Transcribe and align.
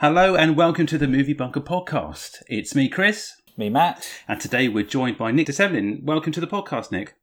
Hello 0.00 0.34
and 0.34 0.56
welcome 0.56 0.86
to 0.86 0.96
the 0.96 1.06
Movie 1.06 1.34
Bunker 1.34 1.60
podcast. 1.60 2.42
It's 2.48 2.74
me, 2.74 2.88
Chris. 2.88 3.34
Me, 3.58 3.68
Matt. 3.68 4.08
And 4.26 4.40
today 4.40 4.66
we're 4.66 4.82
joined 4.82 5.18
by 5.18 5.30
Nick 5.30 5.44
de 5.44 5.52
Semlyen. 5.52 6.02
Welcome 6.02 6.32
to 6.32 6.40
the 6.40 6.46
podcast, 6.46 6.90
Nick. 6.90 7.16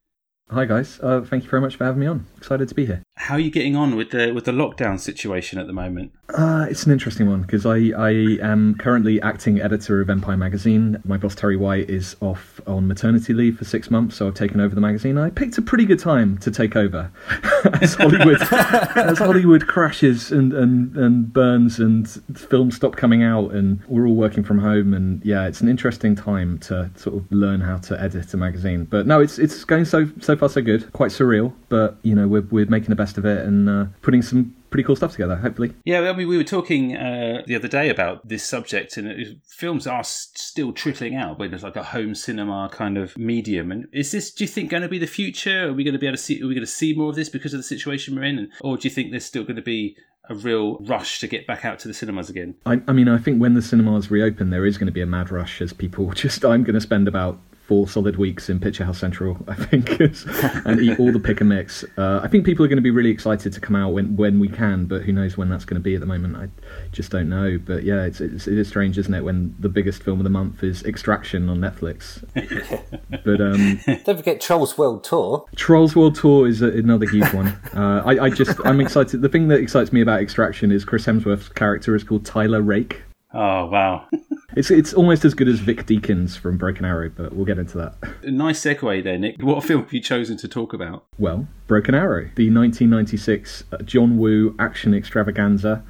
Hi 0.52 0.66
guys, 0.66 1.00
uh, 1.02 1.22
thank 1.22 1.44
you 1.44 1.50
very 1.50 1.60
much 1.60 1.76
for 1.76 1.86
having 1.86 2.02
me 2.02 2.06
on. 2.06 2.28
Excited 2.38 2.70
to 2.70 2.76
be 2.76 2.86
here. 2.86 3.02
How 3.16 3.34
are 3.34 3.40
you 3.40 3.50
getting 3.50 3.76
on 3.76 3.96
with 3.96 4.12
the 4.12 4.32
with 4.32 4.46
the 4.46 4.52
lockdown 4.52 5.00
situation 5.00 5.58
at 5.58 5.66
the 5.66 5.74
moment? 5.74 6.12
Uh, 6.34 6.68
it's 6.70 6.86
an 6.86 6.92
interesting 6.92 7.30
one 7.30 7.42
because 7.42 7.66
I, 7.66 7.92
I 7.98 8.10
am 8.42 8.76
currently 8.76 9.22
acting 9.22 9.62
editor 9.62 10.02
of 10.02 10.10
Empire 10.10 10.36
magazine. 10.36 11.02
My 11.06 11.16
boss 11.16 11.36
Terry 11.36 11.56
White 11.56 11.90
is 11.90 12.18
off 12.20 12.60
on 12.68 12.86
maternity 12.86 13.34
leave 13.34 13.58
for 13.58 13.64
six 13.64 13.90
months, 13.90 14.18
so 14.18 14.28
I've 14.28 14.34
taken 14.34 14.60
over 14.60 14.76
the 14.76 14.82
magazine. 14.82 15.18
I 15.18 15.30
picked 15.30 15.58
a 15.58 15.62
pretty 15.62 15.86
good 15.86 16.00
time 16.00 16.38
to 16.40 16.52
take 16.52 16.76
over 16.76 17.10
as 17.82 17.94
Hollywood 17.94 18.42
as 18.52 19.20
Hollywood 19.20 19.68
crashes 19.68 20.30
and, 20.32 20.52
and, 20.52 20.96
and 20.98 21.32
burns 21.32 21.80
and 21.80 22.10
films 22.36 22.76
stop 22.76 22.98
coming 22.98 23.24
out 23.24 23.52
and 23.52 23.82
we're 23.88 24.06
all 24.06 24.16
working 24.16 24.44
from 24.44 24.60
home 24.60 24.94
and 24.94 25.24
yeah, 25.24 25.48
it's 25.48 25.62
an 25.62 25.70
interesting 25.70 26.14
time 26.14 26.60
to 26.60 26.92
sort 26.96 27.16
of 27.16 27.32
learn 27.32 27.62
how 27.62 27.78
to 27.78 28.00
edit 28.02 28.34
a 28.34 28.38
magazine. 28.38 28.84
But 28.84 29.08
no, 29.08 29.22
it's 29.22 29.40
it's 29.40 29.64
going 29.64 29.86
so 29.86 30.10
so 30.20 30.36
far 30.36 30.50
so 30.50 30.62
good. 30.62 30.92
Quite 30.92 31.12
surreal, 31.12 31.54
but 31.70 31.96
you 32.04 32.14
know 32.14 32.28
we're 32.28 32.48
we're 32.52 32.66
making 32.66 32.90
the 32.90 32.98
best 32.98 33.18
of 33.18 33.26
it 33.26 33.46
and 33.46 33.70
uh, 33.70 33.86
putting 34.02 34.22
some 34.22 34.54
pretty 34.78 34.86
cool 34.86 34.96
stuff 34.96 35.14
together. 35.14 35.36
Hopefully, 35.38 35.74
yeah. 35.86 36.02
I 36.02 36.14
mean, 36.14 36.28
we 36.28 36.38
were 36.38 36.44
talking 36.44 36.96
uh, 36.96 37.42
the 37.48 37.56
other 37.56 37.68
day 37.68 37.90
about 37.90 38.28
this 38.28 38.44
subject, 38.44 38.96
and 38.96 39.08
it, 39.08 39.38
films 39.48 39.88
are 39.88 40.04
still 40.04 40.72
trickling 40.72 41.16
out, 41.16 41.40
but 41.40 41.52
it's 41.52 41.64
like 41.64 41.76
a 41.76 41.82
home 41.82 42.14
cinema 42.14 42.70
kind 42.72 42.96
of 42.96 43.18
medium. 43.18 43.72
And 43.72 43.88
is 43.92 44.12
this, 44.12 44.32
do 44.32 44.44
you 44.44 44.48
think, 44.48 44.70
going 44.70 44.84
to 44.84 44.90
be 44.90 45.00
the 45.00 45.08
future? 45.08 45.70
Are 45.70 45.74
we 45.74 45.84
going 45.84 45.94
to 45.94 46.00
be 46.00 46.06
able 46.06 46.16
to 46.16 46.22
see? 46.22 46.44
Are 46.44 46.48
we 46.48 46.54
going 46.54 46.66
to 46.66 46.72
see 46.72 46.94
more 46.94 47.10
of 47.10 47.16
this 47.16 47.28
because 47.28 47.56
of 47.56 47.60
the 47.60 47.64
situation 47.64 48.16
we're 48.16 48.26
in, 48.26 48.52
or 48.62 48.78
do 48.78 48.88
you 48.88 48.94
think 48.94 49.10
there's 49.10 49.26
still 49.26 49.44
going 49.44 49.56
to 49.56 49.64
be 49.64 49.98
a 50.30 50.36
real 50.36 50.78
rush 50.82 51.22
to 51.22 51.28
get 51.28 51.48
back 51.48 51.66
out 51.66 51.80
to 51.80 51.88
the 51.88 51.94
cinemas 51.96 52.30
again? 52.30 52.54
I, 52.68 52.80
I 52.88 52.94
mean, 52.94 53.08
I 53.08 53.18
think 53.18 53.42
when 53.42 53.56
the 53.56 53.64
cinemas 53.64 54.12
reopen, 54.12 54.52
there 54.52 54.66
is 54.66 54.78
going 54.78 54.86
to 54.86 54.94
be 54.94 55.02
a 55.02 55.08
mad 55.08 55.32
rush 55.32 55.60
as 55.60 55.74
people 55.74 56.12
just. 56.14 56.46
I'm 56.46 56.64
going 56.64 56.76
to 56.76 56.82
spend 56.82 57.08
about 57.08 57.40
four 57.68 57.86
solid 57.88 58.16
weeks 58.16 58.50
in 58.50 58.60
Picture 58.62 58.86
House 58.86 58.98
Central, 58.98 59.38
I 59.48 59.56
think, 59.56 59.90
and 60.66 60.80
eat 60.80 60.98
all 61.00 61.12
the 61.12 61.20
pick 61.20 61.42
and 61.42 61.50
mix. 61.50 61.84
Uh, 61.98 62.22
I 62.24 62.30
think 62.30 62.46
people 62.46 62.64
are 62.64 62.70
going 62.70 62.78
to 62.78 62.82
be 62.82 62.92
really 62.92 63.10
excited 63.10 63.52
to 63.52 63.60
come 63.60 63.76
out 63.76 63.92
when, 63.92 64.16
when 64.16 64.40
we 64.40 64.48
can, 64.48 64.86
but 64.86 65.02
who 65.02 65.12
knows 65.12 65.38
when 65.38 65.50
that's 65.50 65.66
going 65.66 65.76
to 65.76 65.84
be 65.84 65.94
at 65.94 66.00
the 66.00 66.06
moment. 66.06 66.38
I 66.38 66.48
just 66.94 67.12
don't 67.12 67.28
know. 67.28 67.60
But 67.64 67.84
yeah, 67.84 68.04
it's, 68.04 68.22
it's 68.22 68.48
it 68.48 68.58
is 68.58 68.70
strange, 68.70 68.98
isn't 68.98 69.14
it, 69.14 69.22
when 69.22 69.54
the 69.60 69.68
biggest 69.68 70.02
film 70.02 70.20
of 70.20 70.24
the 70.24 70.30
month 70.30 70.64
is 70.64 70.84
Extraction 70.84 71.50
on 71.50 71.60
Netflix. 71.60 72.24
but 73.26 73.42
um, 73.42 73.82
don't 74.06 74.18
forget 74.18 74.40
Trolls 74.40 74.78
World 74.78 75.04
Tour. 75.04 75.46
Trolls 75.58 75.96
World 75.96 76.16
Tour 76.16 76.48
is 76.48 76.62
a, 76.62 76.70
another 76.70 77.06
huge 77.06 77.32
one. 77.34 77.48
Uh, 77.76 78.02
I, 78.06 78.26
I 78.26 78.30
just 78.30 78.58
I'm 78.64 78.80
excited. 78.80 79.22
The 79.22 79.30
thing 79.30 79.50
that 79.50 79.60
excites 79.60 79.92
me 79.92 80.02
about 80.02 80.22
Extraction 80.22 80.72
is 80.72 80.86
Chris 80.86 81.06
Hemsworth's 81.06 81.50
character 81.50 81.96
is 81.96 82.04
called 82.06 82.26
Tyler 82.26 82.62
Rake. 82.62 83.02
Oh 83.40 83.68
wow! 83.68 84.08
it's 84.58 84.72
it's 84.72 84.96
almost 84.96 85.24
as 85.24 85.36
good 85.36 85.48
as 85.48 85.60
Vic 85.60 85.86
Deakins 85.86 86.36
from 86.36 86.58
Broken 86.58 86.86
Arrow, 86.86 87.12
but 87.16 87.34
we'll 87.34 87.46
get 87.46 87.60
into 87.60 87.78
that. 87.78 87.96
A 88.24 88.32
nice 88.32 88.60
segue 88.60 89.04
there, 89.04 89.20
Nick. 89.20 89.40
What 89.44 89.64
film 89.64 89.84
have 89.84 89.94
you 89.94 90.02
chosen 90.02 90.38
to 90.38 90.48
talk 90.48 90.74
about? 90.74 91.06
Well, 91.20 91.48
Broken 91.68 91.94
Arrow, 91.94 92.32
the 92.36 92.50
1996 92.50 93.66
uh, 93.72 93.78
John 93.84 94.18
Woo 94.18 94.56
action 94.58 94.96
extravaganza 94.96 95.84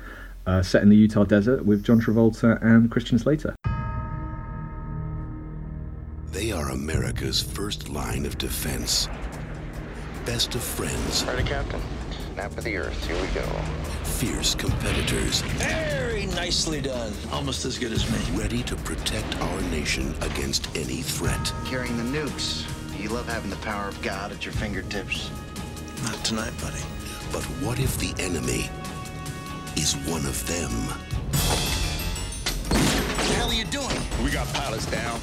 uh, 0.45 0.61
set 0.61 0.83
in 0.83 0.89
the 0.89 0.97
Utah 0.97 1.23
desert 1.23 1.65
with 1.65 1.85
John 1.85 2.01
Travolta 2.01 2.61
and 2.61 2.91
Christian 2.91 3.17
Slater. 3.17 3.55
They 6.33 6.51
are 6.51 6.71
America's 6.71 7.41
first 7.41 7.87
line 7.87 8.25
of 8.25 8.37
defense. 8.37 9.07
Best 10.25 10.53
of 10.53 10.61
friends. 10.61 11.23
Ready, 11.23 11.43
Captain. 11.43 11.81
Nap 12.35 12.57
of 12.57 12.65
the 12.65 12.75
Earth. 12.75 13.07
Here 13.07 13.15
we 13.21 13.27
go. 13.29 13.96
Fierce 14.17 14.55
competitors. 14.55 15.41
Very 15.41 16.25
nicely 16.25 16.81
done. 16.81 17.13
Almost 17.31 17.65
as 17.65 17.77
good 17.77 17.91
as 17.91 18.11
me. 18.11 18.17
Ready 18.35 18.63
to 18.63 18.75
protect 18.77 19.39
our 19.39 19.61
nation 19.69 20.15
against 20.21 20.75
any 20.75 21.03
threat. 21.03 21.53
Carrying 21.65 21.95
the 21.97 22.19
nukes. 22.19 22.65
Do 22.91 23.03
you 23.03 23.09
love 23.09 23.27
having 23.27 23.51
the 23.51 23.57
power 23.57 23.87
of 23.87 24.01
God 24.01 24.31
at 24.31 24.43
your 24.43 24.55
fingertips? 24.55 25.29
Not 26.03 26.15
tonight, 26.25 26.51
buddy. 26.59 26.81
But 27.31 27.43
what 27.61 27.79
if 27.79 27.95
the 27.99 28.11
enemy 28.19 28.71
is 29.75 29.93
one 30.07 30.25
of 30.25 30.47
them? 30.47 30.71
What 32.71 33.27
the 33.27 33.33
hell 33.35 33.49
are 33.49 33.53
you 33.53 33.65
doing? 33.65 34.01
We 34.23 34.31
got 34.31 34.51
pilots 34.51 34.87
down. 34.87 35.19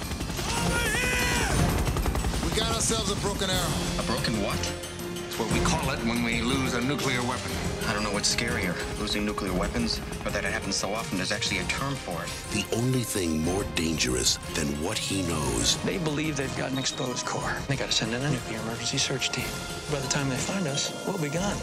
We 2.44 2.56
got 2.56 2.72
ourselves 2.72 3.11
a 3.11 3.16
broken 3.16 3.50
arrow. 3.50 3.72
A 3.99 4.03
broken 4.05 4.41
what? 4.41 4.94
It's 5.34 5.43
what 5.43 5.53
we 5.53 5.67
call 5.67 5.91
it 5.91 5.99
when 6.06 6.22
we 6.22 6.43
lose 6.43 6.75
a 6.75 6.81
nuclear 6.81 7.21
weapon. 7.22 7.50
I 7.89 7.93
don't 7.93 8.05
know 8.05 8.12
what's 8.12 8.33
scarier, 8.33 8.72
losing 9.00 9.27
nuclear 9.27 9.53
weapons, 9.53 10.00
or 10.25 10.31
that 10.31 10.45
it 10.45 10.53
happens 10.53 10.77
so 10.77 10.95
often 10.95 11.17
there's 11.19 11.33
actually 11.33 11.59
a 11.59 11.65
term 11.65 11.97
for 11.97 12.22
it. 12.22 12.31
The 12.53 12.77
only 12.77 13.00
thing 13.00 13.43
more 13.43 13.65
dangerous 13.75 14.37
than 14.55 14.69
what 14.81 14.97
he 14.97 15.23
knows. 15.23 15.77
They 15.83 15.99
believe 15.99 16.37
they've 16.37 16.56
got 16.56 16.71
an 16.71 16.78
exposed 16.78 17.27
core. 17.27 17.53
They 17.67 17.75
got 17.75 17.87
to 17.87 17.93
send 17.93 18.15
in 18.15 18.23
a 18.23 18.31
nuclear 18.31 18.61
emergency 18.61 18.97
search 18.97 19.31
team. 19.31 19.50
By 19.91 19.99
the 19.99 20.06
time 20.06 20.28
they 20.28 20.37
find 20.37 20.69
us, 20.69 21.05
we'll 21.05 21.19
be 21.19 21.31
gone. 21.31 21.56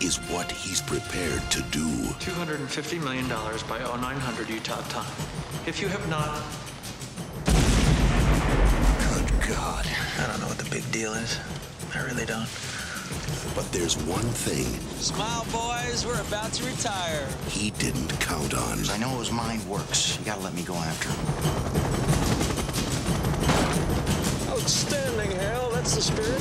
Is 0.00 0.16
what 0.28 0.50
he's 0.50 0.82
prepared 0.82 1.48
to 1.52 1.62
do. 1.70 1.86
$250 2.26 3.04
million 3.04 3.28
by 3.28 3.78
0900 3.78 4.50
Utah 4.50 4.80
time. 4.88 5.06
If 5.64 5.80
you 5.80 5.86
have 5.86 6.08
not. 6.08 6.42
Good 9.14 9.48
God. 9.48 9.86
I 10.18 10.26
don't 10.26 10.40
know 10.40 10.48
what 10.48 10.58
the 10.58 10.68
big 10.68 10.90
deal 10.90 11.12
is. 11.12 11.38
I 11.94 12.00
really 12.00 12.26
don't. 12.26 12.48
But 13.54 13.70
there's 13.70 13.96
one 14.04 14.24
thing. 14.24 14.66
Smile, 15.00 15.44
boys. 15.52 16.06
We're 16.06 16.20
about 16.20 16.52
to 16.54 16.64
retire. 16.64 17.28
He 17.48 17.70
didn't 17.72 18.08
count 18.20 18.54
on. 18.54 18.78
I 18.90 18.96
know 18.98 19.18
his 19.18 19.30
mind 19.30 19.62
works. 19.68 20.18
You 20.18 20.24
gotta 20.24 20.40
let 20.40 20.54
me 20.54 20.62
go 20.62 20.74
after 20.74 21.08
him. 21.08 21.18
Outstanding, 24.50 25.32
Hal. 25.32 25.70
That's 25.72 25.94
the 25.96 26.02
spirit. 26.02 26.40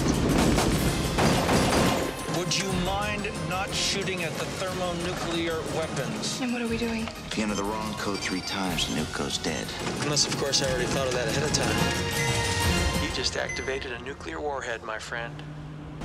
Would 2.38 2.58
you 2.58 2.72
mind 2.86 3.30
not 3.50 3.74
shooting 3.74 4.24
at 4.24 4.34
the 4.34 4.46
thermonuclear 4.46 5.62
weapons? 5.76 6.40
And 6.42 6.53
what 6.53 6.62
are 6.62 6.68
we 6.68 6.78
doing? 6.78 7.08
If 7.28 7.38
you 7.38 7.44
enter 7.44 7.56
the 7.56 7.64
wrong 7.64 7.94
code 7.96 8.20
three 8.20 8.42
times, 8.42 8.88
the 8.88 9.00
nuke 9.00 9.18
goes 9.18 9.38
dead. 9.38 9.68
Unless, 10.02 10.28
of 10.28 10.38
course, 10.38 10.62
I 10.62 10.70
already 10.70 10.86
thought 10.86 11.08
of 11.08 11.14
that 11.14 11.28
ahead 11.28 11.44
of 11.44 11.53
time. 11.53 13.03
You 13.03 13.14
just 13.16 13.38
activated 13.38 13.92
a 13.92 14.00
nuclear 14.03 14.40
warhead, 14.40 14.84
my 14.84 14.98
friend. 14.98 15.34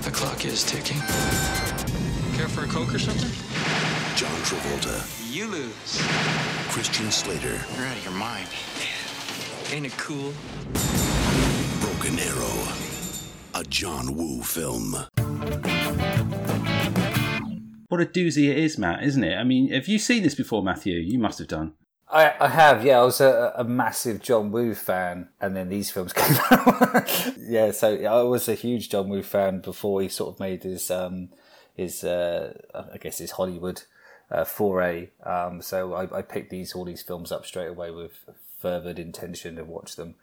The 0.03 0.11
clock 0.12 0.45
is 0.45 0.65
ticking. 0.65 0.99
Care 2.37 2.49
for 2.49 2.65
a 2.65 2.69
Coke 2.69 2.95
or 2.95 2.99
something? 2.99 3.31
John 4.17 4.41
Travolta. 4.43 5.34
You 5.34 5.47
lose. 5.47 6.01
Christian 6.71 7.11
Slater. 7.11 7.61
You're 7.77 7.87
out 7.87 7.97
of 7.97 8.05
your 8.05 8.15
mind. 8.15 8.49
Ain't 9.73 9.87
it 9.87 9.97
cool? 9.97 10.33
Broken 11.81 12.19
Arrow. 12.19 12.69
A 13.55 13.65
John 13.65 14.15
Woo 14.17 14.43
film. 14.43 14.95
What 17.89 18.01
a 18.01 18.07
doozy 18.07 18.51
it 18.51 18.59
is, 18.59 18.78
Matt, 18.78 19.03
isn't 19.05 19.25
it? 19.25 19.37
I 19.37 19.45
mean, 19.45 19.73
have 19.73 19.89
you 19.89 19.99
seen 19.99 20.23
this 20.23 20.34
before, 20.34 20.63
Matthew? 20.63 20.99
You 20.99 21.19
must 21.19 21.39
have 21.39 21.49
done. 21.49 21.75
I, 22.09 22.34
I 22.39 22.49
have, 22.49 22.84
yeah. 22.84 23.00
I 23.00 23.05
was 23.05 23.21
a, 23.21 23.53
a, 23.56 23.65
massive 23.65 24.22
John 24.22 24.53
Woo 24.53 24.75
fan, 24.75 25.28
and 25.41 25.56
then 25.56 25.69
these 25.69 25.91
films 25.91 26.12
came 26.15 26.37
out. 26.50 27.37
yeah, 27.39 27.72
so 27.72 27.97
I 27.97 28.22
was 28.22 28.49
a 28.49 28.55
huge 28.55 28.91
John 28.91 29.09
Woo 29.09 29.22
fan 29.22 29.61
before 29.61 30.00
he 30.00 30.09
sort 30.09 30.34
of 30.34 30.41
made 30.41 30.62
his 30.62 30.91
um, 30.91 31.31
his 31.75 32.05
uh, 32.05 32.55
I 32.93 32.99
guess 32.99 33.19
his 33.19 33.33
Hollywood 33.33 33.83
uh, 34.31 34.45
foray. 34.45 35.09
Um, 35.25 35.61
so 35.62 35.95
I, 35.95 36.19
I, 36.19 36.22
picked 36.22 36.50
these 36.50 36.75
all 36.75 36.84
these 36.84 37.03
films 37.03 37.33
up 37.33 37.45
straight 37.45 37.69
away 37.69 37.91
with 37.91 38.12
fervid 38.59 38.99
intention 38.99 39.56
to 39.56 39.65
watch 39.65 39.97
them. 39.97 40.15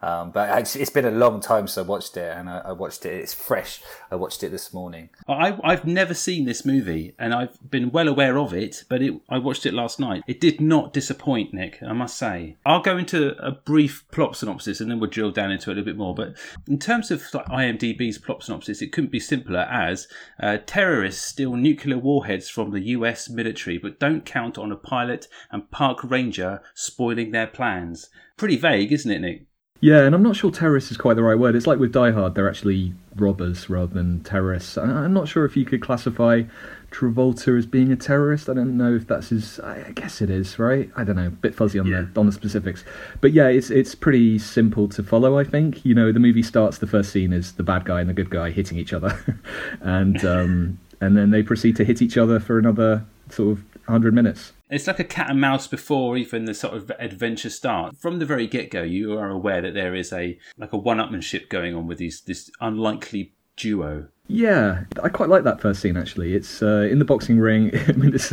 Um, 0.00 0.30
but 0.30 0.56
it's, 0.60 0.76
it's 0.76 0.90
been 0.90 1.04
a 1.04 1.10
long 1.10 1.40
time 1.40 1.66
since 1.66 1.78
I 1.78 1.88
watched 1.88 2.16
it, 2.16 2.36
and 2.36 2.48
I, 2.48 2.58
I, 2.66 2.72
watched 2.72 3.04
it. 3.04 3.14
It's 3.14 3.34
fresh. 3.34 3.82
I 4.10 4.14
watched 4.14 4.44
it 4.44 4.50
this 4.50 4.72
morning. 4.72 5.10
I, 5.26 5.58
I've 5.64 5.84
never 5.84 6.14
seen 6.14 6.44
this 6.44 6.64
movie, 6.64 7.14
and 7.18 7.34
I've 7.34 7.58
been 7.68 7.90
well 7.90 8.06
aware 8.06 8.38
of 8.38 8.54
it. 8.54 8.84
But 8.88 9.02
it, 9.02 9.20
I 9.28 9.38
watched 9.38 9.66
it 9.66 9.74
last 9.74 9.98
night. 9.98 10.22
It 10.28 10.40
did 10.40 10.60
not 10.60 10.92
disappoint, 10.92 11.52
Nick. 11.52 11.82
I 11.82 11.92
must 11.94 12.16
say. 12.16 12.56
I'll 12.64 12.80
go 12.80 12.96
into 12.96 13.36
a 13.44 13.50
brief 13.50 14.04
plot 14.12 14.36
synopsis, 14.36 14.80
and 14.80 14.90
then 14.90 15.00
we'll 15.00 15.10
drill 15.10 15.32
down 15.32 15.50
into 15.50 15.70
it 15.70 15.72
a 15.72 15.76
little 15.76 15.84
bit 15.84 15.96
more. 15.96 16.14
But 16.14 16.36
in 16.68 16.78
terms 16.78 17.10
of 17.10 17.20
IMDb's 17.22 18.18
plot 18.18 18.44
synopsis, 18.44 18.80
it 18.80 18.92
couldn't 18.92 19.10
be 19.10 19.20
simpler. 19.20 19.66
As 19.68 20.06
uh, 20.40 20.58
terrorists 20.64 21.24
steal 21.24 21.56
nuclear 21.56 21.98
warheads 21.98 22.48
from 22.48 22.70
the 22.70 22.80
U.S. 22.80 23.28
military, 23.28 23.78
but 23.78 23.98
don't 23.98 24.24
count 24.24 24.58
on 24.58 24.70
a 24.70 24.76
pilot 24.76 25.26
and 25.50 25.70
park 25.72 26.04
ranger 26.04 26.62
spoiling 26.74 27.32
their 27.32 27.48
plans. 27.48 28.10
Pretty 28.36 28.56
vague, 28.56 28.92
isn't 28.92 29.10
it, 29.10 29.20
Nick? 29.20 29.47
Yeah, 29.80 30.00
and 30.00 30.14
I'm 30.14 30.22
not 30.24 30.34
sure 30.34 30.50
terrorist 30.50 30.90
is 30.90 30.96
quite 30.96 31.14
the 31.14 31.22
right 31.22 31.38
word. 31.38 31.54
It's 31.54 31.66
like 31.66 31.78
with 31.78 31.92
Die 31.92 32.10
Hard, 32.10 32.34
they're 32.34 32.48
actually 32.48 32.94
robbers 33.14 33.70
rather 33.70 33.94
than 33.94 34.24
terrorists. 34.24 34.76
I'm 34.76 35.12
not 35.12 35.28
sure 35.28 35.44
if 35.44 35.56
you 35.56 35.64
could 35.64 35.80
classify 35.80 36.42
Travolta 36.90 37.56
as 37.56 37.66
being 37.66 37.92
a 37.92 37.96
terrorist. 37.96 38.48
I 38.48 38.54
don't 38.54 38.76
know 38.76 38.94
if 38.94 39.06
that's 39.06 39.28
his. 39.28 39.60
I 39.60 39.92
guess 39.92 40.20
it 40.20 40.30
is, 40.30 40.58
right? 40.58 40.90
I 40.96 41.04
don't 41.04 41.14
know. 41.14 41.28
A 41.28 41.30
bit 41.30 41.54
fuzzy 41.54 41.78
on 41.78 41.86
yeah. 41.86 42.06
the 42.12 42.20
on 42.20 42.26
the 42.26 42.32
specifics, 42.32 42.82
but 43.20 43.32
yeah, 43.32 43.46
it's 43.46 43.70
it's 43.70 43.94
pretty 43.94 44.38
simple 44.38 44.88
to 44.88 45.02
follow. 45.02 45.38
I 45.38 45.44
think 45.44 45.84
you 45.84 45.94
know 45.94 46.10
the 46.10 46.20
movie 46.20 46.42
starts. 46.42 46.78
The 46.78 46.86
first 46.88 47.12
scene 47.12 47.32
is 47.32 47.52
the 47.52 47.62
bad 47.62 47.84
guy 47.84 48.00
and 48.00 48.08
the 48.08 48.14
good 48.14 48.30
guy 48.30 48.50
hitting 48.50 48.78
each 48.78 48.92
other, 48.92 49.16
and 49.80 50.24
um, 50.24 50.78
and 51.00 51.16
then 51.16 51.30
they 51.30 51.42
proceed 51.44 51.76
to 51.76 51.84
hit 51.84 52.02
each 52.02 52.16
other 52.16 52.40
for 52.40 52.58
another 52.58 53.04
sort 53.30 53.58
of 53.58 53.64
100 53.86 54.12
minutes. 54.12 54.52
It's 54.70 54.86
like 54.86 54.98
a 54.98 55.04
cat 55.04 55.30
and 55.30 55.40
mouse 55.40 55.66
before 55.66 56.16
even 56.16 56.44
the 56.44 56.54
sort 56.54 56.74
of 56.74 56.92
adventure 56.98 57.50
starts. 57.50 57.98
From 57.98 58.18
the 58.18 58.26
very 58.26 58.46
get 58.46 58.70
go, 58.70 58.82
you 58.82 59.18
are 59.18 59.30
aware 59.30 59.62
that 59.62 59.74
there 59.74 59.94
is 59.94 60.12
a 60.12 60.38
like 60.56 60.72
a 60.72 60.78
one 60.78 60.98
upmanship 60.98 61.48
going 61.48 61.74
on 61.74 61.86
with 61.86 61.98
these 61.98 62.20
this 62.22 62.50
unlikely 62.60 63.32
duo. 63.56 64.08
Yeah, 64.30 64.84
I 65.02 65.08
quite 65.08 65.30
like 65.30 65.44
that 65.44 65.60
first 65.60 65.80
scene 65.80 65.96
actually. 65.96 66.34
It's 66.34 66.62
uh, 66.62 66.86
in 66.90 66.98
the 66.98 67.04
boxing 67.04 67.38
ring. 67.38 67.70
I 67.88 67.92
mean, 67.92 68.14
it's 68.14 68.32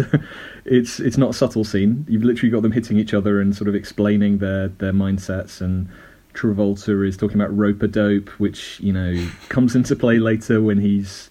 it's 0.65 0.99
it's 0.99 1.17
not 1.17 1.31
a 1.31 1.33
subtle 1.33 1.63
scene. 1.63 2.05
You've 2.09 2.23
literally 2.23 2.51
got 2.51 2.61
them 2.61 2.71
hitting 2.71 2.97
each 2.97 3.13
other 3.13 3.39
and 3.39 3.55
sort 3.55 3.67
of 3.67 3.75
explaining 3.75 4.39
their 4.39 4.67
their 4.67 4.93
mindsets. 4.93 5.61
And 5.61 5.87
Travolta 6.33 7.07
is 7.07 7.15
talking 7.15 7.39
about 7.39 7.55
rope 7.55 7.81
a 7.81 7.87
dope, 7.87 8.29
which 8.39 8.79
you 8.81 8.91
know 8.91 9.29
comes 9.47 9.75
into 9.75 9.95
play 9.95 10.19
later 10.19 10.61
when 10.61 10.79
he's 10.79 11.29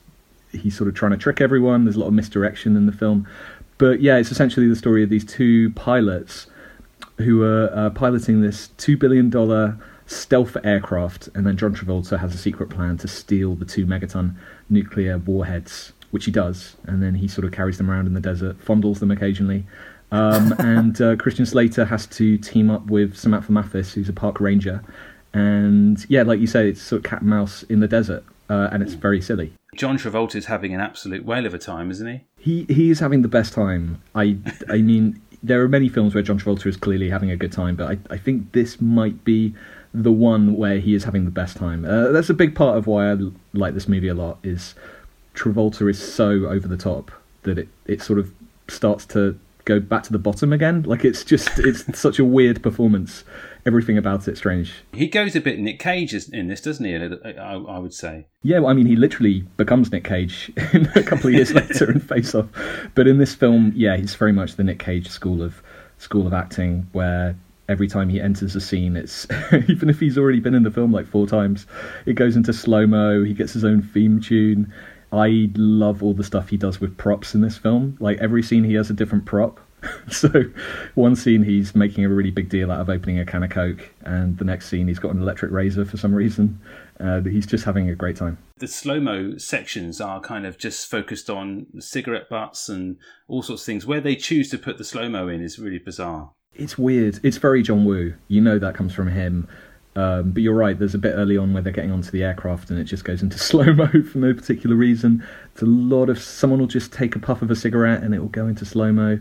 he's 0.51 0.77
sort 0.77 0.89
of 0.89 0.95
trying 0.95 1.13
to 1.13 1.19
trick 1.19 1.41
everyone. 1.41 1.85
There's 1.85 1.97
a 1.97 2.01
lot 2.01 2.09
of 2.09 2.15
misdirection 2.15 2.77
in 2.77 2.87
the 2.87 2.93
film, 2.93 3.29
but 3.79 4.01
yeah, 4.01 4.17
it's 4.17 4.31
essentially 4.31 4.69
the 4.69 4.77
story 4.77 5.03
of 5.03 5.11
these 5.11 5.25
two 5.25 5.71
pilots 5.71 6.47
who 7.19 7.43
are 7.43 7.71
uh, 7.75 7.91
piloting 7.91 8.41
this 8.41 8.69
two 8.77 8.97
billion 8.97 9.31
dollar 9.31 9.79
stealth 10.07 10.57
aircraft, 10.65 11.29
and 11.35 11.47
then 11.47 11.57
John 11.57 11.75
Travolta 11.75 12.19
has 12.19 12.35
a 12.35 12.39
secret 12.39 12.71
plan 12.71 12.99
to 12.99 13.09
steal 13.09 13.55
the 13.55 13.65
two 13.65 13.87
megaton 13.87 14.35
nuclear 14.69 15.19
warheads, 15.19 15.93
which 16.11 16.25
he 16.25 16.31
does, 16.31 16.77
and 16.85 17.03
then 17.03 17.15
he 17.15 17.29
sort 17.29 17.45
of 17.45 17.53
carries 17.53 17.79
them 17.79 17.91
around 17.91 18.07
in 18.07 18.15
the 18.15 18.21
desert, 18.21 18.59
fondles 18.65 19.01
them 19.01 19.11
occasionally. 19.11 19.65
Um, 20.13 20.55
and 20.59 21.01
uh, 21.01 21.17
Christian 21.17 21.47
Slater 21.47 21.85
has 21.85 22.07
to 22.09 22.39
team 22.39 22.71
up 22.71 22.87
with 22.87 23.17
Samantha 23.17 23.53
Mathis, 23.53 23.95
who's 23.95 24.09
a 24.09 24.13
park 24.13 24.41
ranger, 24.41 24.83
and 25.33 26.05
yeah, 26.09 26.23
like 26.23 26.41
you 26.41 26.47
say, 26.47 26.69
it's 26.69 26.83
sort 26.83 27.05
of 27.05 27.11
cat 27.11 27.21
and 27.21 27.31
mouse 27.31 27.65
in 27.65 27.81
the 27.81 27.89
desert, 27.89 28.25
uh, 28.49 28.69
and 28.73 28.83
it's 28.83 28.95
very 28.95 29.21
silly. 29.21 29.53
John 29.75 29.99
Travolta 29.99 30.37
is 30.37 30.47
having 30.47 30.73
an 30.73 30.81
absolute 30.81 31.25
whale 31.25 31.47
of 31.47 31.55
a 31.55 31.59
time, 31.59 31.91
isn't 31.91 32.07
he? 32.07 32.25
He 32.45 32.67
he 32.69 32.91
is 32.91 33.01
having 33.01 33.23
the 33.23 33.29
best 33.39 33.55
time. 33.55 34.03
I 34.15 34.37
I 34.69 34.79
mean, 34.91 35.19
there 35.43 35.63
are 35.63 35.69
many 35.69 35.89
films 35.89 36.15
where 36.15 36.23
John 36.23 36.39
Travolta 36.39 36.67
is 36.67 36.77
clearly 36.77 37.09
having 37.09 37.31
a 37.31 37.37
good 37.37 37.53
time, 37.53 37.75
but 37.75 37.91
I 37.91 38.15
I 38.15 38.19
think 38.19 38.53
this 38.53 38.83
might 38.83 39.25
be 39.25 39.55
the 39.95 40.13
one 40.13 40.55
where 40.57 40.79
he 40.79 40.95
is 40.95 41.05
having 41.05 41.25
the 41.25 41.31
best 41.31 41.57
time. 41.57 41.87
Uh, 41.87 42.09
that's 42.13 42.29
a 42.29 42.35
big 42.35 42.55
part 42.55 42.77
of 42.77 42.87
why 42.87 43.13
I 43.13 43.17
like 43.55 43.73
this 43.73 43.89
movie 43.89 44.09
a 44.09 44.15
lot. 44.15 44.37
Is 44.43 44.75
Travolta 45.35 45.89
is 45.89 45.99
so 45.99 46.47
over 46.47 46.69
the 46.69 46.77
top 46.77 47.11
that 47.45 47.59
it 47.59 47.69
it 47.87 48.03
sort 48.03 48.19
of 48.19 48.31
starts 48.69 49.07
to 49.07 49.39
go 49.65 49.81
back 49.81 50.03
to 50.03 50.13
the 50.13 50.19
bottom 50.19 50.53
again. 50.53 50.83
Like 50.83 51.05
it's 51.05 51.25
just 51.25 51.59
it's 51.59 51.99
such 51.99 52.19
a 52.19 52.25
weird 52.25 52.63
performance. 52.63 53.25
Everything 53.67 53.97
about 53.97 54.29
it 54.29 54.37
strange. 54.37 54.75
He 54.93 55.07
goes 55.07 55.35
a 55.35 55.41
bit 55.41 55.59
Nick 55.59 55.79
Cage 55.79 56.13
in 56.15 56.49
this, 56.49 56.61
doesn't 56.61 56.85
he? 56.85 56.95
I, 56.95 57.55
I 57.55 57.79
would 57.79 57.95
say. 57.95 58.27
Yeah, 58.43 58.59
well, 58.59 58.71
I 58.71 58.75
mean, 58.75 58.87
he 58.87 58.97
literally 58.97 59.41
becomes 59.57 59.91
Nick 59.91 60.05
Cage 60.05 60.53
a 60.95 61.03
couple 61.03 61.29
of 61.29 61.35
years 61.35 61.53
later 61.55 61.91
in 61.91 62.01
Face 62.01 62.35
Off. 62.35 62.47
But 62.95 63.07
in 63.07 63.19
this 63.19 63.35
film, 63.35 63.73
yeah, 63.75 63.97
he's 63.97 64.15
very 64.15 64.33
much 64.33 64.57
the 64.57 64.65
Nick 64.65 64.79
Cage 64.79 65.09
school 65.09 65.43
of 65.43 65.63
school 65.97 66.27
of 66.27 66.35
acting, 66.35 66.87
where 66.93 67.37
every 67.69 67.89
time 67.89 68.09
he 68.09 68.21
enters 68.21 68.55
a 68.55 68.61
scene, 68.61 68.97
it's 68.97 69.27
even 69.69 69.89
if 69.89 70.01
he's 70.01 70.19
already 70.19 70.41
been 70.41 70.55
in 70.55 70.63
the 70.63 70.71
film 70.71 70.93
like 70.93 71.07
four 71.07 71.27
times, 71.27 71.67
it 72.07 72.15
goes 72.15 72.37
into 72.37 72.53
slow 72.53 72.87
mo. 72.87 73.25
He 73.25 73.35
gets 73.35 73.53
his 73.53 73.65
own 73.65 73.83
theme 73.83 74.21
tune. 74.21 74.73
I 75.13 75.51
love 75.55 76.03
all 76.03 76.13
the 76.13 76.25
stuff 76.25 76.49
he 76.49 76.57
does 76.57 76.81
with 76.81 76.97
props 76.97 77.35
in 77.35 77.41
this 77.41 77.57
film. 77.57 77.97
Like 78.01 78.19
every 78.19 78.43
scene, 78.43 78.65
he 78.65 78.75
has 78.75 78.91
a 78.91 78.95
different 78.95 79.25
prop. 79.25 79.61
so 80.11 80.31
one 80.95 81.17
scene 81.17 81.43
he's 81.43 81.75
making 81.75 82.05
a 82.05 82.09
really 82.09 82.31
big 82.31 82.49
deal 82.49 82.71
out 82.71 82.81
of 82.81 82.89
opening 82.89 83.19
a 83.19 83.25
can 83.25 83.43
of 83.43 83.51
coke, 83.51 83.91
and 84.03 84.39
the 84.39 84.45
next 84.45 84.69
scene 84.69 84.89
he's 84.89 84.99
got 84.99 85.15
an 85.15 85.21
electric 85.21 85.51
razor 85.51 85.85
for 85.85 85.97
some 85.97 86.15
reason. 86.15 86.61
Uh, 87.01 87.21
he's 87.23 87.47
just 87.47 87.65
having 87.65 87.91
a 87.91 87.95
great 87.95 88.17
time. 88.17 88.39
The 88.59 88.69
slow 88.69 89.01
mo 89.01 89.37
sections 89.37 90.01
are 90.01 90.21
kind 90.21 90.47
of 90.47 90.59
just 90.59 90.89
focused 90.89 91.29
on 91.29 91.67
cigarette 91.81 92.29
butts 92.29 92.69
and 92.69 92.97
all 93.27 93.43
sorts 93.43 93.63
of 93.63 93.67
things. 93.67 93.87
Where 93.87 94.01
they 94.01 94.17
choose 94.17 94.51
to 94.51 94.59
put 94.59 94.79
the 94.79 94.85
slow 94.85 95.09
mo 95.09 95.29
in 95.29 95.43
is 95.43 95.59
really 95.59 95.79
bizarre. 95.79 96.31
It's 96.55 96.79
weird. 96.79 97.19
It's 97.25 97.37
very 97.37 97.63
John 97.63 97.85
Woo. 97.85 98.15
You 98.29 98.41
know 98.41 98.59
that 98.59 98.75
comes 98.75 98.95
from 98.95 99.09
him. 99.09 99.49
Um, 99.97 100.33
but 100.33 100.43
you're 100.43 100.55
right. 100.55 100.79
There's 100.79 100.95
a 100.95 100.99
bit 100.99 101.13
early 101.15 101.37
on 101.37 101.53
where 101.53 101.63
they're 101.63 101.73
getting 101.73 101.93
onto 101.93 102.11
the 102.11 102.25
aircraft, 102.25 102.71
and 102.71 102.79
it 102.79 102.85
just 102.85 103.05
goes 103.05 103.23
into 103.23 103.39
slow 103.51 103.73
mo 103.73 103.89
for 103.89 104.19
no 104.19 104.35
particular 104.35 104.77
reason. 104.77 105.27
It's 105.53 105.63
a 105.63 105.67
lot 105.67 106.09
of 106.09 106.19
someone 106.19 106.61
will 106.61 106.67
just 106.67 106.93
take 106.93 107.15
a 107.17 107.19
puff 107.19 107.43
of 107.43 107.51
a 107.51 107.57
cigarette, 107.57 108.03
and 108.03 108.15
it 108.15 108.21
will 108.21 108.29
go 108.29 108.47
into 108.47 108.65
slow 108.65 108.93
mo. 108.93 109.19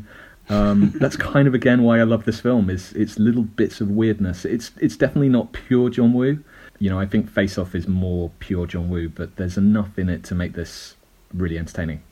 Um, 0.49 0.91
that's 0.95 1.15
kind 1.15 1.47
of 1.47 1.53
again 1.53 1.83
why 1.83 1.99
I 1.99 2.03
love 2.03 2.25
this 2.25 2.39
film. 2.39 2.69
Is 2.69 2.93
it's 2.93 3.17
little 3.17 3.43
bits 3.43 3.81
of 3.81 3.89
weirdness. 3.89 4.45
It's 4.45 4.71
it's 4.79 4.97
definitely 4.97 5.29
not 5.29 5.53
pure 5.53 5.89
John 5.89 6.13
Woo. 6.13 6.43
You 6.79 6.89
know, 6.89 6.99
I 6.99 7.05
think 7.05 7.29
Face 7.29 7.57
Off 7.57 7.75
is 7.75 7.87
more 7.87 8.31
pure 8.39 8.67
John 8.67 8.89
Woo, 8.89 9.07
but 9.09 9.37
there's 9.37 9.57
enough 9.57 9.97
in 9.97 10.09
it 10.09 10.23
to 10.25 10.35
make 10.35 10.53
this 10.53 10.95
really 11.33 11.57
entertaining. 11.57 12.03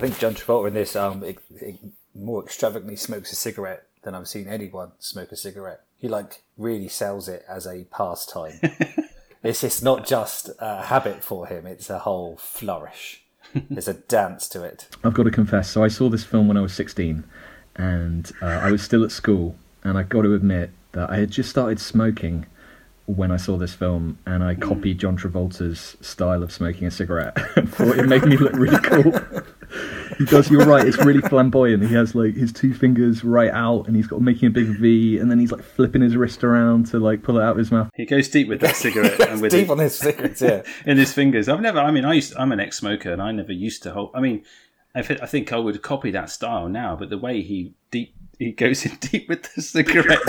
think 0.00 0.18
John 0.18 0.34
Travolta 0.34 0.68
in 0.68 0.74
this 0.74 0.96
um, 0.96 1.22
it, 1.22 1.38
it 1.60 1.78
more 2.14 2.42
extravagantly 2.42 2.96
smokes 2.96 3.32
a 3.32 3.36
cigarette 3.36 3.86
than 4.02 4.14
I've 4.14 4.28
seen 4.28 4.48
anyone 4.48 4.92
smoke 4.98 5.30
a 5.32 5.36
cigarette. 5.36 5.82
He 5.96 6.08
like 6.08 6.42
really 6.56 6.88
sells 6.88 7.28
it 7.28 7.44
as 7.48 7.66
a 7.66 7.84
pastime. 7.90 8.60
it's 9.42 9.60
just 9.60 9.82
not 9.82 10.06
just 10.06 10.50
a 10.58 10.82
habit 10.84 11.22
for 11.22 11.46
him; 11.46 11.66
it's 11.66 11.90
a 11.90 12.00
whole 12.00 12.36
flourish. 12.36 13.22
There's 13.70 13.88
a 13.88 13.94
dance 13.94 14.48
to 14.50 14.62
it. 14.62 14.88
I've 15.04 15.14
got 15.14 15.24
to 15.24 15.30
confess. 15.30 15.70
So 15.70 15.82
I 15.82 15.88
saw 15.88 16.08
this 16.08 16.24
film 16.24 16.48
when 16.48 16.56
I 16.56 16.60
was 16.60 16.72
16, 16.72 17.24
and 17.76 18.32
uh, 18.42 18.46
I 18.46 18.70
was 18.70 18.82
still 18.82 19.04
at 19.04 19.10
school, 19.10 19.56
and 19.82 19.98
I've 19.98 20.08
got 20.08 20.22
to 20.22 20.34
admit 20.34 20.70
that 20.92 21.10
I 21.10 21.16
had 21.16 21.30
just 21.30 21.50
started 21.50 21.80
smoking 21.80 22.46
when 23.06 23.30
I 23.32 23.36
saw 23.36 23.56
this 23.56 23.74
film, 23.74 24.18
and 24.26 24.44
I 24.44 24.54
copied 24.54 24.98
John 24.98 25.16
Travolta's 25.16 25.96
style 26.00 26.42
of 26.42 26.52
smoking 26.52 26.86
a 26.86 26.90
cigarette. 26.90 27.34
thought 27.68 27.98
it 27.98 28.06
made 28.06 28.24
me 28.24 28.36
look 28.36 28.52
really 28.52 28.78
cool. 28.78 29.12
he 30.20 30.26
does. 30.26 30.50
You're 30.50 30.66
right. 30.66 30.86
It's 30.86 30.98
really 30.98 31.22
flamboyant. 31.22 31.82
He 31.82 31.94
has 31.94 32.14
like 32.14 32.34
his 32.34 32.52
two 32.52 32.74
fingers 32.74 33.24
right 33.24 33.50
out, 33.50 33.86
and 33.86 33.96
he's 33.96 34.06
got 34.06 34.20
making 34.20 34.48
a 34.48 34.50
big 34.50 34.66
V, 34.78 35.16
and 35.16 35.30
then 35.30 35.38
he's 35.38 35.50
like 35.50 35.62
flipping 35.62 36.02
his 36.02 36.14
wrist 36.14 36.44
around 36.44 36.88
to 36.88 36.98
like 36.98 37.22
pull 37.22 37.38
it 37.38 37.42
out 37.42 37.52
of 37.52 37.56
his 37.56 37.72
mouth. 37.72 37.88
He 37.94 38.04
goes 38.04 38.28
deep 38.28 38.46
with 38.46 38.60
that 38.60 38.76
cigarette 38.76 39.18
and 39.28 39.40
with 39.40 39.50
deep 39.50 39.64
it, 39.64 39.70
on 39.70 39.78
his 39.78 39.96
cigarettes, 39.96 40.42
yeah, 40.42 40.62
in 40.84 40.98
his 40.98 41.14
fingers. 41.14 41.48
I've 41.48 41.62
never. 41.62 41.78
I 41.78 41.90
mean, 41.90 42.04
I 42.04 42.12
used. 42.12 42.36
I'm 42.36 42.52
an 42.52 42.60
ex-smoker, 42.60 43.10
and 43.10 43.22
I 43.22 43.32
never 43.32 43.52
used 43.52 43.82
to 43.84 43.92
hold. 43.92 44.10
I 44.14 44.20
mean, 44.20 44.44
I 44.94 45.00
think 45.00 45.54
I 45.54 45.56
would 45.56 45.80
copy 45.80 46.10
that 46.10 46.28
style 46.28 46.68
now, 46.68 46.96
but 46.96 47.08
the 47.08 47.16
way 47.16 47.40
he 47.40 47.72
deep 47.90 48.14
he 48.38 48.52
goes 48.52 48.84
in 48.84 48.96
deep 49.00 49.26
with 49.26 49.54
the 49.54 49.62
cigarette. 49.62 50.20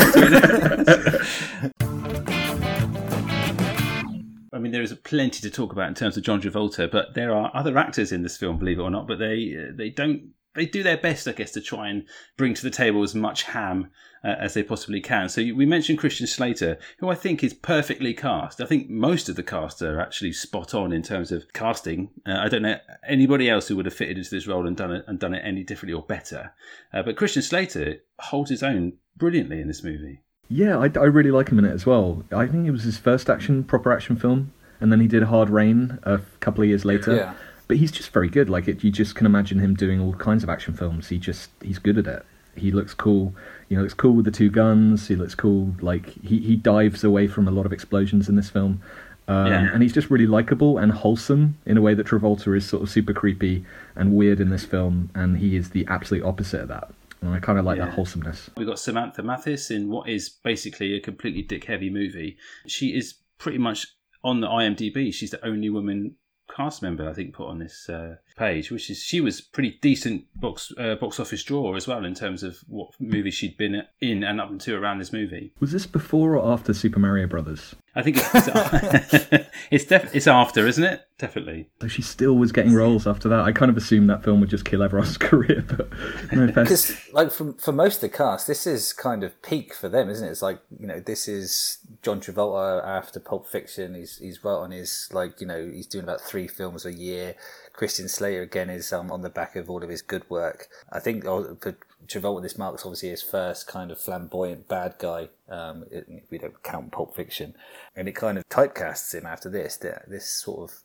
I 4.62 4.64
mean, 4.64 4.74
there 4.74 4.84
is 4.84 4.94
plenty 4.94 5.42
to 5.42 5.50
talk 5.50 5.72
about 5.72 5.88
in 5.88 5.96
terms 5.96 6.18
of 6.18 6.24
John 6.24 6.40
Travolta, 6.40 6.92
but 6.92 7.16
there 7.16 7.34
are 7.34 7.50
other 7.52 7.80
actors 7.80 8.12
in 8.12 8.22
this 8.22 8.38
film, 8.38 8.60
believe 8.60 8.78
it 8.78 8.84
or 8.84 8.92
not. 8.92 9.08
But 9.08 9.18
they 9.18 9.58
they 9.74 9.90
don't 9.90 10.34
they 10.54 10.68
do 10.68 10.84
their 10.84 10.98
best, 10.98 11.28
I 11.28 11.32
guess, 11.32 11.50
to 11.54 11.62
try 11.62 11.90
and 11.90 12.06
bring 12.38 12.54
to 12.54 12.62
the 12.62 12.70
table 12.70 13.02
as 13.02 13.16
much 13.16 13.42
ham 13.42 13.90
uh, 14.24 14.36
as 14.38 14.54
they 14.54 14.62
possibly 14.62 15.02
can. 15.02 15.30
So 15.30 15.42
we 15.42 15.66
mentioned 15.66 15.98
Christian 15.98 16.28
Slater, 16.28 16.78
who 17.00 17.10
I 17.10 17.16
think 17.16 17.44
is 17.44 17.56
perfectly 17.56 18.14
cast. 18.14 18.62
I 18.62 18.66
think 18.66 18.88
most 18.88 19.30
of 19.30 19.36
the 19.36 19.42
cast 19.42 19.82
are 19.82 20.00
actually 20.00 20.34
spot 20.34 20.76
on 20.76 20.94
in 20.94 21.02
terms 21.02 21.32
of 21.32 21.52
casting. 21.54 22.12
Uh, 22.24 22.38
I 22.38 22.48
don't 22.48 22.62
know 22.62 22.78
anybody 23.08 23.50
else 23.50 23.68
who 23.68 23.76
would 23.78 23.86
have 23.86 23.96
fitted 23.96 24.20
into 24.20 24.30
this 24.30 24.46
role 24.46 24.68
and 24.68 24.78
done 24.78 24.92
it 24.92 25.06
and 25.08 25.18
done 25.18 25.34
it 25.34 25.42
any 25.44 25.64
differently 25.64 25.96
or 25.96 26.06
better. 26.06 26.54
Uh, 26.94 27.02
but 27.02 27.18
Christian 27.18 27.42
Slater 27.42 28.04
holds 28.20 28.52
his 28.52 28.62
own 28.62 28.94
brilliantly 29.18 29.60
in 29.60 29.68
this 29.68 29.84
movie. 29.84 30.22
Yeah, 30.50 30.78
I, 30.78 30.92
I, 31.00 31.06
really 31.06 31.32
like 31.32 31.50
him 31.50 31.60
in 31.60 31.66
it 31.66 31.72
as 31.72 31.86
well. 31.86 32.24
I 32.32 32.46
think 32.46 32.68
it 32.68 32.72
was 32.72 32.84
his 32.84 32.98
first 32.98 33.30
action, 33.30 33.64
proper 33.64 33.94
action 33.94 34.18
film, 34.18 34.52
and 34.82 34.92
then 34.92 35.00
he 35.00 35.08
did 35.08 35.24
Hard 35.24 35.50
Rain 35.50 35.98
a 36.04 36.20
couple 36.42 36.62
of 36.62 36.68
years 36.68 36.84
later. 36.84 37.16
Yeah. 37.16 37.34
But 37.68 37.78
he's 37.78 37.92
just 37.92 38.12
very 38.12 38.28
good. 38.28 38.50
Like 38.50 38.68
it, 38.68 38.84
you 38.84 38.92
just 38.92 39.16
can 39.16 39.26
imagine 39.26 39.60
him 39.60 39.76
doing 39.76 40.02
all 40.02 40.14
kinds 40.14 40.44
of 40.44 40.50
action 40.50 40.74
films. 40.74 41.08
He 41.08 41.18
just 41.18 41.52
he's 41.62 41.80
good 41.80 41.98
at 41.98 42.06
it. 42.06 42.26
He 42.58 42.72
looks 42.72 42.94
cool. 42.94 43.34
You 43.70 43.78
know, 43.78 43.84
looks 43.84 43.94
cool 43.94 44.12
with 44.12 44.26
the 44.26 44.32
two 44.32 44.50
guns. 44.50 45.08
He 45.08 45.16
looks 45.16 45.36
cool. 45.36 45.74
Like 45.80 46.08
he 46.22 46.40
he 46.40 46.58
dives 46.58 47.06
away 47.06 47.28
from 47.28 47.48
a 47.48 47.52
lot 47.52 47.66
of 47.66 47.72
explosions 47.72 48.28
in 48.28 48.36
this 48.36 48.50
film. 48.50 48.82
Um, 49.30 49.48
yeah. 49.48 49.70
And 49.74 49.82
he's 49.82 49.94
just 49.94 50.10
really 50.10 50.28
likable 50.28 50.78
and 50.78 50.92
wholesome 50.92 51.58
in 51.66 51.78
a 51.78 51.82
way 51.82 51.94
that 51.94 52.08
Travolta 52.08 52.58
is 52.58 52.68
sort 52.68 52.84
of 52.84 52.90
super 52.90 53.14
creepy 53.14 53.64
and 53.96 54.14
weird 54.14 54.42
in 54.42 54.50
this 54.50 54.66
film, 54.66 55.10
and 55.16 55.38
he 55.38 55.56
is 55.56 55.70
the 55.70 55.86
absolute 55.88 56.26
opposite 56.26 56.62
of 56.62 56.68
that. 56.68 56.92
And 57.22 57.34
I 57.34 57.40
kind 57.40 57.60
of 57.60 57.66
like 57.66 57.78
yeah. 57.78 57.86
that 57.86 57.94
wholesomeness. 57.94 58.50
We've 58.58 58.68
got 58.68 58.80
Samantha 58.80 59.22
Mathis 59.22 59.70
in 59.70 59.90
what 59.90 60.10
is 60.10 60.30
basically 60.30 60.96
a 60.96 61.00
completely 61.00 61.44
dick 61.44 61.66
heavy 61.66 61.90
movie. 61.90 62.38
She 62.68 62.96
is 62.96 63.16
pretty 63.38 63.60
much 63.60 63.88
on 64.24 64.42
the 64.42 64.48
IMDb. 64.48 65.14
She's 65.14 65.32
the 65.32 65.46
only 65.46 65.70
woman 65.70 66.16
cast 66.56 66.82
member 66.82 67.10
I 67.10 67.14
think 67.14 67.34
put 67.34 67.48
on 67.48 67.60
this 67.60 67.88
uh, 67.90 68.16
page, 68.36 68.72
which 68.72 68.90
is 68.90 69.02
she 69.02 69.22
was 69.22 69.42
pretty 69.42 69.78
decent 69.82 70.26
box 70.36 70.72
uh, 70.78 70.96
box 70.96 71.20
office 71.20 71.44
draw 71.44 71.76
as 71.76 71.88
well 71.88 72.06
in 72.06 72.14
terms 72.14 72.44
of 72.44 72.60
what 72.68 72.90
movies 73.00 73.34
she'd 73.34 73.58
been 73.58 73.84
in 74.02 74.24
and 74.24 74.42
up 74.42 74.50
until 74.50 74.76
around 74.76 75.00
this 75.00 75.14
movie. 75.14 75.54
Was 75.60 75.72
this 75.72 75.86
before 75.86 76.36
or 76.36 76.52
after 76.52 76.74
Super 76.74 77.00
Mario 77.00 77.28
Brothers? 77.28 77.76
I 77.94 78.04
think 78.04 78.18
it's 78.18 79.14
it's, 79.14 79.48
it's, 79.72 79.86
def- 79.86 80.16
it's 80.16 80.28
after, 80.28 80.66
isn't 80.66 80.84
it? 80.84 81.06
Definitely. 81.18 81.70
So 81.82 81.88
she 81.88 82.02
still 82.02 82.36
was 82.36 82.52
getting 82.52 82.74
roles 82.74 83.06
after 83.06 83.28
that. 83.30 83.42
I 83.42 83.52
kind 83.52 83.70
of 83.70 83.76
assumed 83.76 84.10
that 84.10 84.24
film 84.24 84.40
would 84.40 84.50
just 84.50 84.64
kill 84.64 84.82
everyone's 84.82 85.18
career, 85.20 85.64
but 85.68 85.90
Because, 86.32 86.98
like, 87.12 87.32
for, 87.32 87.54
for 87.54 87.72
most 87.74 87.96
of 87.96 88.02
the 88.02 88.10
cast, 88.10 88.48
this 88.48 88.66
is 88.66 88.94
kind 88.94 89.24
of 89.24 89.40
peak 89.42 89.74
for 89.74 89.90
them, 89.90 90.10
isn't 90.10 90.26
it? 90.26 90.32
It's 90.32 90.42
like, 90.42 90.62
you 90.80 90.88
know, 90.88 91.00
this 91.02 91.28
is 91.28 91.80
John 92.02 92.22
Travolta 92.22 92.84
after 92.84 93.20
Pulp 93.20 93.46
Fiction. 93.48 93.94
He's 93.94 94.18
he's 94.18 94.44
right 94.44 94.56
on 94.56 94.72
his, 94.72 95.10
like, 95.12 95.42
you 95.42 95.48
know, 95.48 95.70
he's 95.72 95.88
doing 95.88 96.06
about 96.06 96.22
three 96.22 96.48
films 96.48 96.86
a 96.86 96.94
year. 96.94 97.36
Christian 97.74 98.08
Slater, 98.08 98.42
again, 98.42 98.70
is 98.70 98.92
um, 98.94 99.12
on 99.12 99.22
the 99.22 99.30
back 99.30 99.56
of 99.56 99.70
all 99.70 99.84
of 99.84 99.90
his 99.90 100.02
good 100.02 100.28
work. 100.30 100.70
I 100.92 101.00
think 101.00 101.26
oh, 101.26 101.58
for 101.62 101.78
Travolta, 102.08 102.42
this 102.42 102.58
marks 102.58 102.86
obviously 102.86 103.10
his 103.10 103.22
first 103.22 103.68
kind 103.68 103.92
of 103.92 104.00
flamboyant 104.00 104.68
bad 104.68 104.96
guy. 104.98 105.30
Um, 105.50 105.86
it, 105.92 106.26
we 106.30 106.38
don't 106.38 106.62
count 106.64 106.92
Pulp 106.92 107.16
Fiction, 107.16 107.56
and 107.96 108.08
it 108.08 108.16
kind 108.16 108.38
of 108.38 108.48
typecasts 108.50 109.14
him 109.14 109.26
after 109.26 109.50
this. 109.50 109.78
This 109.78 110.28
sort 110.28 110.72
of 110.72 110.78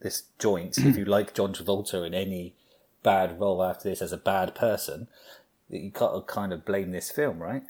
this 0.00 0.24
joint. 0.38 0.78
if 0.78 0.96
you 0.96 1.04
like 1.04 1.34
John 1.34 1.52
Travolta 1.52 2.06
in 2.06 2.14
any 2.14 2.54
bad 3.02 3.40
role 3.40 3.62
after 3.62 3.88
this 3.88 4.02
as 4.02 4.12
a 4.12 4.18
bad 4.18 4.54
person, 4.54 5.08
you 5.68 5.90
to 5.90 6.22
kind 6.26 6.52
of 6.52 6.64
blame 6.64 6.90
this 6.90 7.10
film, 7.10 7.38
right? 7.42 7.62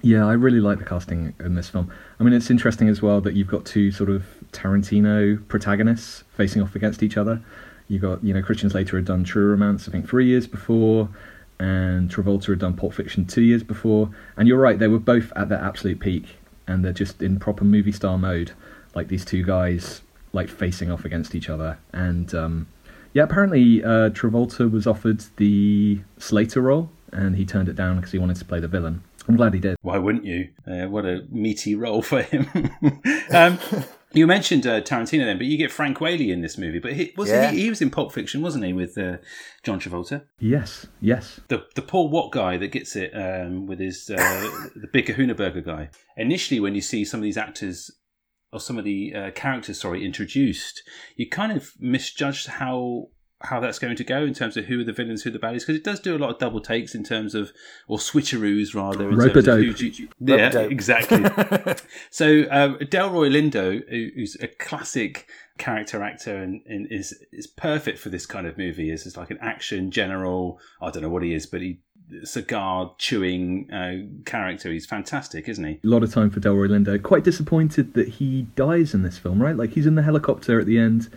Yeah, 0.00 0.26
I 0.26 0.32
really 0.32 0.60
like 0.60 0.78
the 0.78 0.84
casting 0.84 1.34
in 1.40 1.54
this 1.54 1.68
film. 1.68 1.92
I 2.18 2.24
mean, 2.24 2.32
it's 2.32 2.50
interesting 2.50 2.88
as 2.88 3.02
well 3.02 3.20
that 3.20 3.34
you've 3.34 3.48
got 3.48 3.66
two 3.66 3.90
sort 3.90 4.08
of 4.08 4.24
Tarantino 4.52 5.46
protagonists 5.48 6.24
facing 6.34 6.62
off 6.62 6.74
against 6.74 7.02
each 7.02 7.16
other. 7.16 7.42
You've 7.88 8.02
got, 8.02 8.24
you 8.24 8.32
know, 8.32 8.42
Christian 8.42 8.70
Slater 8.70 8.96
had 8.96 9.04
done 9.04 9.22
True 9.22 9.50
Romance, 9.50 9.86
I 9.86 9.92
think, 9.92 10.08
three 10.08 10.26
years 10.26 10.46
before, 10.46 11.10
and 11.62 12.10
Travolta 12.10 12.48
had 12.48 12.58
done 12.58 12.74
Pulp 12.74 12.92
Fiction 12.92 13.24
two 13.24 13.42
years 13.42 13.62
before. 13.62 14.10
And 14.36 14.48
you're 14.48 14.58
right, 14.58 14.80
they 14.80 14.88
were 14.88 14.98
both 14.98 15.32
at 15.36 15.48
their 15.48 15.60
absolute 15.60 16.00
peak, 16.00 16.24
and 16.66 16.84
they're 16.84 16.92
just 16.92 17.22
in 17.22 17.38
proper 17.38 17.62
movie 17.64 17.92
star 17.92 18.18
mode, 18.18 18.50
like 18.96 19.06
these 19.06 19.24
two 19.24 19.44
guys, 19.44 20.02
like 20.32 20.48
facing 20.48 20.90
off 20.90 21.04
against 21.04 21.36
each 21.36 21.48
other. 21.48 21.78
And 21.92 22.34
um, 22.34 22.66
yeah, 23.12 23.22
apparently 23.22 23.84
uh, 23.84 24.10
Travolta 24.10 24.68
was 24.68 24.88
offered 24.88 25.22
the 25.36 26.00
Slater 26.18 26.62
role, 26.62 26.90
and 27.12 27.36
he 27.36 27.46
turned 27.46 27.68
it 27.68 27.76
down 27.76 27.94
because 27.96 28.10
he 28.10 28.18
wanted 28.18 28.38
to 28.38 28.44
play 28.44 28.58
the 28.58 28.66
villain. 28.66 29.04
I'm 29.28 29.36
glad 29.36 29.54
he 29.54 29.60
did. 29.60 29.76
Why 29.82 29.98
wouldn't 29.98 30.24
you? 30.24 30.48
Uh, 30.66 30.88
what 30.88 31.06
a 31.06 31.24
meaty 31.30 31.76
role 31.76 32.02
for 32.02 32.22
him. 32.22 32.48
um, 33.30 33.60
you 34.14 34.26
mentioned 34.26 34.66
uh, 34.66 34.80
Tarantino 34.80 35.24
then, 35.24 35.38
but 35.38 35.46
you 35.46 35.56
get 35.56 35.70
Frank 35.72 36.00
Whaley 36.00 36.30
in 36.30 36.40
this 36.40 36.58
movie. 36.58 36.78
But 36.78 36.92
he, 36.94 37.12
wasn't 37.16 37.42
Yeah. 37.42 37.50
he? 37.50 37.62
He 37.62 37.68
was 37.70 37.80
in 37.82 37.90
Pulp 37.90 38.12
Fiction, 38.12 38.42
wasn't 38.42 38.64
he, 38.64 38.72
with 38.72 38.96
uh, 38.98 39.16
John 39.62 39.80
Travolta? 39.80 40.24
Yes, 40.38 40.86
yes. 41.00 41.40
The 41.48 41.64
the 41.74 41.82
Paul 41.82 42.10
Watt 42.10 42.32
guy 42.32 42.56
that 42.56 42.68
gets 42.68 42.96
it 42.96 43.10
um, 43.14 43.66
with 43.66 43.78
his 43.80 44.10
uh, 44.10 44.16
the 44.76 44.88
big 44.92 45.06
Kahuna 45.06 45.34
Burger 45.34 45.60
guy. 45.62 45.90
Initially, 46.16 46.60
when 46.60 46.74
you 46.74 46.80
see 46.80 47.04
some 47.04 47.20
of 47.20 47.24
these 47.24 47.38
actors 47.38 47.90
or 48.52 48.60
some 48.60 48.78
of 48.78 48.84
the 48.84 49.14
uh, 49.14 49.30
characters, 49.30 49.80
sorry, 49.80 50.04
introduced, 50.04 50.82
you 51.16 51.28
kind 51.28 51.52
of 51.52 51.72
misjudge 51.78 52.46
how 52.46 53.08
how 53.44 53.60
that's 53.60 53.78
going 53.78 53.96
to 53.96 54.04
go 54.04 54.22
in 54.24 54.34
terms 54.34 54.56
of 54.56 54.66
who 54.66 54.80
are 54.80 54.84
the 54.84 54.92
villains, 54.92 55.22
who 55.22 55.30
are 55.30 55.32
the 55.32 55.38
baddies, 55.38 55.60
because 55.60 55.76
it 55.76 55.84
does 55.84 56.00
do 56.00 56.16
a 56.16 56.18
lot 56.18 56.30
of 56.30 56.38
double 56.38 56.60
takes 56.60 56.94
in 56.94 57.02
terms 57.04 57.34
of 57.34 57.52
or 57.88 57.98
switcheroos 57.98 58.74
rather. 58.74 59.08
In 59.08 59.16
Rope-a-dope. 59.16 59.58
who 59.78 59.84
you- 59.86 60.08
yeah, 60.20 60.36
Rope-a-dope. 60.46 60.70
exactly. 60.72 61.18
so 62.10 62.42
um, 62.50 62.76
Delroy 62.78 63.30
Lindo, 63.30 63.82
who- 63.88 64.10
who's 64.14 64.36
a 64.40 64.48
classic 64.48 65.28
character 65.58 66.02
actor 66.02 66.36
and, 66.36 66.62
and 66.66 66.90
is 66.90 67.14
is 67.32 67.46
perfect 67.46 67.98
for 67.98 68.08
this 68.08 68.26
kind 68.26 68.46
of 68.46 68.56
movie. 68.58 68.90
Is 68.90 69.06
is 69.06 69.16
like 69.16 69.30
an 69.30 69.38
action 69.40 69.90
general. 69.90 70.58
I 70.80 70.90
don't 70.90 71.02
know 71.02 71.08
what 71.10 71.22
he 71.22 71.34
is, 71.34 71.46
but 71.46 71.60
he 71.60 71.78
cigar 72.24 72.94
chewing 72.98 73.70
uh, 73.72 74.22
character. 74.24 74.70
He's 74.70 74.86
fantastic, 74.86 75.48
isn't 75.48 75.64
he? 75.64 75.72
A 75.84 75.86
lot 75.88 76.02
of 76.02 76.12
time 76.12 76.30
for 76.30 76.40
Delroy 76.40 76.68
Lindo. 76.68 77.02
Quite 77.02 77.24
disappointed 77.24 77.94
that 77.94 78.08
he 78.08 78.42
dies 78.54 78.92
in 78.94 79.02
this 79.02 79.18
film, 79.18 79.40
right? 79.42 79.56
Like 79.56 79.70
he's 79.72 79.86
in 79.86 79.94
the 79.94 80.02
helicopter 80.02 80.60
at 80.60 80.66
the 80.66 80.78
end. 80.78 81.08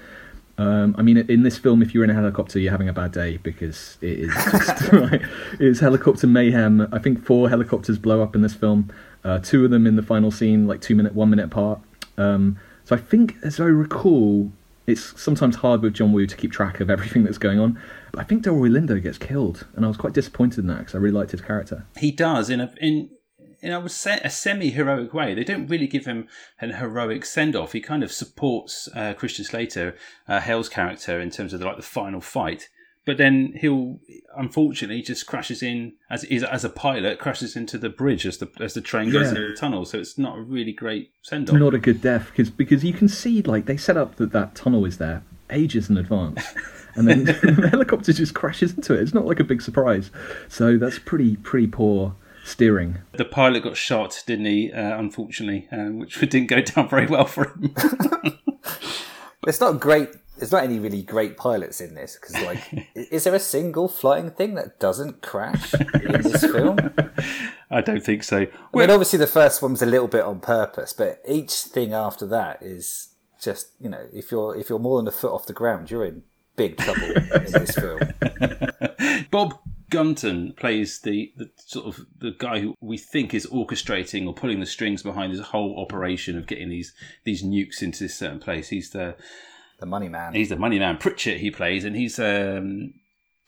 Um, 0.58 0.96
I 0.98 1.02
mean, 1.02 1.18
in 1.18 1.44
this 1.44 1.58
film, 1.58 1.82
if 1.82 1.94
you're 1.94 2.04
in 2.04 2.10
a 2.10 2.14
helicopter, 2.14 2.60
you're 2.60 2.72
having 2.72 2.88
a 2.88 2.94
bad 2.94 3.12
day 3.12 3.38
because 3.38 3.98
it 4.02 4.20
is 4.20 4.34
just 4.34 4.94
like, 4.94 5.22
it's 5.60 5.80
helicopter 5.80 6.28
mayhem. 6.28 6.88
I 6.92 7.00
think 7.00 7.24
four 7.24 7.50
helicopters 7.50 7.98
blow 7.98 8.22
up 8.22 8.36
in 8.36 8.42
this 8.42 8.54
film. 8.54 8.92
Uh, 9.24 9.40
two 9.40 9.66
of 9.66 9.72
them 9.72 9.86
in 9.86 9.96
the 9.96 10.04
final 10.04 10.32
scene, 10.32 10.68
like 10.68 10.82
two 10.82 10.96
minute, 10.96 11.14
one 11.14 11.30
minute 11.30 11.46
apart. 11.46 11.80
Um, 12.18 12.58
so 12.86 12.96
I 12.96 13.00
think, 13.00 13.36
as 13.44 13.60
I 13.60 13.66
recall, 13.66 14.52
it's 14.88 15.20
sometimes 15.20 15.58
hard 15.58 15.82
with 15.82 15.96
John 15.96 16.14
Woo 16.14 16.28
to 16.28 16.36
keep 16.36 16.52
track 16.52 16.80
of 16.80 16.90
everything 16.90 17.24
that's 17.24 17.40
going 17.40 17.60
on. 17.60 17.80
But 18.12 18.22
I 18.22 18.24
think 18.24 18.44
Delroy 18.44 18.70
Lindo 18.70 19.02
gets 19.02 19.18
killed, 19.18 19.66
and 19.76 19.84
I 19.84 19.88
was 19.88 19.98
quite 19.98 20.14
disappointed 20.14 20.60
in 20.60 20.68
that 20.68 20.80
because 20.80 20.96
I 20.96 21.00
really 21.00 21.18
liked 21.18 21.32
his 21.32 21.42
character. 21.42 21.86
He 21.98 22.12
does 22.12 22.50
in 22.50 22.62
a 22.62 22.74
in. 22.80 23.10
In 23.66 23.74
I 23.74 23.78
would 23.80 23.92
say 23.92 24.20
a 24.24 24.30
semi-heroic 24.30 25.14
way. 25.14 25.34
They 25.34 25.44
don't 25.44 25.68
really 25.68 25.88
give 25.88 26.06
him 26.06 26.28
an 26.62 26.72
heroic 26.74 27.26
send-off. 27.26 27.72
He 27.74 27.82
kind 27.82 28.04
of 28.04 28.12
supports 28.12 28.88
uh, 28.96 29.14
Christian 29.14 29.44
Slater, 29.46 29.96
uh, 30.28 30.40
Hale's 30.40 30.70
character, 30.70 31.20
in 31.20 31.32
terms 31.32 31.52
of 31.54 31.60
the, 31.60 31.66
like 31.66 31.78
the 31.78 31.82
final 31.82 32.22
fight. 32.22 32.70
But 33.06 33.18
then 33.18 33.54
he'll 33.62 34.00
unfortunately 34.36 35.02
just 35.02 35.26
crashes 35.28 35.62
in 35.62 35.94
as 36.10 36.24
is 36.26 36.44
as 36.44 36.64
a 36.66 36.70
pilot 36.70 37.20
crashes 37.20 37.56
into 37.56 37.78
the 37.78 37.90
bridge 37.90 38.26
as 38.26 38.38
the 38.40 38.50
as 38.60 38.74
the 38.74 38.82
train 38.82 39.12
goes 39.12 39.24
Yeah. 39.24 39.30
into 39.30 39.48
the 39.50 39.56
tunnel. 39.56 39.86
So 39.86 40.00
it's 40.00 40.18
not 40.18 40.38
a 40.38 40.42
really 40.42 40.72
great 40.74 41.12
send-off. 41.22 41.58
not 41.60 41.74
a 41.74 41.80
good 41.80 42.02
death 42.02 42.28
because 42.32 42.50
because 42.50 42.84
you 42.84 42.94
can 42.94 43.08
see 43.08 43.42
like 43.44 43.66
they 43.68 43.78
set 43.78 43.96
up 43.98 44.16
that 44.16 44.32
that 44.32 44.56
tunnel 44.56 44.86
is 44.86 44.98
there 44.98 45.24
ages 45.52 45.90
in 45.90 45.98
advance 45.98 46.44
and 46.96 47.08
then 47.08 47.24
the 47.26 47.68
helicopter 47.70 48.12
just 48.12 48.34
crashes 48.34 48.74
into 48.74 48.96
it 48.96 49.02
it's 49.02 49.14
not 49.14 49.28
like 49.28 49.40
a 49.40 49.44
big 49.44 49.62
surprise 49.62 50.10
so 50.50 50.76
that's 50.76 50.98
pretty 50.98 51.36
pretty 51.38 51.68
poor 51.68 52.16
steering 52.46 53.00
The 53.14 53.26
pilot 53.26 53.64
got 53.64 53.76
shot, 53.76 54.24
didn't 54.26 54.46
he? 54.46 54.72
Uh, 54.72 54.98
unfortunately, 54.98 55.68
uh, 55.72 55.92
which 55.92 56.20
didn't 56.20 56.48
go 56.48 56.62
down 56.62 56.88
very 56.88 57.08
well 57.08 57.26
for 57.26 57.50
him. 57.50 57.76
It's 59.48 59.60
not 59.60 59.80
great. 59.80 60.10
There's 60.38 60.52
not 60.52 60.64
any 60.64 60.80
really 60.80 61.02
great 61.02 61.38
pilots 61.38 61.80
in 61.80 61.96
this 61.96 62.18
because, 62.20 62.44
like, 62.44 62.90
is 62.96 63.24
there 63.24 63.36
a 63.36 63.40
single 63.40 63.88
flying 63.88 64.32
thing 64.32 64.56
that 64.56 64.80
doesn't 64.80 65.22
crash 65.22 65.74
in 65.74 66.22
this 66.22 66.42
film? 66.42 66.78
I 67.70 67.82
don't 67.82 68.04
think 68.04 68.24
so. 68.24 68.40
I 68.40 68.78
mean, 68.78 68.90
obviously 68.90 69.20
the 69.20 69.28
first 69.28 69.62
one's 69.62 69.82
a 69.82 69.86
little 69.86 70.08
bit 70.08 70.24
on 70.24 70.40
purpose, 70.40 70.94
but 70.94 71.22
each 71.28 71.54
thing 71.54 71.94
after 71.94 72.26
that 72.28 72.62
is 72.62 73.10
just 73.40 73.70
you 73.80 73.90
know, 73.90 74.08
if 74.12 74.32
you're 74.32 74.56
if 74.56 74.70
you're 74.70 74.80
more 74.80 74.98
than 74.98 75.08
a 75.08 75.12
foot 75.12 75.32
off 75.32 75.46
the 75.46 75.54
ground, 75.54 75.90
you're 75.92 76.06
in 76.06 76.24
big 76.56 76.78
trouble 76.78 77.04
in 77.04 77.52
this 77.52 77.76
film. 77.76 78.00
Bob 79.32 79.60
Gunton 79.90 80.54
plays 80.54 81.00
the, 81.02 81.32
the 81.38 81.50
sort 81.58 81.86
of 81.86 82.06
the 82.18 82.32
guy 82.38 82.60
who 82.60 82.76
we 82.82 82.98
think 82.98 83.34
is 83.34 83.46
orchestrating 83.48 84.26
or 84.28 84.34
pulling 84.34 84.60
the 84.60 84.66
strings 84.66 85.04
behind 85.04 85.34
this 85.34 85.40
whole 85.48 85.80
operation 85.80 86.38
of 86.38 86.48
getting 86.48 86.70
these 86.70 86.94
these 87.24 87.44
nukes 87.44 87.82
into 87.82 88.04
this 88.04 88.16
certain 88.16 88.40
place. 88.40 88.70
He's 88.70 88.90
the 88.92 89.16
The 89.80 89.86
money 89.86 90.10
man. 90.10 90.34
he's 90.34 90.50
the 90.50 90.56
money 90.58 90.80
man 90.80 90.98
Pritchett 90.98 91.40
he 91.40 91.52
plays, 91.52 91.86
and 91.86 91.96
he's 91.96 92.18
um, 92.20 92.94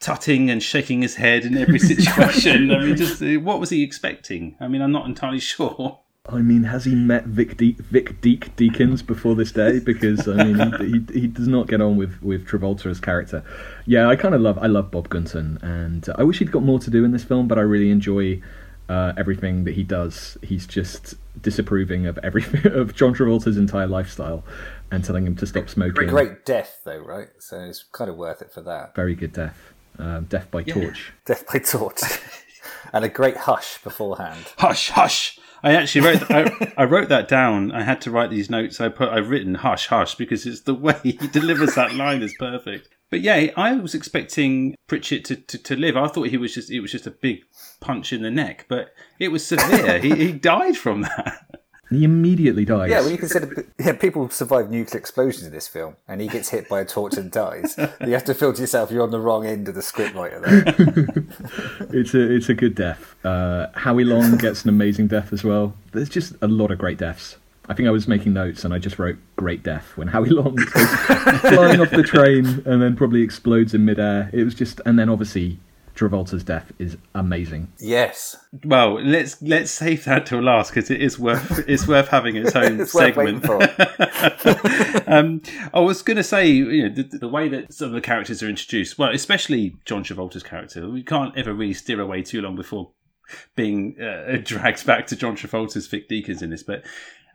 tutting 0.00 0.48
and 0.50 0.62
shaking 0.62 1.02
his 1.02 1.16
head 1.16 1.44
in 1.44 1.56
every 1.56 1.78
situation. 1.92 2.70
I 2.70 2.78
mean, 2.84 2.96
just 2.96 3.20
what 3.42 3.58
was 3.60 3.70
he 3.70 3.82
expecting? 3.82 4.56
I 4.60 4.68
mean, 4.68 4.82
I'm 4.82 4.92
not 4.92 5.06
entirely 5.06 5.40
sure. 5.54 6.00
I 6.28 6.38
mean 6.38 6.62
has 6.64 6.84
he 6.84 6.94
met 6.94 7.24
vic, 7.24 7.56
De- 7.56 7.76
vic 7.90 8.20
Deek 8.20 8.54
deakins 8.56 9.04
before 9.06 9.34
this 9.34 9.52
day 9.52 9.78
because 9.78 10.28
i 10.28 10.44
mean 10.44 10.72
he, 10.78 10.86
he, 10.86 11.20
he 11.20 11.26
does 11.26 11.48
not 11.48 11.66
get 11.66 11.80
on 11.80 11.96
with 11.96 12.20
with 12.22 12.46
travolta's 12.46 13.00
character 13.00 13.42
yeah 13.86 14.08
i 14.08 14.16
kind 14.16 14.34
of 14.34 14.40
love 14.40 14.58
i 14.58 14.66
love 14.66 14.90
bob 14.90 15.08
gunton 15.08 15.58
and 15.62 16.08
uh, 16.08 16.14
i 16.18 16.22
wish 16.22 16.38
he'd 16.38 16.52
got 16.52 16.62
more 16.62 16.78
to 16.78 16.90
do 16.90 17.04
in 17.04 17.12
this 17.12 17.24
film 17.24 17.48
but 17.48 17.58
i 17.58 17.62
really 17.62 17.90
enjoy 17.90 18.40
uh, 18.88 19.12
everything 19.18 19.64
that 19.64 19.74
he 19.74 19.82
does 19.82 20.38
he's 20.42 20.66
just 20.66 21.14
disapproving 21.42 22.06
of 22.06 22.18
everything 22.22 22.72
of 22.72 22.94
john 22.94 23.14
travolta's 23.14 23.58
entire 23.58 23.86
lifestyle 23.86 24.42
and 24.90 25.04
telling 25.04 25.26
him 25.26 25.36
to 25.36 25.46
stop 25.46 25.68
smoking 25.68 26.08
Great 26.08 26.46
death 26.46 26.80
though, 26.84 26.96
right? 26.98 27.28
So 27.38 27.60
it's 27.60 27.84
kind 27.92 28.10
of 28.10 28.16
worth 28.16 28.40
it 28.40 28.50
for 28.50 28.62
that. 28.62 28.94
very 28.94 29.14
good 29.14 29.34
death 29.34 29.74
um, 29.98 30.24
death 30.24 30.50
by 30.50 30.62
torch 30.62 31.12
Death 31.26 31.44
by 31.52 31.58
torch, 31.58 32.00
and 32.92 33.04
a 33.04 33.08
great 33.08 33.36
hush 33.36 33.82
beforehand. 33.82 34.46
Hush, 34.56 34.88
hush. 34.90 35.38
I 35.62 35.74
actually 35.74 36.06
wrote. 36.06 36.30
I, 36.30 36.72
I 36.76 36.84
wrote 36.84 37.08
that 37.08 37.28
down. 37.28 37.72
I 37.72 37.82
had 37.82 38.00
to 38.02 38.10
write 38.10 38.30
these 38.30 38.50
notes. 38.50 38.80
I 38.80 38.88
put. 38.88 39.08
I've 39.08 39.30
written 39.30 39.56
hush, 39.56 39.86
hush 39.86 40.14
because 40.14 40.46
it's 40.46 40.62
the 40.62 40.74
way 40.74 40.98
he 41.02 41.12
delivers 41.32 41.74
that 41.74 41.94
line 41.94 42.22
is 42.22 42.34
perfect. 42.38 42.88
But 43.10 43.20
yeah, 43.20 43.50
I 43.56 43.74
was 43.74 43.94
expecting 43.94 44.76
Pritchett 44.86 45.24
to, 45.26 45.36
to, 45.36 45.58
to 45.58 45.76
live. 45.76 45.96
I 45.96 46.08
thought 46.08 46.28
he 46.28 46.36
was 46.36 46.54
just. 46.54 46.70
It 46.70 46.80
was 46.80 46.92
just 46.92 47.06
a 47.06 47.10
big 47.10 47.40
punch 47.80 48.12
in 48.12 48.22
the 48.22 48.30
neck, 48.30 48.66
but 48.68 48.92
it 49.18 49.28
was 49.28 49.46
severe. 49.46 49.98
he, 49.98 50.14
he 50.14 50.32
died 50.32 50.76
from 50.76 51.02
that. 51.02 51.62
he 51.90 52.04
immediately 52.04 52.64
dies 52.64 52.90
Yeah, 52.90 53.00
when 53.00 53.12
you 53.12 53.18
consider 53.18 53.66
yeah, 53.78 53.92
people 53.92 54.28
survive 54.30 54.70
nuclear 54.70 54.98
explosions 54.98 55.46
in 55.46 55.52
this 55.52 55.66
film, 55.66 55.96
and 56.06 56.20
he 56.20 56.28
gets 56.28 56.50
hit 56.50 56.68
by 56.68 56.80
a 56.80 56.84
torch 56.84 57.16
and 57.16 57.30
dies. 57.30 57.76
You 57.78 58.12
have 58.12 58.24
to 58.24 58.34
feel 58.34 58.52
to 58.52 58.60
yourself 58.60 58.90
you're 58.90 59.02
on 59.02 59.10
the 59.10 59.20
wrong 59.20 59.46
end 59.46 59.68
of 59.68 59.74
the 59.74 59.80
scriptwriter 59.80 60.42
there. 60.42 61.88
it's 62.00 62.14
a 62.14 62.34
it's 62.34 62.48
a 62.48 62.54
good 62.54 62.74
death. 62.74 63.14
Uh, 63.24 63.68
Howie 63.74 64.04
Long 64.04 64.36
gets 64.38 64.64
an 64.64 64.68
amazing 64.68 65.08
death 65.08 65.32
as 65.32 65.44
well. 65.44 65.74
There's 65.92 66.08
just 66.08 66.34
a 66.42 66.48
lot 66.48 66.70
of 66.70 66.78
great 66.78 66.98
deaths. 66.98 67.36
I 67.70 67.74
think 67.74 67.86
I 67.86 67.90
was 67.90 68.08
making 68.08 68.32
notes 68.32 68.64
and 68.64 68.72
I 68.72 68.78
just 68.78 68.98
wrote 68.98 69.16
"great 69.36 69.62
death" 69.62 69.96
when 69.96 70.08
Howie 70.08 70.30
Long 70.30 70.54
goes 70.74 70.88
flying 71.40 71.80
off 71.80 71.90
the 71.90 72.02
train 72.02 72.46
and 72.64 72.82
then 72.82 72.96
probably 72.96 73.22
explodes 73.22 73.74
in 73.74 73.84
midair. 73.84 74.30
It 74.32 74.44
was 74.44 74.54
just, 74.54 74.80
and 74.86 74.98
then 74.98 75.08
obviously 75.08 75.58
Travolta's 75.98 76.44
death 76.44 76.72
is 76.78 76.96
amazing. 77.14 77.72
Yes. 77.78 78.36
Well, 78.64 79.02
let's 79.02 79.42
let's 79.42 79.70
save 79.70 80.04
that 80.04 80.26
till 80.26 80.40
last 80.40 80.70
because 80.70 80.90
it 80.90 81.02
is 81.02 81.18
worth 81.18 81.58
it's 81.68 81.88
worth 81.88 82.08
having 82.08 82.36
its 82.36 82.54
own 82.54 82.80
It's 82.80 82.92
segment. 82.92 83.44
um, 85.08 85.42
I 85.74 85.80
was 85.80 86.02
going 86.02 86.16
to 86.16 86.22
say, 86.22 86.48
you 86.48 86.88
know, 86.88 86.94
the, 86.94 87.18
the 87.18 87.28
way 87.28 87.48
that 87.48 87.72
some 87.72 87.88
of 87.88 87.94
the 87.94 88.00
characters 88.00 88.42
are 88.42 88.48
introduced, 88.48 88.98
well, 88.98 89.10
especially 89.12 89.76
John 89.84 90.04
Travolta's 90.04 90.42
character, 90.42 90.88
we 90.88 91.02
can't 91.02 91.36
ever 91.36 91.52
really 91.52 91.74
steer 91.74 92.00
away 92.00 92.22
too 92.22 92.40
long 92.40 92.54
before 92.54 92.92
being 93.56 94.00
uh, 94.00 94.36
dragged 94.42 94.86
back 94.86 95.06
to 95.08 95.16
John 95.16 95.36
Travolta's 95.36 95.86
Vic 95.86 96.08
Deakins 96.08 96.42
in 96.42 96.50
this, 96.50 96.62
but. 96.62 96.84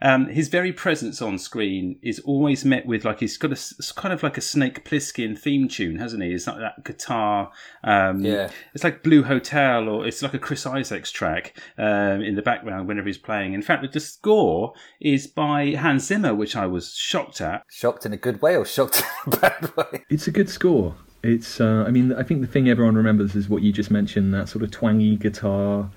Um, 0.01 0.27
his 0.27 0.49
very 0.49 0.73
presence 0.73 1.21
on 1.21 1.37
screen 1.37 1.97
is 2.01 2.19
always 2.19 2.65
met 2.65 2.85
with 2.85 3.05
like 3.05 3.21
he's 3.21 3.37
got 3.37 3.51
a 3.51 3.53
it's 3.53 3.93
kind 3.93 4.13
of 4.13 4.21
like 4.21 4.37
a 4.37 4.41
Snake 4.41 4.83
Plissken 4.83 5.39
theme 5.39 5.69
tune, 5.69 5.97
hasn't 5.97 6.21
he? 6.21 6.33
It's 6.33 6.45
like 6.45 6.57
that 6.57 6.83
guitar. 6.83 7.53
Um, 7.85 8.19
Yeah. 8.19 8.51
It's 8.73 8.83
like 8.83 9.01
Blue 9.01 9.23
Hotel, 9.23 9.87
or 9.87 10.05
it's 10.05 10.21
like 10.21 10.33
a 10.33 10.39
Chris 10.39 10.65
Isaak's 10.65 11.09
track 11.09 11.57
um, 11.77 12.21
in 12.21 12.35
the 12.35 12.41
background 12.41 12.89
whenever 12.89 13.07
he's 13.07 13.17
playing. 13.17 13.53
In 13.53 13.61
fact, 13.61 13.89
the 13.93 13.99
score 14.01 14.73
is 14.99 15.25
by 15.25 15.71
Hans 15.71 16.03
Zimmer, 16.03 16.35
which 16.35 16.57
I 16.57 16.65
was 16.65 16.93
shocked 16.95 17.39
at. 17.39 17.63
Shocked 17.69 18.05
in 18.05 18.11
a 18.11 18.17
good 18.17 18.41
way 18.41 18.57
or 18.57 18.65
shocked 18.65 19.03
in 19.25 19.33
a 19.33 19.37
bad 19.37 19.77
way? 19.77 20.03
It's 20.09 20.27
a 20.27 20.31
good 20.31 20.49
score. 20.49 20.97
It's, 21.23 21.61
uh, 21.61 21.85
I 21.87 21.91
mean, 21.91 22.11
I 22.13 22.23
think 22.23 22.41
the 22.41 22.47
thing 22.47 22.67
everyone 22.69 22.95
remembers 22.95 23.33
is 23.35 23.47
what 23.47 23.61
you 23.63 23.71
just 23.71 23.89
mentioned 23.89 24.33
that 24.33 24.49
sort 24.49 24.61
of 24.63 24.71
twangy 24.71 25.15
guitar, 25.15 25.89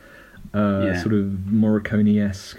uh, 0.55 0.83
Yeah. 0.87 1.03
sort 1.03 1.15
of 1.15 1.25
Morricone 1.51 2.21
esque, 2.23 2.59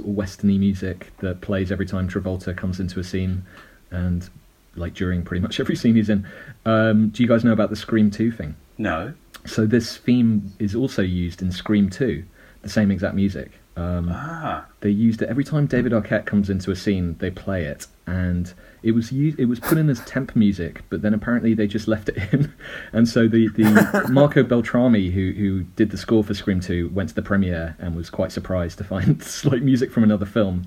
westerny 0.00 0.58
music 0.58 1.10
that 1.20 1.40
plays 1.40 1.72
every 1.72 1.86
time 1.86 2.08
Travolta 2.08 2.54
comes 2.54 2.78
into 2.78 3.00
a 3.00 3.04
scene 3.04 3.42
and 3.90 4.28
like 4.76 4.92
during 4.94 5.22
pretty 5.22 5.40
much 5.40 5.58
every 5.58 5.74
scene 5.76 5.94
he's 5.96 6.10
in. 6.10 6.26
Um, 6.66 7.08
do 7.08 7.22
you 7.22 7.28
guys 7.28 7.44
know 7.44 7.52
about 7.52 7.70
the 7.70 7.76
Scream 7.76 8.10
2 8.10 8.30
thing? 8.30 8.56
No. 8.76 9.14
So 9.46 9.64
this 9.66 9.96
theme 9.96 10.52
is 10.58 10.74
also 10.74 11.02
used 11.02 11.40
in 11.42 11.50
Scream 11.50 11.88
2, 11.88 12.22
the 12.62 12.68
same 12.68 12.90
exact 12.90 13.14
music. 13.14 13.52
Um, 13.76 14.08
Ah. 14.12 14.66
they 14.80 14.90
used 14.90 15.22
it 15.22 15.30
every 15.30 15.44
time 15.44 15.64
David 15.66 15.92
Arquette 15.92 16.26
comes 16.26 16.50
into 16.50 16.70
a 16.70 16.76
scene. 16.76 17.16
They 17.20 17.30
play 17.30 17.64
it, 17.64 17.86
and 18.06 18.52
it 18.82 18.92
was 18.92 19.12
used, 19.12 19.38
it 19.38 19.46
was 19.46 19.60
put 19.60 19.78
in 19.78 19.88
as 19.88 20.00
temp 20.00 20.34
music, 20.34 20.82
but 20.88 21.02
then 21.02 21.14
apparently 21.14 21.54
they 21.54 21.66
just 21.66 21.86
left 21.86 22.08
it 22.08 22.32
in, 22.32 22.52
and 22.92 23.08
so 23.08 23.28
the, 23.28 23.48
the 23.48 24.08
Marco 24.10 24.42
Beltrami 24.42 25.10
who 25.12 25.32
who 25.32 25.62
did 25.76 25.90
the 25.90 25.96
score 25.96 26.24
for 26.24 26.34
Scream 26.34 26.60
Two 26.60 26.88
went 26.90 27.10
to 27.10 27.14
the 27.14 27.22
premiere 27.22 27.76
and 27.78 27.94
was 27.94 28.10
quite 28.10 28.32
surprised 28.32 28.78
to 28.78 28.84
find 28.84 29.24
like 29.44 29.62
music 29.62 29.90
from 29.90 30.02
another 30.02 30.26
film 30.26 30.66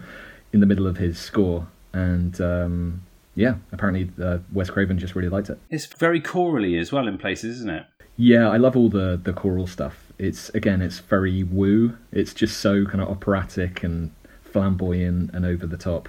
in 0.54 0.60
the 0.60 0.66
middle 0.66 0.88
of 0.88 0.98
his 0.98 1.20
score, 1.20 1.68
and 1.94 2.40
um, 2.40 3.02
yeah, 3.36 3.56
apparently 3.72 4.10
uh, 4.24 4.40
Wes 4.54 4.70
Craven 4.70 4.98
just 4.98 5.16
really 5.16 5.30
liked 5.30 5.50
it. 5.50 5.60
It's 5.70 5.86
very 5.86 6.22
chorally 6.22 6.78
as 6.78 6.92
well 6.92 7.08
in 7.08 7.18
places, 7.18 7.58
isn't 7.58 7.70
it? 7.70 7.86
Yeah, 8.18 8.50
I 8.50 8.58
love 8.58 8.78
all 8.78 8.90
the 8.90 9.20
the 9.22 9.34
choral 9.34 9.68
stuff. 9.68 10.14
It's 10.18 10.50
again, 10.50 10.82
it's 10.82 11.00
very 11.00 11.44
woo. 11.44 11.98
It's 12.12 12.34
just 12.34 12.60
so 12.60 12.86
kind 12.86 13.02
of 13.02 13.10
operatic 13.10 13.84
and 13.84 14.12
flamboyant 14.44 15.32
and 15.34 15.46
over 15.46 15.68
the 15.68 15.76
top. 15.76 16.08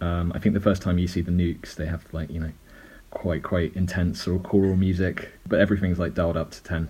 Um, 0.00 0.32
I 0.34 0.38
think 0.38 0.54
the 0.54 0.60
first 0.60 0.82
time 0.82 0.98
you 0.98 1.06
see 1.06 1.20
the 1.20 1.30
Nukes, 1.30 1.74
they 1.74 1.86
have 1.86 2.04
like 2.12 2.30
you 2.30 2.40
know 2.40 2.52
quite 3.10 3.42
quite 3.42 3.74
intense 3.74 4.26
or 4.26 4.38
choral 4.38 4.76
music, 4.76 5.32
but 5.48 5.60
everything's 5.60 5.98
like 5.98 6.14
dialed 6.14 6.36
up 6.36 6.50
to 6.52 6.62
ten. 6.62 6.88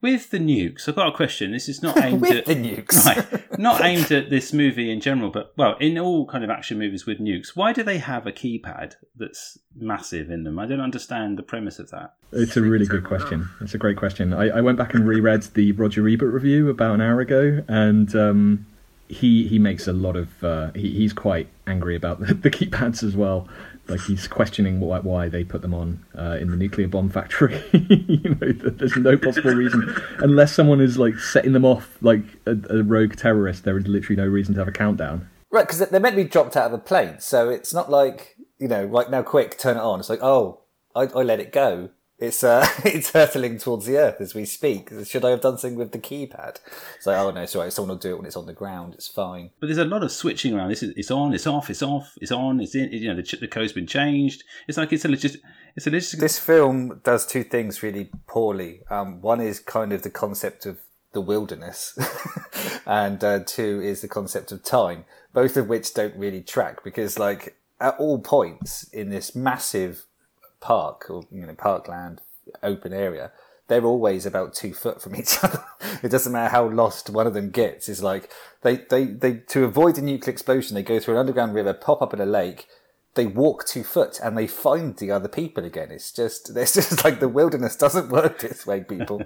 With 0.00 0.30
the 0.30 0.38
nukes, 0.38 0.88
I've 0.88 0.94
got 0.94 1.08
a 1.08 1.12
question. 1.12 1.50
This 1.50 1.68
is 1.68 1.82
not 1.82 1.98
aimed 2.02 2.20
With 2.20 2.30
at 2.30 2.46
the 2.46 2.54
nukes. 2.54 3.04
right, 3.06 3.58
not 3.58 3.80
aimed 3.84 4.12
at 4.12 4.30
this 4.30 4.52
movie 4.52 4.92
in 4.92 5.00
general, 5.00 5.30
but 5.30 5.52
well, 5.56 5.76
in 5.80 5.98
all 5.98 6.24
kind 6.26 6.44
of 6.44 6.50
action 6.50 6.78
movies 6.78 7.04
with 7.04 7.18
nukes, 7.18 7.56
why 7.56 7.72
do 7.72 7.82
they 7.82 7.98
have 7.98 8.26
a 8.26 8.32
keypad 8.32 8.94
that's 9.16 9.58
massive 9.74 10.30
in 10.30 10.44
them? 10.44 10.58
I 10.58 10.66
don't 10.66 10.80
understand 10.80 11.36
the 11.36 11.42
premise 11.42 11.80
of 11.80 11.90
that. 11.90 12.14
It's 12.30 12.56
a 12.56 12.62
really 12.62 12.86
good 12.86 13.04
question. 13.04 13.48
It's 13.60 13.74
a 13.74 13.78
great 13.78 13.96
question. 13.96 14.32
I, 14.32 14.48
I 14.50 14.60
went 14.60 14.78
back 14.78 14.94
and 14.94 15.06
reread 15.06 15.42
the 15.54 15.72
Roger 15.72 16.08
Ebert 16.08 16.32
review 16.32 16.68
about 16.70 16.94
an 16.94 17.00
hour 17.00 17.20
ago, 17.20 17.64
and 17.66 18.14
um, 18.14 18.66
he 19.08 19.46
he 19.48 19.58
makes 19.58 19.86
a 19.86 19.92
lot 19.92 20.16
of 20.16 20.44
uh, 20.44 20.70
he, 20.72 20.90
he's 20.90 21.12
quite 21.12 21.48
angry 21.66 21.96
about 21.96 22.20
the, 22.20 22.34
the 22.34 22.50
keypads 22.50 23.02
as 23.02 23.16
well. 23.16 23.48
Like 23.88 24.00
he's 24.02 24.28
questioning 24.28 24.80
why, 24.80 25.00
why 25.00 25.28
they 25.30 25.44
put 25.44 25.62
them 25.62 25.72
on 25.72 26.04
uh, 26.16 26.36
in 26.38 26.50
the 26.50 26.56
nuclear 26.56 26.88
bomb 26.88 27.08
factory. 27.08 27.62
you 27.72 28.34
know, 28.34 28.52
there's 28.52 28.96
no 28.96 29.16
possible 29.16 29.52
reason 29.52 29.94
unless 30.18 30.52
someone 30.52 30.80
is 30.80 30.98
like 30.98 31.18
setting 31.18 31.52
them 31.52 31.64
off 31.64 31.96
like 32.02 32.22
a, 32.46 32.56
a 32.68 32.82
rogue 32.82 33.16
terrorist. 33.16 33.64
There 33.64 33.78
is 33.78 33.88
literally 33.88 34.20
no 34.20 34.26
reason 34.28 34.54
to 34.54 34.60
have 34.60 34.68
a 34.68 34.72
countdown. 34.72 35.28
Right, 35.50 35.66
because 35.66 35.78
they're 35.78 35.98
meant 35.98 36.16
to 36.16 36.22
be 36.22 36.28
dropped 36.28 36.58
out 36.58 36.66
of 36.66 36.72
the 36.72 36.78
plane, 36.78 37.20
so 37.20 37.48
it's 37.48 37.72
not 37.72 37.90
like 37.90 38.36
you 38.58 38.68
know, 38.68 38.84
right 38.84 39.10
now, 39.10 39.22
quick, 39.22 39.58
turn 39.58 39.76
it 39.76 39.80
on. 39.80 40.00
It's 40.00 40.08
like, 40.08 40.22
oh, 40.22 40.60
I, 40.94 41.02
I 41.02 41.22
let 41.22 41.40
it 41.40 41.52
go. 41.52 41.90
It's 42.18 42.42
uh, 42.42 42.66
it's 42.84 43.12
hurtling 43.12 43.58
towards 43.58 43.86
the 43.86 43.96
earth 43.96 44.20
as 44.20 44.34
we 44.34 44.44
speak. 44.44 44.90
Should 45.04 45.24
I 45.24 45.30
have 45.30 45.40
done 45.40 45.56
something 45.56 45.78
with 45.78 45.92
the 45.92 45.98
keypad? 45.98 46.58
It's 46.96 47.06
like, 47.06 47.16
oh 47.16 47.30
no, 47.30 47.46
sorry, 47.46 47.70
someone 47.70 47.90
will 47.90 47.96
do 47.96 48.10
it 48.10 48.16
when 48.16 48.26
it's 48.26 48.36
on 48.36 48.46
the 48.46 48.52
ground. 48.52 48.94
It's 48.94 49.06
fine. 49.06 49.50
But 49.60 49.68
there's 49.68 49.78
a 49.78 49.84
lot 49.84 50.02
of 50.02 50.10
switching 50.10 50.54
around. 50.54 50.70
This 50.70 50.82
is 50.82 50.92
it's 50.96 51.10
on, 51.10 51.32
it's 51.32 51.46
off, 51.46 51.70
it's 51.70 51.82
off, 51.82 52.14
it's 52.20 52.32
on, 52.32 52.60
it's 52.60 52.74
in. 52.74 52.90
You 52.92 53.14
know, 53.14 53.20
the, 53.22 53.36
the 53.36 53.48
code's 53.48 53.72
been 53.72 53.86
changed. 53.86 54.42
It's 54.66 54.76
like 54.76 54.92
it's 54.92 55.04
a 55.04 55.08
legit. 55.08 55.36
It's 55.76 55.86
a 55.86 55.90
legit. 55.90 56.18
This 56.18 56.38
film 56.38 57.00
does 57.04 57.24
two 57.24 57.44
things 57.44 57.82
really 57.82 58.10
poorly. 58.26 58.82
Um, 58.90 59.20
one 59.20 59.40
is 59.40 59.60
kind 59.60 59.92
of 59.92 60.02
the 60.02 60.10
concept 60.10 60.66
of 60.66 60.80
the 61.12 61.20
wilderness, 61.20 61.96
and 62.86 63.22
uh, 63.22 63.40
two 63.46 63.80
is 63.80 64.00
the 64.00 64.08
concept 64.08 64.50
of 64.50 64.64
time. 64.64 65.04
Both 65.32 65.56
of 65.56 65.68
which 65.68 65.94
don't 65.94 66.16
really 66.16 66.42
track 66.42 66.82
because, 66.82 67.16
like, 67.18 67.56
at 67.80 67.96
all 67.98 68.18
points 68.18 68.88
in 68.88 69.10
this 69.10 69.36
massive 69.36 70.04
park 70.60 71.06
or 71.08 71.24
you 71.30 71.46
know 71.46 71.54
parkland 71.54 72.20
open 72.62 72.92
area, 72.92 73.32
they're 73.68 73.84
always 73.84 74.26
about 74.26 74.54
two 74.54 74.74
foot 74.74 75.00
from 75.00 75.14
each 75.14 75.38
other. 75.42 75.64
it 76.02 76.10
doesn't 76.10 76.32
matter 76.32 76.50
how 76.50 76.68
lost 76.68 77.10
one 77.10 77.26
of 77.26 77.34
them 77.34 77.50
gets. 77.50 77.88
It's 77.88 78.02
like 78.02 78.30
they, 78.62 78.76
they, 78.76 79.04
they 79.04 79.34
to 79.34 79.64
avoid 79.64 79.98
a 79.98 80.02
nuclear 80.02 80.32
explosion, 80.32 80.74
they 80.74 80.82
go 80.82 80.98
through 80.98 81.14
an 81.14 81.20
underground 81.20 81.54
river, 81.54 81.74
pop 81.74 82.02
up 82.02 82.14
in 82.14 82.20
a 82.20 82.26
lake, 82.26 82.66
they 83.14 83.26
walk 83.26 83.66
two 83.66 83.84
foot 83.84 84.20
and 84.22 84.36
they 84.36 84.46
find 84.46 84.96
the 84.96 85.10
other 85.10 85.28
people 85.28 85.64
again. 85.64 85.90
It's 85.90 86.12
just 86.12 86.50
it's 86.56 86.74
just 86.74 87.04
like 87.04 87.20
the 87.20 87.28
wilderness 87.28 87.76
doesn't 87.76 88.08
work 88.10 88.40
this 88.40 88.66
way, 88.66 88.82
people. 88.82 89.22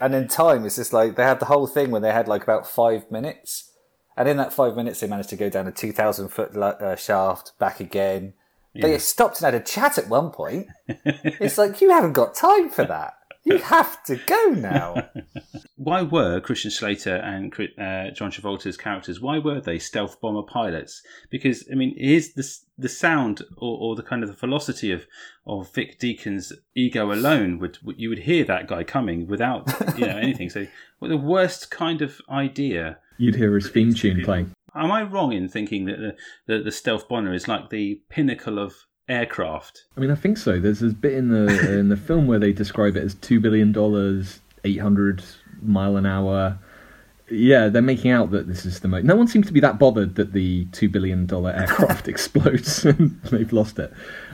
and 0.00 0.14
in 0.14 0.28
time, 0.28 0.64
it's 0.64 0.76
just 0.76 0.92
like 0.92 1.16
they 1.16 1.24
had 1.24 1.40
the 1.40 1.46
whole 1.46 1.66
thing 1.66 1.90
when 1.90 2.02
they 2.02 2.12
had 2.12 2.28
like 2.28 2.42
about 2.42 2.66
five 2.66 3.10
minutes. 3.10 3.68
And 4.14 4.28
in 4.28 4.36
that 4.36 4.52
five 4.52 4.76
minutes, 4.76 5.00
they 5.00 5.06
managed 5.06 5.30
to 5.30 5.36
go 5.36 5.48
down 5.48 5.66
a 5.66 5.72
2,000 5.72 6.28
foot 6.28 6.54
uh, 6.54 6.96
shaft, 6.96 7.58
back 7.58 7.80
again. 7.80 8.34
They 8.74 8.98
stopped 8.98 9.42
and 9.42 9.52
had 9.52 9.60
a 9.60 9.64
chat 9.64 9.98
at 9.98 10.08
one 10.08 10.30
point. 10.30 10.68
it's 10.88 11.58
like, 11.58 11.80
you 11.80 11.90
haven't 11.90 12.12
got 12.12 12.34
time 12.34 12.70
for 12.70 12.84
that. 12.84 13.14
You 13.44 13.58
have 13.58 14.02
to 14.04 14.16
go 14.26 14.50
now. 14.50 15.08
why 15.76 16.02
were 16.02 16.40
Christian 16.40 16.70
Slater 16.70 17.16
and 17.16 17.52
uh, 17.52 18.10
John 18.14 18.30
Travolta's 18.30 18.76
characters? 18.76 19.20
Why 19.20 19.38
were 19.38 19.60
they 19.60 19.80
stealth 19.80 20.20
bomber 20.20 20.42
pilots? 20.42 21.02
Because 21.28 21.68
I 21.70 21.74
mean, 21.74 21.94
here's 21.98 22.34
the 22.34 22.48
the 22.78 22.88
sound 22.88 23.42
or, 23.58 23.78
or 23.78 23.96
the 23.96 24.02
kind 24.02 24.22
of 24.22 24.28
the 24.28 24.36
velocity 24.36 24.92
of 24.92 25.06
of 25.44 25.72
Vic 25.74 25.98
Deakins' 25.98 26.52
ego 26.76 27.12
alone 27.12 27.58
would 27.58 27.78
you 27.96 28.08
would 28.10 28.20
hear 28.20 28.44
that 28.44 28.68
guy 28.68 28.84
coming 28.84 29.26
without 29.26 29.68
you 29.98 30.06
know 30.06 30.16
anything. 30.16 30.48
So, 30.48 30.66
what 31.00 31.08
the 31.08 31.16
worst 31.16 31.70
kind 31.70 32.00
of 32.00 32.20
idea? 32.30 32.98
You'd 33.18 33.34
hear 33.34 33.54
his 33.54 33.68
theme 33.68 33.92
tune 33.92 34.22
playing. 34.22 34.52
Am 34.74 34.90
I 34.90 35.02
wrong 35.02 35.32
in 35.32 35.48
thinking 35.48 35.84
that 35.86 35.98
the, 35.98 36.16
the, 36.46 36.62
the 36.64 36.72
stealth 36.72 37.08
bomber 37.08 37.32
is 37.32 37.48
like 37.48 37.70
the 37.70 38.00
pinnacle 38.08 38.58
of 38.58 38.74
aircraft? 39.08 39.84
I 39.96 40.00
mean, 40.00 40.10
I 40.10 40.14
think 40.14 40.38
so. 40.38 40.58
There's 40.58 40.80
this 40.80 40.94
bit 40.94 41.14
in 41.14 41.28
the 41.28 41.78
in 41.78 41.88
the 41.88 41.96
film 41.96 42.26
where 42.26 42.38
they 42.38 42.52
describe 42.52 42.96
it 42.96 43.04
as 43.04 43.14
two 43.14 43.40
billion 43.40 43.72
dollars, 43.72 44.40
eight 44.64 44.80
hundred 44.80 45.24
mile 45.60 45.96
an 45.96 46.06
hour. 46.06 46.58
Yeah, 47.30 47.68
they're 47.68 47.80
making 47.80 48.10
out 48.10 48.30
that 48.32 48.46
this 48.46 48.66
is 48.66 48.80
the 48.80 48.88
most. 48.88 49.04
No 49.04 49.16
one 49.16 49.26
seems 49.26 49.46
to 49.46 49.52
be 49.54 49.60
that 49.60 49.78
bothered 49.78 50.16
that 50.16 50.32
the 50.32 50.66
two 50.66 50.88
billion 50.88 51.24
dollar 51.24 51.50
aircraft 51.56 52.08
explodes 52.08 52.84
and 52.84 53.22
they've 53.24 53.52
lost 53.52 53.78
it. 53.78 53.92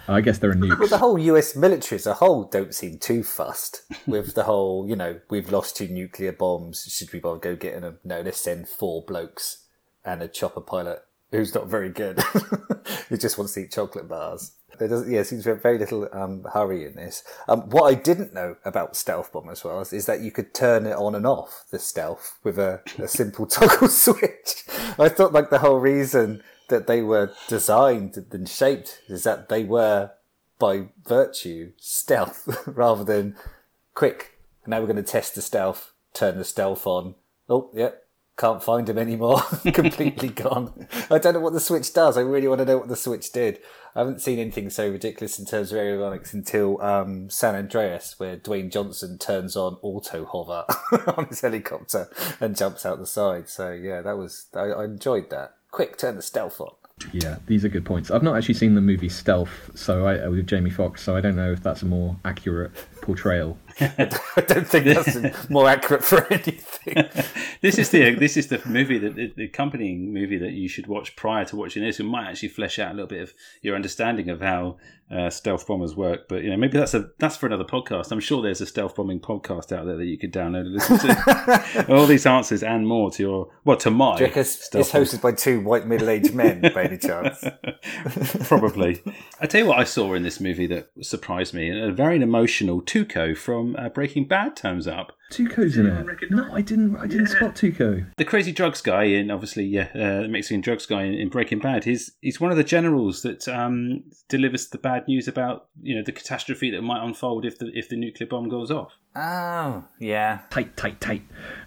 Uh, 0.09 0.15
I 0.15 0.21
guess 0.21 0.39
there 0.39 0.51
are 0.51 0.55
nukes. 0.55 0.79
Well, 0.79 0.89
the 0.89 0.99
whole 0.99 1.19
US 1.19 1.55
military 1.55 1.99
as 1.99 2.07
a 2.07 2.15
whole 2.15 2.45
don't 2.45 2.75
seem 2.75 2.99
too 2.99 3.23
fussed 3.23 3.83
with 4.07 4.35
the 4.35 4.45
whole, 4.45 4.89
you 4.89 4.97
know, 4.97 5.21
we've 5.31 5.53
lost 5.53 5.77
two 5.77 5.87
nuclear 5.87 6.33
bombs. 6.33 6.87
Should 6.91 7.13
we 7.13 7.21
bother 7.21 7.39
go 7.39 7.55
getting 7.55 7.83
them? 7.83 7.99
No, 8.03 8.21
let's 8.23 8.41
send 8.41 8.69
four 8.69 9.05
blokes 9.07 9.68
and 10.09 10.23
a 10.23 10.29
chopper 10.29 10.63
pilot 10.63 11.05
who's 11.31 11.55
not 11.55 11.67
very 11.67 11.91
good, 11.91 12.19
who 13.09 13.19
just 13.19 13.37
wants 13.37 13.53
to 13.55 13.61
eat 13.61 13.73
chocolate 13.73 14.09
bars. 14.09 14.53
There 14.79 14.89
doesn't, 14.89 15.13
yeah, 15.13 15.23
seems 15.23 15.45
to 15.45 15.55
be 15.55 15.61
very 15.61 15.79
little 15.79 16.09
um, 16.13 16.47
hurry 16.53 16.87
in 16.87 16.95
this. 16.95 17.23
Um, 17.47 17.69
what 17.69 17.85
I 17.85 17.95
didn't 17.95 18.33
know 18.33 18.57
about 18.65 18.97
stealth 18.97 19.33
bomb 19.33 19.51
as 19.51 19.65
well 19.65 19.81
is, 19.81 19.93
is 19.93 20.07
that 20.07 20.21
you 20.21 20.31
could 20.31 20.55
turn 20.55 20.87
it 20.87 20.97
on 20.97 21.15
and 21.15 21.27
off 21.27 21.65
the 21.71 21.79
stealth 21.79 22.39
with 22.43 22.59
a, 22.59 22.81
a 22.99 23.09
simple 23.09 23.47
toggle 23.49 23.89
switch. 23.89 24.65
I 24.99 25.09
thought 25.11 25.33
like 25.33 25.51
the 25.51 25.59
whole 25.59 25.79
reason 25.79 26.43
that 26.69 26.87
they 26.87 27.03
were 27.03 27.33
designed 27.49 28.17
and 28.31 28.49
shaped 28.49 29.03
is 29.09 29.25
that 29.25 29.49
they 29.49 29.65
were 29.65 30.13
by 30.59 30.89
virtue 31.05 31.73
stealth 31.77 32.49
rather 32.67 33.05
than 33.05 33.37
quick. 33.95 34.39
Now 34.67 34.81
we're 34.81 34.87
going 34.87 34.97
to 34.97 35.03
test 35.03 35.35
the 35.35 35.43
stealth, 35.43 35.93
turn 36.15 36.39
the 36.39 36.45
stealth 36.45 36.87
on. 36.87 37.15
Oh, 37.49 37.71
yep, 37.75 38.08
Can't 38.39 38.63
find 38.63 38.89
him 38.89 38.99
anymore. 38.99 39.43
Completely 39.73 40.29
gone. 40.29 40.87
I 41.11 41.19
don't 41.19 41.35
know 41.35 41.41
what 41.41 41.55
the 41.55 41.61
Switch 41.61 41.93
does. 41.93 42.17
I 42.17 42.21
really 42.21 42.47
want 42.47 42.61
to 42.61 42.65
know 42.65 42.79
what 42.79 42.87
the 42.87 42.95
Switch 42.95 43.33
did. 43.33 43.59
I 43.97 44.01
haven't 44.01 44.21
seen 44.21 44.39
anything 44.39 44.71
so 44.71 44.89
ridiculous 44.89 45.41
in 45.41 45.45
terms 45.45 45.73
of 45.73 45.79
aerodynamics 45.79 46.33
until 46.33 46.81
um, 46.81 47.29
San 47.31 47.57
Andreas, 47.57 48.15
where 48.19 48.37
Dwayne 48.37 48.71
Johnson 48.71 49.19
turns 49.19 49.57
on 49.57 49.79
auto 49.83 50.25
hover 50.25 50.65
on 51.17 51.27
his 51.27 51.41
helicopter 51.41 52.09
and 52.41 52.57
jumps 52.57 52.87
out 52.87 53.01
the 53.01 53.07
side. 53.09 53.49
So 53.49 53.73
yeah, 53.73 54.03
that 54.03 54.17
was 54.17 54.47
I, 54.55 54.67
I 54.67 54.85
enjoyed 54.85 55.31
that. 55.31 55.57
Quick, 55.73 55.99
turn 55.99 56.15
the 56.15 56.23
stealth 56.23 56.61
on. 56.61 56.71
Yeah, 57.13 57.39
these 57.47 57.65
are 57.65 57.69
good 57.69 57.85
points. 57.85 58.11
I've 58.11 58.23
not 58.23 58.37
actually 58.37 58.55
seen 58.55 58.75
the 58.75 58.81
movie 58.81 59.09
Stealth, 59.09 59.71
so 59.75 60.07
I, 60.07 60.27
with 60.29 60.47
Jamie 60.47 60.71
Foxx, 60.71 61.03
so 61.03 61.17
I 61.17 61.21
don't 61.21 61.37
know 61.37 61.53
if 61.53 61.63
that's 61.63 61.83
a 61.83 61.87
more 61.87 62.17
accurate 62.25 62.73
portrayal. 63.03 63.57
I 63.81 64.41
don't 64.41 64.67
think 64.67 64.87
that's 64.87 65.49
more 65.49 65.69
accurate 65.69 66.03
for 66.03 66.27
anything. 66.33 67.09
this 67.61 67.79
is 67.79 67.91
the 67.91 68.15
this 68.15 68.37
is 68.37 68.49
the 68.49 68.61
movie 68.67 68.99
that 68.99 69.15
the, 69.15 69.33
the 69.37 69.45
accompanying 69.45 70.13
movie 70.13 70.39
that 70.39 70.53
you 70.53 70.69
should 70.69 70.89
watch 70.89 71.15
prior 71.15 71.45
to 71.47 71.57
watching 71.57 71.83
this. 71.83 72.01
It 72.01 72.05
might 72.05 72.29
actually 72.29 72.49
flesh 72.49 72.79
out 72.79 72.91
a 72.91 72.95
little 72.95 73.09
bit 73.09 73.23
of 73.23 73.35
your 73.63 73.77
understanding 73.77 74.31
of 74.31 74.41
how 74.41 74.79
uh, 75.11 75.31
stealth 75.31 75.67
bombers 75.67 75.97
work. 75.97 76.29
But 76.29 76.43
you 76.43 76.51
know, 76.51 76.57
maybe 76.57 76.79
that's 76.79 76.95
a 76.95 77.11
that's 77.19 77.37
for 77.37 77.47
another 77.47 77.65
podcast. 77.65 78.13
I'm 78.13 78.21
sure 78.21 78.43
there's 78.43 78.61
a 78.61 78.67
stealth 78.67 78.95
bombing 78.95 79.21
podcast 79.21 79.73
out 79.73 79.87
there 79.87 79.97
that 79.97 80.07
you 80.07 80.19
could 80.19 80.33
download 80.33 80.61
and 80.61 80.75
listen 80.75 80.99
to. 80.99 81.87
All 81.95 82.07
these 82.07 82.27
answers 82.27 82.63
and 82.63 82.87
more 82.87 83.11
to 83.13 83.23
your 83.23 83.49
well 83.65 83.77
to 83.79 83.91
my. 83.91 84.19
it's, 84.19 84.75
it's 84.75 84.91
hosted 84.93 85.23
by 85.23 85.33
two 85.33 85.61
white 85.61 85.87
middle 85.87 86.11
aged 86.11 86.35
men, 86.35 86.61
by 86.75 86.85
any 86.85 86.99
chance. 86.99 87.45
Probably. 88.49 89.03
I 89.41 89.47
tell 89.47 89.63
you 89.63 89.67
what, 89.67 89.79
I 89.79 89.85
saw 89.85 90.15
in 90.15 90.23
this 90.23 90.41
movie 90.41 90.67
that 90.67 90.91
surprised 91.01 91.55
me. 91.55 91.71
A 91.71 91.93
very 91.93 92.21
emotional 92.21 92.83
Tuco 92.83 93.37
from 93.37 93.68
uh, 93.77 93.89
Breaking 93.89 94.27
Bad 94.27 94.57
turns 94.57 94.87
up. 94.87 95.13
Tuco's 95.33 95.77
in 95.77 95.87
it. 95.87 96.31
No, 96.31 96.51
I 96.53 96.63
didn't. 96.63 96.97
I 96.97 97.07
didn't 97.07 97.27
spot 97.27 97.55
Tuco. 97.55 98.07
The 98.17 98.25
crazy 98.25 98.53
drugs 98.53 98.81
guy, 98.81 99.05
and 99.05 99.31
obviously, 99.31 99.65
yeah, 99.65 99.89
uh, 99.95 100.23
the 100.23 100.29
Mexican 100.29 100.61
drugs 100.61 100.87
guy 100.87 101.05
in, 101.05 101.15
in, 101.15 101.29
Breaking 101.29 101.59
Bad. 101.59 101.85
He's 101.85 102.13
he's 102.23 102.41
one 102.41 102.51
of 102.51 102.57
the 102.57 102.65
generals 102.65 103.23
that 103.23 103.47
um, 103.49 104.05
delivers 104.29 104.69
the 104.69 104.79
bad 104.79 105.07
news 105.07 105.29
about 105.29 105.69
you 105.83 105.95
know 105.95 106.03
the 106.03 106.13
catastrophe 106.13 106.71
that 106.71 106.83
might 106.83 107.05
unfold 107.05 107.45
if 107.45 107.59
the 107.59 107.71
if 107.75 107.89
the 107.89 107.97
nuclear 107.97 108.27
bomb 108.27 108.49
goes 108.49 108.71
off. 108.71 108.93
Oh, 109.21 109.85
yeah. 109.99 110.43
Tight, 110.51 110.77
tight, 110.77 111.01
tight. 111.01 111.23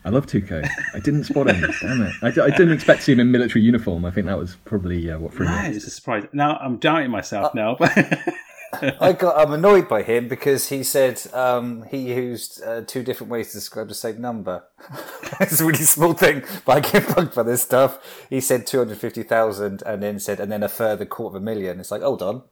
I 0.05 0.09
love 0.09 0.25
Tuco. 0.25 0.65
I 0.93 0.99
didn't 0.99 1.25
spot 1.25 1.49
him. 1.49 1.69
Damn 1.81 2.01
it. 2.03 2.13
I, 2.21 2.27
I, 2.27 2.49
didn't 2.49 2.71
expect 2.71 2.99
to 2.99 3.05
see 3.05 3.11
him 3.11 3.19
in 3.19 3.29
military 3.29 3.61
uniform. 3.61 4.05
I 4.05 4.11
think 4.11 4.27
that 4.27 4.37
was 4.37 4.55
probably 4.63 5.11
uh, 5.11 5.19
what 5.19 5.33
for 5.33 5.43
me. 5.43 5.51
It's 5.67 5.85
a 5.85 5.89
surprise. 5.89 6.25
Now 6.31 6.55
I'm 6.57 6.77
doubting 6.77 7.11
myself 7.11 7.47
uh, 7.47 7.51
now. 7.55 7.77
I 9.01 9.13
got 9.13 9.38
I'm 9.38 9.53
annoyed 9.53 9.88
by 9.88 10.03
him 10.03 10.27
because 10.27 10.69
he 10.69 10.84
said 10.84 11.21
um, 11.34 11.84
he 11.84 12.13
used 12.13 12.63
uh, 12.63 12.81
two 12.81 13.03
different 13.03 13.31
ways 13.31 13.49
to 13.49 13.57
describe 13.57 13.88
the 13.88 13.93
same 13.93 14.21
number. 14.21 14.63
it's 15.39 15.60
a 15.60 15.65
really 15.65 15.79
small 15.79 16.13
thing, 16.13 16.43
but 16.65 16.77
I 16.77 16.91
get 16.91 17.15
bugged 17.15 17.36
by 17.36 17.43
this 17.43 17.62
stuff. 17.62 18.25
He 18.29 18.39
said 18.39 18.65
two 18.65 18.77
hundred 18.77 18.97
fifty 18.97 19.23
thousand, 19.23 19.84
and 19.86 20.01
then 20.01 20.19
said, 20.19 20.39
and 20.39 20.51
then 20.51 20.63
a 20.63 20.69
further 20.69 21.05
quarter 21.05 21.38
of 21.38 21.41
a 21.41 21.45
million. 21.45 21.79
It's 21.79 21.91
like, 21.91 22.01
hold 22.01 22.21
on, 22.21 22.43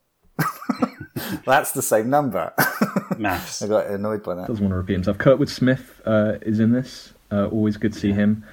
that's 1.45 1.71
the 1.71 1.81
same 1.81 2.09
number. 2.09 2.53
Maths. 3.17 3.61
I 3.61 3.67
got 3.67 3.87
annoyed 3.87 4.23
by 4.23 4.35
that. 4.35 4.47
Doesn't 4.47 4.63
want 4.63 4.73
to 4.73 4.77
repeat 4.77 4.93
himself. 4.93 5.17
Kurtwood 5.17 5.49
Smith 5.49 6.01
uh, 6.05 6.33
is 6.41 6.59
in 6.59 6.71
this. 6.71 7.13
Uh, 7.31 7.47
always 7.47 7.77
good 7.77 7.93
to 7.93 7.99
see 7.99 8.11
him. 8.11 8.43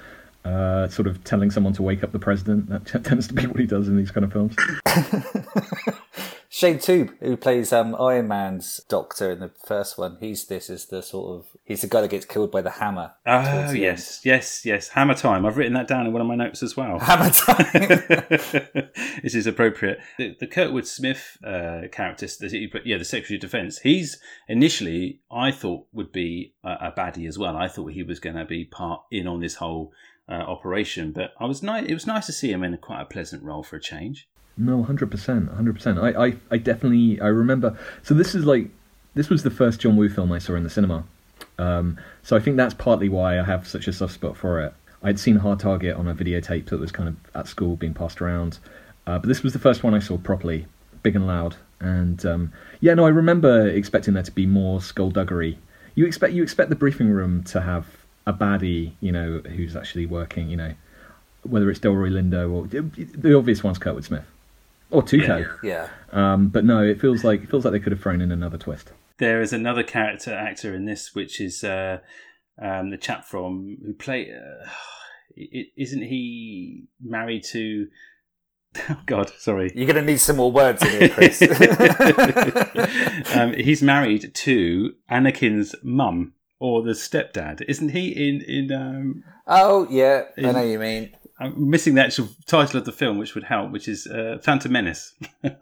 Uh, 0.45 0.87
sort 0.87 1.07
of 1.07 1.21
telling 1.25 1.51
someone 1.51 1.73
to 1.73 1.83
wake 1.83 2.03
up 2.03 2.11
the 2.13 2.19
president. 2.19 2.69
That 2.69 2.85
t- 2.85 2.99
tends 2.99 3.27
to 3.27 3.33
be 3.33 3.45
what 3.45 3.59
he 3.59 3.65
does 3.65 3.87
in 3.89 3.97
these 3.97 4.11
kind 4.11 4.23
of 4.23 4.31
films. 4.31 4.55
Shaun 6.57 6.79
Toub, 6.79 7.11
who 7.19 7.37
plays 7.37 7.71
um, 7.71 7.95
Iron 7.99 8.29
Man's 8.29 8.81
doctor 8.89 9.29
in 9.29 9.41
the 9.41 9.51
first 9.67 9.95
one, 9.95 10.17
he's 10.19 10.47
this 10.47 10.71
is 10.71 10.87
the 10.87 11.03
sort 11.03 11.37
of 11.37 11.45
he's 11.65 11.81
the 11.81 11.87
guy 11.87 12.01
that 12.01 12.09
gets 12.09 12.25
killed 12.25 12.49
by 12.49 12.63
the 12.63 12.71
hammer. 12.71 13.11
Oh 13.27 13.69
yes, 13.69 14.21
yes, 14.23 14.65
yes. 14.65 14.87
Hammer 14.87 15.13
time. 15.13 15.45
I've 15.45 15.55
written 15.55 15.73
that 15.73 15.87
down 15.87 16.07
in 16.07 16.13
one 16.13 16.21
of 16.23 16.27
my 16.27 16.33
notes 16.33 16.63
as 16.63 16.75
well. 16.75 16.97
Hammer 16.97 17.29
time. 17.29 17.67
this 19.21 19.35
is 19.35 19.45
appropriate. 19.45 19.99
The, 20.17 20.35
the 20.39 20.47
Kurtwood 20.47 20.87
Smith 20.87 21.37
uh, 21.43 21.81
character, 21.91 22.25
the, 22.25 22.81
yeah, 22.83 22.97
the 22.97 23.05
Secretary 23.05 23.37
of 23.37 23.41
Defence. 23.41 23.77
He's 23.77 24.19
initially 24.47 25.19
I 25.29 25.51
thought 25.51 25.85
would 25.93 26.11
be 26.11 26.55
a, 26.63 26.87
a 26.87 26.93
baddie 26.97 27.27
as 27.27 27.37
well. 27.37 27.55
I 27.55 27.67
thought 27.67 27.91
he 27.91 28.01
was 28.01 28.19
going 28.19 28.35
to 28.35 28.45
be 28.45 28.65
part 28.65 29.03
in 29.11 29.27
on 29.27 29.41
this 29.41 29.53
whole 29.53 29.93
uh, 30.27 30.31
operation, 30.31 31.11
but 31.11 31.35
I 31.39 31.45
was 31.45 31.61
nice. 31.61 31.85
It 31.87 31.93
was 31.93 32.07
nice 32.07 32.25
to 32.25 32.33
see 32.33 32.51
him 32.51 32.63
in 32.63 32.73
a, 32.73 32.79
quite 32.79 33.01
a 33.01 33.05
pleasant 33.05 33.43
role 33.43 33.61
for 33.61 33.75
a 33.75 33.79
change. 33.79 34.27
No, 34.57 34.81
hundred 34.83 35.11
percent, 35.11 35.49
hundred 35.49 35.75
percent. 35.75 35.99
I, 35.99 36.09
I, 36.09 36.33
I 36.49 36.57
definitely, 36.57 37.21
I 37.21 37.27
remember. 37.27 37.77
So 38.01 38.13
this 38.15 38.33
is 38.33 38.45
like, 38.45 38.69
this 39.13 39.29
was 39.29 39.43
the 39.43 39.51
first 39.51 39.79
John 39.79 39.95
Woo 39.95 40.09
film 40.09 40.31
I 40.31 40.39
saw 40.39 40.55
in 40.55 40.63
the 40.63 40.69
cinema. 40.69 41.03
Um, 41.59 41.97
so 42.23 42.35
I 42.35 42.39
think 42.39 42.57
that's 42.57 42.73
partly 42.73 43.09
why 43.09 43.39
I 43.39 43.43
have 43.43 43.67
such 43.67 43.87
a 43.87 43.93
soft 43.93 44.13
spot 44.13 44.35
for 44.35 44.61
it. 44.61 44.73
I'd 45.03 45.19
seen 45.19 45.37
Hard 45.37 45.59
Target 45.59 45.95
on 45.95 46.07
a 46.07 46.15
videotape 46.15 46.67
that 46.67 46.79
was 46.79 46.91
kind 46.91 47.09
of 47.09 47.15
at 47.35 47.47
school 47.47 47.75
being 47.75 47.93
passed 47.93 48.19
around, 48.19 48.57
uh, 49.05 49.19
but 49.19 49.27
this 49.27 49.43
was 49.43 49.53
the 49.53 49.59
first 49.59 49.83
one 49.83 49.93
I 49.93 49.99
saw 49.99 50.17
properly, 50.17 50.65
big 51.03 51.15
and 51.15 51.27
loud. 51.27 51.55
And 51.79 52.25
um, 52.25 52.53
yeah, 52.79 52.95
no, 52.95 53.05
I 53.05 53.09
remember 53.09 53.67
expecting 53.67 54.15
there 54.15 54.23
to 54.23 54.31
be 54.31 54.47
more 54.47 54.81
skullduggery. 54.81 55.59
You 55.93 56.05
expect 56.05 56.33
you 56.33 56.41
expect 56.41 56.69
the 56.69 56.75
briefing 56.75 57.09
room 57.09 57.43
to 57.45 57.61
have 57.61 57.85
a 58.25 58.33
baddie, 58.33 58.93
you 59.01 59.11
know, 59.11 59.41
who's 59.55 59.75
actually 59.75 60.07
working, 60.07 60.49
you 60.49 60.57
know, 60.57 60.73
whether 61.43 61.69
it's 61.69 61.79
Delroy 61.79 62.11
Lindo 62.11 62.51
or 62.51 62.65
the 62.67 63.37
obvious 63.37 63.63
one's 63.63 63.77
Kurtwood 63.77 64.03
Smith 64.03 64.25
or 64.91 65.01
Tuco. 65.01 65.57
Yeah. 65.63 65.89
Um, 66.11 66.47
but 66.47 66.65
no, 66.65 66.83
it 66.83 66.99
feels 66.99 67.23
like 67.23 67.43
it 67.43 67.49
feels 67.49 67.65
like 67.65 67.71
they 67.73 67.79
could 67.79 67.91
have 67.91 68.01
thrown 68.01 68.21
in 68.21 68.31
another 68.31 68.57
twist. 68.57 68.91
There 69.17 69.41
is 69.41 69.53
another 69.53 69.83
character 69.83 70.33
actor 70.33 70.73
in 70.75 70.85
this, 70.85 71.13
which 71.15 71.41
is 71.41 71.63
uh, 71.63 71.99
um, 72.61 72.89
the 72.91 72.97
chap 72.97 73.25
from 73.25 73.77
who 73.85 73.93
play. 73.93 74.31
Uh, 74.31 74.67
isn't 75.35 76.03
he 76.03 76.85
married 77.01 77.43
to? 77.51 77.87
Oh 78.89 79.01
God, 79.07 79.31
sorry. 79.39 79.71
You're 79.73 79.87
going 79.87 79.95
to 79.95 80.03
need 80.03 80.19
some 80.19 80.35
more 80.35 80.51
words 80.51 80.83
in 80.83 80.89
here, 80.89 81.09
Chris. 81.09 81.41
um, 83.35 83.53
he's 83.57 83.81
married 83.81 84.35
to 84.35 84.93
Anakin's 85.09 85.73
mum 85.81 86.33
or 86.59 86.83
the 86.83 86.91
stepdad, 86.91 87.63
isn't 87.67 87.89
he? 87.89 88.09
In 88.09 88.41
in. 88.41 88.71
Um, 88.71 89.23
oh 89.47 89.87
yeah, 89.89 90.25
in, 90.35 90.45
I 90.45 90.51
know 90.51 90.63
you 90.63 90.77
mean. 90.77 91.15
I'm 91.39 91.69
missing 91.69 91.95
the 91.95 92.03
actual 92.03 92.29
title 92.45 92.79
of 92.79 92.85
the 92.85 92.91
film, 92.91 93.17
which 93.17 93.35
would 93.35 93.43
help, 93.45 93.71
which 93.71 93.87
is 93.87 94.07
uh, 94.07 94.39
Phantom 94.41 94.71
Menace. 94.71 95.13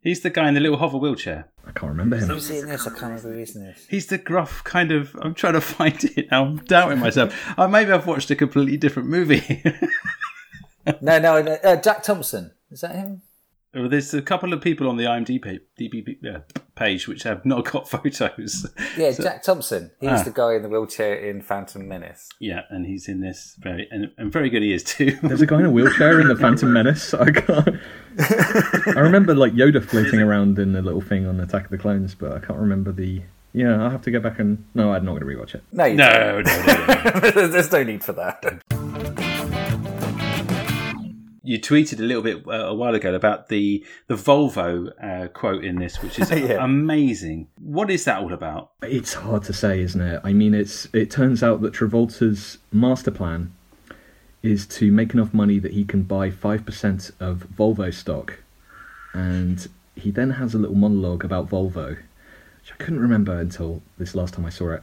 He's 0.00 0.20
the 0.20 0.30
guy 0.30 0.48
in 0.48 0.54
the 0.54 0.60
little 0.60 0.78
hover 0.78 0.98
wheelchair. 0.98 1.48
I 1.66 1.72
can't 1.72 1.90
remember 1.90 2.16
him. 2.16 2.28
Who's 2.28 2.50
in 2.50 2.68
this? 2.68 2.86
I 2.86 2.90
can't 2.90 3.02
remember 3.02 3.32
who's 3.32 3.56
in 3.56 3.64
this. 3.64 3.86
He's 3.90 4.06
the 4.06 4.18
gruff 4.18 4.62
kind 4.64 4.92
of. 4.92 5.14
I'm 5.20 5.34
trying 5.34 5.54
to 5.54 5.60
find 5.76 6.02
it 6.04 6.30
now. 6.30 6.44
I'm 6.44 6.56
doubting 6.64 6.98
myself. 6.98 7.34
uh, 7.58 7.66
maybe 7.66 7.90
I've 7.92 8.06
watched 8.06 8.30
a 8.30 8.36
completely 8.36 8.76
different 8.76 9.08
movie. 9.08 9.62
no, 11.00 11.18
no, 11.18 11.42
no 11.42 11.52
uh, 11.64 11.76
Jack 11.76 12.02
Thompson. 12.02 12.52
Is 12.70 12.82
that 12.82 12.94
him? 12.94 13.22
Well, 13.74 13.88
there's 13.88 14.14
a 14.14 14.22
couple 14.22 14.54
of 14.54 14.62
people 14.62 14.88
on 14.88 14.96
the 14.96 15.04
IMDb 15.04 15.60
page 16.74 17.06
which 17.06 17.22
have 17.24 17.44
not 17.44 17.70
got 17.70 17.88
photos. 17.90 18.66
Yeah, 18.96 19.10
so, 19.10 19.22
Jack 19.22 19.42
Thompson. 19.42 19.90
He's 20.00 20.10
ah. 20.10 20.22
the 20.22 20.30
guy 20.30 20.54
in 20.54 20.62
the 20.62 20.70
wheelchair 20.70 21.14
in 21.14 21.42
Phantom 21.42 21.86
Menace. 21.86 22.30
Yeah, 22.40 22.62
and 22.70 22.86
he's 22.86 23.08
in 23.08 23.20
this 23.20 23.56
very 23.58 23.86
and, 23.90 24.10
and 24.16 24.32
very 24.32 24.48
good 24.48 24.62
he 24.62 24.72
is 24.72 24.84
too. 24.84 25.18
There's 25.22 25.42
a 25.42 25.46
guy 25.46 25.58
in 25.58 25.66
a 25.66 25.70
wheelchair 25.70 26.18
in 26.20 26.28
the 26.28 26.36
Phantom 26.36 26.72
Menace. 26.72 27.12
I 27.12 27.30
can't. 27.30 27.76
I 28.96 29.00
remember 29.00 29.34
like 29.34 29.52
Yoda 29.52 29.84
floating 29.84 30.20
around 30.20 30.58
in 30.58 30.72
the 30.72 30.80
little 30.80 31.02
thing 31.02 31.26
on 31.26 31.38
Attack 31.40 31.66
of 31.66 31.70
the 31.70 31.78
Clones, 31.78 32.14
but 32.14 32.32
I 32.32 32.38
can't 32.38 32.58
remember 32.58 32.90
the. 32.90 33.22
Yeah, 33.52 33.82
I'll 33.82 33.90
have 33.90 34.02
to 34.02 34.10
go 34.10 34.20
back 34.20 34.38
and. 34.38 34.64
No, 34.74 34.92
I'm 34.92 35.04
not 35.04 35.18
going 35.18 35.20
to 35.20 35.26
rewatch 35.26 35.54
it. 35.54 35.62
No, 35.72 35.92
no, 35.92 36.40
no, 36.40 36.62
no, 36.62 37.30
no. 37.30 37.30
There's 37.48 37.72
no 37.72 37.82
need 37.82 38.02
for 38.02 38.12
that 38.14 38.62
you 41.48 41.58
tweeted 41.58 41.98
a 41.98 42.02
little 42.02 42.22
bit 42.22 42.46
uh, 42.46 42.66
a 42.66 42.74
while 42.74 42.94
ago 42.94 43.14
about 43.14 43.48
the 43.48 43.82
the 44.06 44.14
Volvo 44.14 44.92
uh, 45.02 45.28
quote 45.28 45.64
in 45.64 45.76
this, 45.76 46.02
which 46.02 46.18
is 46.18 46.30
yeah. 46.30 46.62
amazing. 46.62 47.48
What 47.58 47.90
is 47.90 48.04
that 48.04 48.20
all 48.20 48.34
about? 48.34 48.72
It's 48.82 49.14
hard 49.14 49.44
to 49.44 49.54
say, 49.54 49.80
isn't 49.80 50.00
it? 50.00 50.20
I 50.22 50.34
mean, 50.34 50.52
it's 50.52 50.88
it 50.92 51.10
turns 51.10 51.42
out 51.42 51.62
that 51.62 51.72
Travolta's 51.72 52.58
master 52.70 53.10
plan 53.10 53.54
is 54.42 54.66
to 54.66 54.92
make 54.92 55.14
enough 55.14 55.32
money 55.32 55.58
that 55.58 55.72
he 55.72 55.86
can 55.86 56.02
buy 56.02 56.30
five 56.30 56.66
percent 56.66 57.12
of 57.18 57.46
Volvo 57.56 57.94
stock, 57.94 58.40
and 59.14 59.68
he 59.96 60.10
then 60.10 60.32
has 60.32 60.54
a 60.54 60.58
little 60.58 60.76
monologue 60.76 61.24
about 61.24 61.48
Volvo, 61.48 61.96
which 61.96 62.72
I 62.72 62.76
couldn't 62.76 63.00
remember 63.00 63.38
until 63.38 63.80
this 63.96 64.14
last 64.14 64.34
time 64.34 64.44
I 64.44 64.50
saw 64.50 64.72
it 64.72 64.82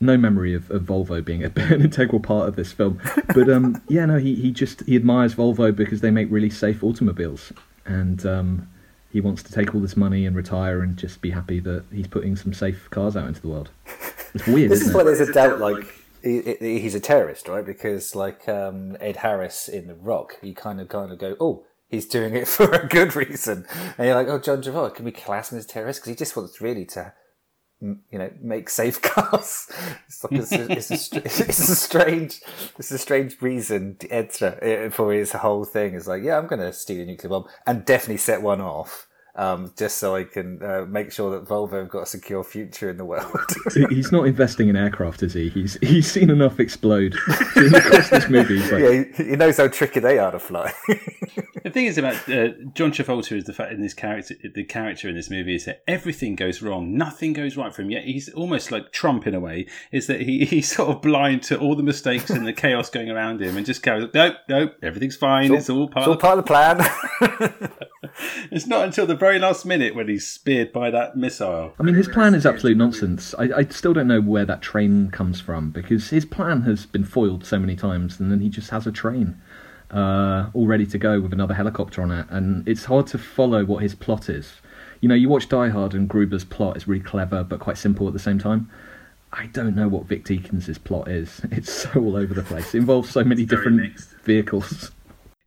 no 0.00 0.16
memory 0.16 0.54
of, 0.54 0.70
of 0.70 0.82
Volvo 0.82 1.24
being 1.24 1.44
a, 1.44 1.52
an 1.56 1.82
integral 1.82 2.20
part 2.20 2.48
of 2.48 2.56
this 2.56 2.72
film. 2.72 3.00
But 3.34 3.50
um, 3.50 3.82
yeah, 3.88 4.06
no, 4.06 4.18
he, 4.18 4.34
he 4.34 4.50
just 4.50 4.82
he 4.86 4.96
admires 4.96 5.34
Volvo 5.34 5.74
because 5.74 6.00
they 6.00 6.10
make 6.10 6.30
really 6.30 6.50
safe 6.50 6.82
automobiles, 6.82 7.52
and 7.84 8.24
um, 8.26 8.68
he 9.12 9.20
wants 9.20 9.42
to 9.44 9.52
take 9.52 9.74
all 9.74 9.80
this 9.80 9.96
money 9.96 10.26
and 10.26 10.34
retire 10.34 10.80
and 10.82 10.96
just 10.96 11.20
be 11.20 11.30
happy 11.30 11.60
that 11.60 11.84
he's 11.92 12.06
putting 12.06 12.36
some 12.36 12.54
safe 12.54 12.88
cars 12.90 13.16
out 13.16 13.28
into 13.28 13.40
the 13.40 13.48
world. 13.48 13.70
It's 14.34 14.46
weird. 14.46 14.70
this 14.72 14.80
is 14.80 14.90
it? 14.90 14.94
why 14.94 15.04
there's 15.04 15.20
a 15.20 15.32
doubt, 15.32 15.60
like. 15.60 15.84
He, 16.22 16.42
he's 16.60 16.94
a 16.94 17.00
terrorist, 17.00 17.48
right? 17.48 17.64
Because 17.64 18.14
like 18.14 18.46
um, 18.46 18.94
Ed 19.00 19.16
Harris 19.16 19.68
in 19.68 19.86
The 19.86 19.94
Rock, 19.94 20.36
you 20.42 20.54
kind 20.54 20.78
of 20.78 20.90
kind 20.90 21.10
of 21.10 21.18
go, 21.18 21.34
oh, 21.40 21.64
he's 21.88 22.04
doing 22.04 22.36
it 22.36 22.46
for 22.46 22.70
a 22.70 22.86
good 22.86 23.16
reason, 23.16 23.66
and 23.96 24.06
you're 24.06 24.14
like, 24.14 24.28
oh, 24.28 24.38
John 24.38 24.62
Travolta, 24.62 24.96
can 24.96 25.06
we 25.06 25.12
class 25.12 25.50
him 25.50 25.56
as 25.56 25.64
a 25.64 25.68
terrorist? 25.68 26.00
Because 26.00 26.10
he 26.10 26.16
just 26.16 26.36
wants 26.36 26.60
really 26.60 26.84
to 26.86 27.14
you 27.80 28.18
know 28.18 28.30
make 28.40 28.68
safe 28.68 29.00
cars. 29.02 29.70
It's 30.06 30.24
like 30.24 30.32
a, 30.32 30.72
it's, 30.72 30.90
a, 30.90 31.16
it's 31.24 31.68
a 31.68 31.76
strange 31.76 32.40
it's 32.78 32.90
a 32.90 32.98
strange 32.98 33.40
reason 33.40 33.96
to 33.96 34.08
enter 34.08 34.58
eh, 34.62 34.88
for 34.90 35.12
his 35.12 35.32
whole 35.32 35.64
thing. 35.64 35.94
Is 35.94 36.08
like, 36.08 36.22
yeah, 36.22 36.38
I'm 36.38 36.46
going 36.46 36.60
to 36.60 36.72
steal 36.72 37.00
a 37.02 37.06
nuclear 37.06 37.30
bomb 37.30 37.44
and 37.66 37.84
definitely 37.84 38.18
set 38.18 38.42
one 38.42 38.60
off 38.60 39.08
um, 39.34 39.72
just 39.76 39.98
so 39.98 40.16
I 40.16 40.24
can 40.24 40.62
uh, 40.62 40.86
make 40.88 41.12
sure 41.12 41.30
that 41.32 41.48
Volvo 41.48 41.80
have 41.80 41.88
got 41.88 42.02
a 42.02 42.06
secure 42.06 42.42
future 42.42 42.90
in 42.90 42.96
the 42.96 43.04
world. 43.04 43.54
he's 43.90 44.12
not 44.12 44.26
investing 44.26 44.68
in 44.68 44.76
aircraft, 44.76 45.22
is 45.22 45.34
he? 45.34 45.48
He's 45.48 45.78
he's 45.80 46.10
seen 46.10 46.30
enough 46.30 46.58
explode 46.58 47.14
in 47.56 47.70
the 47.70 47.86
course 47.88 48.12
of 48.12 48.22
this 48.22 48.30
movie. 48.30 48.58
Like... 48.58 48.70
Yeah, 48.80 49.04
he, 49.16 49.30
he, 49.30 49.36
knows 49.36 49.58
how 49.58 49.68
tricky 49.68 50.00
they 50.00 50.18
are 50.18 50.30
to 50.30 50.38
fly. 50.38 50.72
the 51.62 51.70
thing 51.70 51.86
is 51.86 51.98
about 51.98 52.14
uh, 52.28 52.48
John 52.72 52.92
Travolta 52.92 53.36
is 53.36 53.44
the 53.44 53.52
fact 53.52 53.72
in 53.72 53.82
this 53.82 53.94
character, 53.94 54.34
the 54.54 54.64
character 54.64 55.08
in 55.08 55.14
this 55.14 55.28
movie 55.28 55.54
is 55.54 55.66
that 55.66 55.82
everything 55.86 56.34
goes 56.34 56.62
wrong, 56.62 56.96
nothing 56.96 57.32
goes 57.32 57.56
right 57.56 57.74
for 57.74 57.82
him. 57.82 57.90
Yet 57.90 58.04
he's 58.04 58.28
almost 58.30 58.72
like 58.72 58.92
Trump 58.92 59.26
in 59.26 59.34
a 59.34 59.40
way. 59.40 59.66
Is 59.92 60.06
that 60.06 60.22
he 60.22 60.44
he's 60.44 60.74
sort 60.74 60.88
of 60.88 61.02
blind 61.02 61.42
to 61.44 61.58
all 61.58 61.76
the 61.76 61.82
mistakes 61.82 62.30
and 62.30 62.46
the 62.46 62.52
chaos 62.52 62.88
going 62.90 63.10
around 63.10 63.42
him, 63.42 63.56
and 63.56 63.66
just 63.66 63.82
goes, 63.82 64.08
nope, 64.14 64.36
nope, 64.48 64.74
everything's 64.82 65.16
fine. 65.16 65.52
It's 65.52 65.68
all, 65.68 65.84
it's 65.84 65.88
all 65.88 65.88
part, 65.88 66.02
it's 66.02 66.06
all 66.08 66.14
of, 66.14 66.20
part 66.20 66.38
of 66.38 66.44
the 66.44 66.48
plan. 66.48 67.70
it's 68.50 68.66
not 68.66 68.84
until 68.84 69.06
the 69.06 69.14
very 69.20 69.38
last 69.38 69.64
minute 69.64 69.94
when 69.94 70.08
he's 70.08 70.26
speared 70.26 70.72
by 70.72 70.90
that 70.90 71.16
missile. 71.16 71.74
I 71.78 71.82
mean, 71.82 71.94
his 71.94 72.08
plan 72.08 72.34
is 72.34 72.44
absolute 72.44 72.76
nonsense. 72.76 73.34
I, 73.38 73.44
I 73.58 73.64
still 73.66 73.92
don't 73.92 74.08
know 74.08 74.20
where 74.20 74.46
that 74.46 74.62
train 74.62 75.10
comes 75.10 75.40
from 75.40 75.70
because 75.70 76.10
his 76.10 76.24
plan 76.24 76.62
has 76.62 76.86
been 76.86 77.04
foiled 77.04 77.44
so 77.44 77.58
many 77.58 77.76
times, 77.76 78.18
and 78.18 78.32
then 78.32 78.40
he 78.40 78.48
just 78.48 78.70
has 78.70 78.86
a 78.86 78.92
train 78.92 79.40
uh, 79.92 80.50
all 80.54 80.66
ready 80.66 80.86
to 80.86 80.98
go 80.98 81.20
with 81.20 81.32
another 81.32 81.54
helicopter 81.54 82.02
on 82.02 82.10
it, 82.10 82.26
and 82.30 82.66
it's 82.68 82.84
hard 82.84 83.06
to 83.08 83.18
follow 83.18 83.64
what 83.64 83.82
his 83.82 83.94
plot 83.94 84.28
is. 84.28 84.54
You 85.00 85.08
know, 85.08 85.14
you 85.14 85.28
watch 85.28 85.48
Die 85.48 85.68
Hard, 85.68 85.94
and 85.94 86.08
Gruber's 86.08 86.44
plot 86.44 86.76
is 86.76 86.86
really 86.86 87.02
clever 87.02 87.42
but 87.42 87.60
quite 87.60 87.78
simple 87.78 88.06
at 88.06 88.12
the 88.12 88.18
same 88.18 88.38
time. 88.38 88.70
I 89.32 89.46
don't 89.46 89.76
know 89.76 89.88
what 89.88 90.06
Vic 90.06 90.24
Deakins' 90.24 90.82
plot 90.82 91.08
is. 91.08 91.40
It's 91.50 91.72
so 91.72 92.00
all 92.00 92.16
over 92.16 92.34
the 92.34 92.42
place. 92.42 92.74
It 92.74 92.78
involves 92.78 93.10
so 93.10 93.24
many 93.24 93.44
different 93.44 93.98
vehicles. 94.24 94.90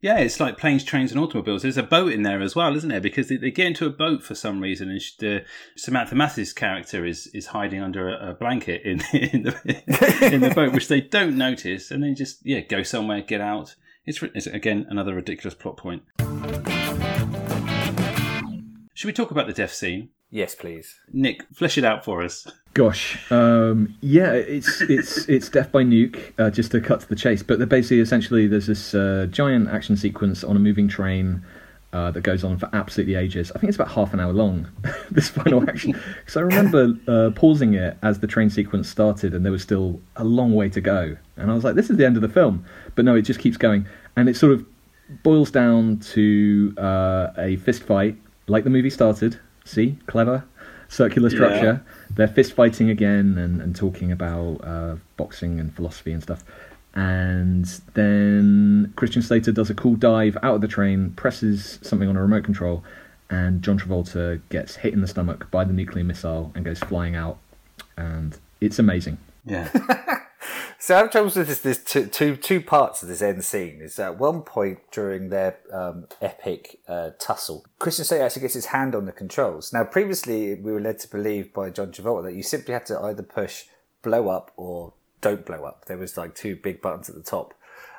Yeah, 0.04 0.18
it's 0.18 0.38
like 0.38 0.58
planes, 0.58 0.84
trains, 0.84 1.14
and 1.14 1.22
automobiles. 1.22 1.62
There's 1.62 1.78
a 1.78 1.82
boat 1.82 2.12
in 2.12 2.24
there 2.24 2.42
as 2.42 2.58
well, 2.58 2.76
isn't 2.76 2.90
there? 2.90 3.00
Because 3.00 3.30
they, 3.30 3.38
they 3.38 3.52
get 3.52 3.68
into 3.68 3.86
a 3.86 3.90
boat 3.90 4.22
for 4.22 4.36
some 4.36 4.60
reason, 4.60 4.90
and 4.90 5.02
she, 5.02 5.16
uh, 5.26 5.40
Samantha 5.78 6.14
Mathis' 6.14 6.52
character 6.52 7.06
is 7.06 7.28
is 7.28 7.48
hiding 7.48 7.82
under 7.82 8.10
a, 8.10 8.32
a 8.32 8.34
blanket 8.34 8.82
in 8.82 9.02
in 9.14 9.44
the 9.44 10.30
in 10.34 10.42
the 10.42 10.52
boat, 10.54 10.74
which 10.74 10.90
they 10.90 11.00
don't 11.00 11.38
notice, 11.38 11.90
and 11.90 12.04
then 12.04 12.16
just 12.16 12.46
yeah 12.46 12.60
go 12.60 12.84
somewhere, 12.84 13.22
get 13.22 13.40
out. 13.40 13.76
It's, 14.06 14.22
it's 14.22 14.46
again 14.46 14.88
another 14.90 15.16
ridiculous 15.16 15.56
plot 15.56 15.78
point. 15.78 16.04
Should 18.94 19.08
we 19.08 19.14
talk 19.14 19.32
about 19.32 19.48
the 19.48 19.54
death 19.54 19.74
scene? 19.74 20.10
Yes, 20.30 20.56
please. 20.56 21.00
Nick, 21.12 21.46
flesh 21.54 21.78
it 21.78 21.84
out 21.84 22.04
for 22.04 22.24
us. 22.24 22.48
Gosh, 22.74 23.32
um, 23.32 23.96
yeah, 24.02 24.32
it's 24.34 24.82
it's 24.82 25.30
it's 25.30 25.48
death 25.48 25.72
by 25.72 25.84
nuke. 25.84 26.34
Uh, 26.40 26.50
just 26.50 26.72
to 26.72 26.82
cut 26.82 27.02
to 27.02 27.08
the 27.08 27.16
chase, 27.16 27.44
but 27.44 27.70
basically, 27.70 28.00
essentially, 28.00 28.48
there's 28.48 28.66
this 28.66 28.96
uh, 28.96 29.28
giant 29.30 29.70
action 29.70 29.96
sequence 29.96 30.44
on 30.44 30.56
a 30.56 30.60
moving 30.60 30.88
train 30.88 31.46
uh, 31.94 32.10
that 32.10 32.22
goes 32.22 32.44
on 32.44 32.58
for 32.58 32.68
absolutely 32.74 33.14
ages. 33.14 33.52
I 33.52 33.60
think 33.60 33.70
it's 33.70 33.78
about 33.78 33.92
half 33.92 34.14
an 34.14 34.20
hour 34.20 34.34
long. 34.34 34.68
this 35.12 35.30
final 35.30 35.68
action, 35.70 35.92
because 36.20 36.36
I 36.36 36.42
remember 36.42 36.94
uh, 37.08 37.30
pausing 37.36 37.76
it 37.76 37.96
as 38.02 38.20
the 38.20 38.28
train 38.28 38.50
sequence 38.50 38.90
started, 38.90 39.36
and 39.36 39.46
there 39.46 39.52
was 39.52 39.62
still 39.62 40.02
a 40.16 40.24
long 40.24 40.56
way 40.56 40.70
to 40.70 40.82
go, 40.82 41.16
and 41.38 41.52
I 41.52 41.54
was 41.54 41.64
like, 41.64 41.76
"This 41.76 41.92
is 41.92 41.98
the 41.98 42.06
end 42.06 42.16
of 42.16 42.24
the 42.24 42.30
film," 42.30 42.66
but 42.96 43.06
no, 43.06 43.16
it 43.16 43.22
just 43.22 43.40
keeps 43.40 43.58
going, 43.58 43.86
and 44.16 44.28
it 44.28 44.36
sort 44.36 44.54
of 44.54 44.66
boils 45.22 45.52
down 45.52 46.00
to 46.00 46.74
uh, 46.80 47.28
a 47.38 47.58
fist 47.58 47.84
fight, 47.84 48.18
like 48.48 48.64
the 48.64 48.70
movie 48.70 48.90
started 48.90 49.40
See, 49.66 49.98
clever 50.08 50.44
circular 50.90 51.30
structure. 51.30 51.84
Yeah. 51.86 51.94
They're 52.12 52.28
fist 52.28 52.54
fighting 52.54 52.90
again 52.90 53.38
and, 53.38 53.62
and 53.62 53.76
talking 53.76 54.12
about 54.12 54.58
uh, 54.64 54.96
boxing 55.18 55.60
and 55.60 55.74
philosophy 55.76 56.12
and 56.12 56.22
stuff. 56.22 56.44
And 56.94 57.66
then 57.96 58.94
Christian 58.96 59.24
Slater 59.24 59.52
does 59.52 59.70
a 59.70 59.74
cool 59.74 59.96
dive 59.96 60.38
out 60.44 60.56
of 60.56 60.62
the 60.62 60.68
train, 60.68 61.12
presses 61.12 61.80
something 61.82 62.08
on 62.08 62.16
a 62.16 62.22
remote 62.22 62.44
control, 62.44 62.84
and 63.30 63.64
John 63.64 63.80
Travolta 63.80 64.42
gets 64.50 64.76
hit 64.76 64.94
in 64.94 65.02
the 65.02 65.08
stomach 65.08 65.50
by 65.50 65.64
the 65.64 65.74
nuclear 65.74 66.04
missile 66.04 66.52
and 66.54 66.64
goes 66.64 66.80
flying 66.80 67.16
out. 67.16 67.40
And 67.98 68.38
it's 68.62 68.78
amazing. 68.78 69.18
Yeah. 69.46 69.70
So 70.80 70.96
I'm 70.96 71.10
troubles 71.10 71.36
with 71.36 71.48
this. 71.48 71.60
There's 71.60 71.84
two, 71.84 72.08
two, 72.08 72.36
two 72.36 72.62
parts 72.62 73.02
of 73.04 73.10
this 73.10 73.22
end 73.22 73.44
scene. 73.44 73.82
Is 73.82 74.00
at 74.00 74.20
one 74.20 74.42
point 74.42 74.80
during 74.92 75.30
their 75.30 75.58
um, 75.72 76.08
epic 76.22 76.80
uh, 76.88 77.12
tussle, 77.20 77.66
Christian 77.80 78.06
Slater 78.06 78.26
actually 78.26 78.42
gets 78.42 78.54
his 78.54 78.68
hand 78.68 78.96
on 78.96 79.06
the 79.06 79.12
controls. 79.12 79.72
Now, 79.72 79.84
previously 79.84 80.56
we 80.56 80.72
were 80.72 80.82
led 80.82 81.00
to 81.00 81.08
believe 81.08 81.54
by 81.54 81.70
John 81.70 81.92
Travolta 81.92 82.24
that 82.24 82.36
you 82.36 82.44
simply 82.44 82.74
had 82.74 82.86
to 82.88 83.00
either 83.00 83.24
push 83.24 83.66
blow 84.02 84.30
up 84.30 84.52
or 84.58 84.94
don't 85.22 85.46
blow 85.46 85.64
up. 85.64 85.86
There 85.86 85.98
was 85.98 86.18
like 86.18 86.36
two 86.36 86.56
big 86.56 86.82
buttons 86.82 87.10
at 87.10 87.16
the 87.16 87.24
top 87.24 87.54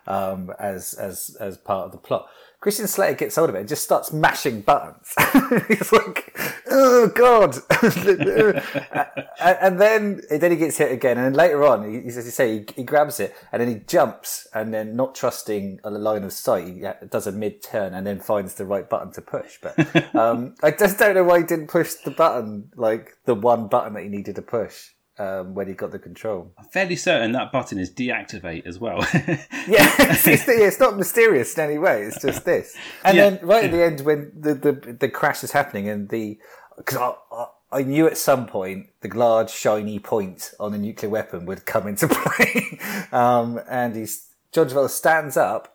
um, 0.06 0.52
as 0.58 0.94
as 0.94 1.36
as 1.40 1.56
part 1.56 1.86
of 1.86 1.92
the 1.92 1.98
plot. 1.98 2.28
Christian 2.64 2.86
Slater 2.86 3.14
gets 3.14 3.36
hold 3.36 3.50
of 3.50 3.56
it 3.56 3.58
and 3.58 3.68
just 3.68 3.84
starts 3.84 4.10
mashing 4.10 4.62
buttons. 4.62 5.12
He's 5.68 5.92
like, 5.92 6.34
"Oh 6.70 7.08
God!" 7.14 7.58
and 9.38 9.78
then 9.78 10.22
then 10.30 10.50
he 10.50 10.56
gets 10.56 10.78
hit 10.78 10.90
again. 10.90 11.18
And 11.18 11.26
then 11.26 11.34
later 11.34 11.62
on, 11.66 11.86
he, 11.86 11.98
as 12.08 12.16
you 12.16 12.22
say, 12.22 12.60
he, 12.60 12.66
he, 12.76 12.82
grabs 12.82 13.20
it 13.20 13.34
and 13.52 13.60
then 13.60 13.68
he 13.68 13.80
jumps. 13.86 14.48
And 14.54 14.72
then, 14.72 14.96
not 14.96 15.14
trusting 15.14 15.80
a 15.84 15.90
line 15.90 16.24
of 16.24 16.32
sight, 16.32 16.68
he 16.68 16.86
does 17.10 17.26
a 17.26 17.32
mid 17.32 17.62
turn 17.62 17.92
and 17.92 18.06
then 18.06 18.18
finds 18.18 18.54
the 18.54 18.64
right 18.64 18.88
button 18.88 19.12
to 19.12 19.20
push. 19.20 19.58
But 19.60 20.14
um, 20.14 20.54
I 20.62 20.70
just 20.70 20.98
don't 20.98 21.16
know 21.16 21.24
why 21.24 21.40
he 21.40 21.44
didn't 21.44 21.66
push 21.66 21.92
the 21.96 22.12
button, 22.12 22.70
like 22.76 23.18
the 23.26 23.34
one 23.34 23.68
button 23.68 23.92
that 23.92 24.04
he 24.04 24.08
needed 24.08 24.36
to 24.36 24.42
push 24.42 24.92
um, 25.18 25.54
when 25.54 25.68
he 25.68 25.74
got 25.74 25.92
the 25.92 25.98
control. 25.98 26.52
I'm 26.58 26.64
fairly 26.66 26.96
certain 26.96 27.32
that 27.32 27.52
button 27.52 27.78
is 27.78 27.90
deactivate 27.90 28.66
as 28.66 28.78
well. 28.78 28.98
yeah, 29.14 29.38
it's, 29.98 30.26
it's, 30.26 30.48
it's, 30.48 30.80
not 30.80 30.96
mysterious 30.96 31.56
in 31.56 31.64
any 31.64 31.78
way. 31.78 32.02
It's 32.02 32.20
just 32.20 32.44
this. 32.44 32.76
And 33.04 33.16
yeah. 33.16 33.30
then 33.30 33.46
right 33.46 33.64
at 33.64 33.70
the 33.70 33.82
end, 33.82 34.00
when 34.00 34.32
the, 34.38 34.54
the, 34.54 34.72
the 34.72 35.08
crash 35.08 35.44
is 35.44 35.52
happening, 35.52 35.88
and 35.88 36.08
the 36.08 36.38
because 36.76 36.96
I, 36.98 37.14
I, 37.32 37.46
I, 37.72 37.82
knew 37.82 38.06
at 38.06 38.18
some 38.18 38.46
point 38.46 38.88
the 39.00 39.08
large 39.08 39.50
shiny 39.50 40.00
point 40.00 40.52
on 40.58 40.72
the 40.72 40.78
nuclear 40.78 41.10
weapon 41.10 41.46
would 41.46 41.64
come 41.64 41.86
into 41.86 42.08
play, 42.10 42.78
um, 43.12 43.60
and 43.68 43.94
he's 43.94 44.28
John 44.52 44.68
Travolta 44.68 44.90
stands 44.90 45.36
up. 45.36 45.70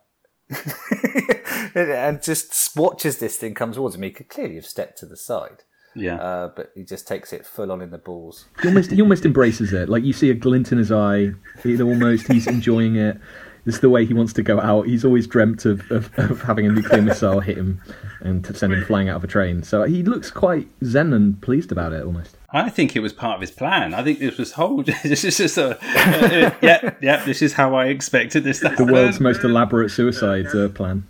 and 1.75 2.23
just 2.23 2.75
watches 2.75 3.19
this 3.19 3.37
thing 3.37 3.53
come 3.53 3.71
towards 3.71 3.95
him. 3.95 4.01
He 4.01 4.09
could 4.09 4.29
clearly 4.29 4.55
have 4.55 4.65
stepped 4.65 4.97
to 4.97 5.05
the 5.05 5.15
side. 5.15 5.63
Yeah. 5.95 6.15
Uh, 6.15 6.47
but 6.55 6.71
he 6.75 6.83
just 6.83 7.07
takes 7.07 7.33
it 7.33 7.45
full 7.45 7.71
on 7.71 7.81
in 7.81 7.91
the 7.91 7.97
balls. 7.97 8.45
He 8.61 8.67
almost, 8.67 8.91
he 8.91 9.01
almost 9.01 9.25
embraces 9.25 9.73
it. 9.73 9.89
Like 9.89 10.03
you 10.03 10.13
see 10.13 10.29
a 10.29 10.33
glint 10.33 10.71
in 10.71 10.77
his 10.77 10.91
eye. 10.91 11.31
He 11.63 11.81
almost 11.81 12.27
he's 12.31 12.47
enjoying 12.47 12.95
it. 12.95 13.17
It's 13.65 13.79
the 13.79 13.89
way 13.89 14.05
he 14.05 14.13
wants 14.13 14.33
to 14.33 14.41
go 14.41 14.59
out. 14.59 14.87
He's 14.87 15.05
always 15.05 15.27
dreamt 15.27 15.65
of, 15.65 15.89
of, 15.91 16.09
of 16.17 16.41
having 16.41 16.65
a 16.65 16.69
nuclear 16.69 17.01
missile 17.01 17.39
hit 17.39 17.57
him 17.57 17.81
and 18.21 18.43
to 18.45 18.53
send 18.53 18.73
him 18.73 18.83
flying 18.85 19.09
out 19.09 19.17
of 19.17 19.23
a 19.23 19.27
train. 19.27 19.63
So 19.63 19.83
he 19.83 20.01
looks 20.01 20.31
quite 20.31 20.67
zen 20.83 21.13
and 21.13 21.39
pleased 21.41 21.71
about 21.71 21.93
it 21.93 22.03
almost. 22.03 22.37
I 22.51 22.69
think 22.69 22.95
it 22.95 23.01
was 23.01 23.13
part 23.13 23.35
of 23.35 23.41
his 23.41 23.51
plan. 23.51 23.93
I 23.93 24.03
think 24.03 24.19
this 24.19 24.37
was 24.37 24.53
whole. 24.53 24.81
this 25.03 25.23
is 25.23 25.37
just 25.37 25.57
a. 25.57 25.77
Uh, 25.79 26.55
yeah, 26.61 26.95
yeah. 27.01 27.23
This 27.25 27.41
is 27.41 27.53
how 27.53 27.75
I 27.75 27.87
expected 27.87 28.43
this. 28.43 28.61
The 28.61 28.89
world's 28.91 29.19
most 29.19 29.43
elaborate 29.43 29.91
suicide 29.91 30.47
uh, 30.47 30.69
plan. 30.69 31.07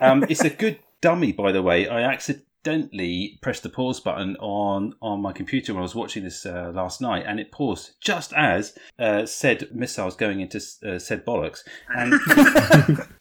um, 0.00 0.24
it's 0.28 0.42
a 0.42 0.50
good 0.50 0.80
dummy, 1.00 1.30
by 1.32 1.52
the 1.52 1.62
way. 1.62 1.88
I 1.88 2.02
accidentally 2.02 2.46
accidentally 2.64 3.38
pressed 3.42 3.62
the 3.62 3.68
pause 3.68 4.00
button 4.00 4.36
on 4.36 4.94
on 5.02 5.20
my 5.20 5.32
computer 5.32 5.74
when 5.74 5.80
I 5.80 5.82
was 5.82 5.94
watching 5.94 6.24
this 6.24 6.46
uh, 6.46 6.72
last 6.74 7.00
night, 7.00 7.24
and 7.26 7.38
it 7.38 7.52
paused 7.52 7.92
just 8.00 8.32
as 8.32 8.76
uh, 8.98 9.26
said 9.26 9.68
missiles 9.72 10.16
going 10.16 10.40
into 10.40 10.58
uh, 10.86 10.98
said 10.98 11.24
bollocks. 11.26 11.60
And 11.88 12.14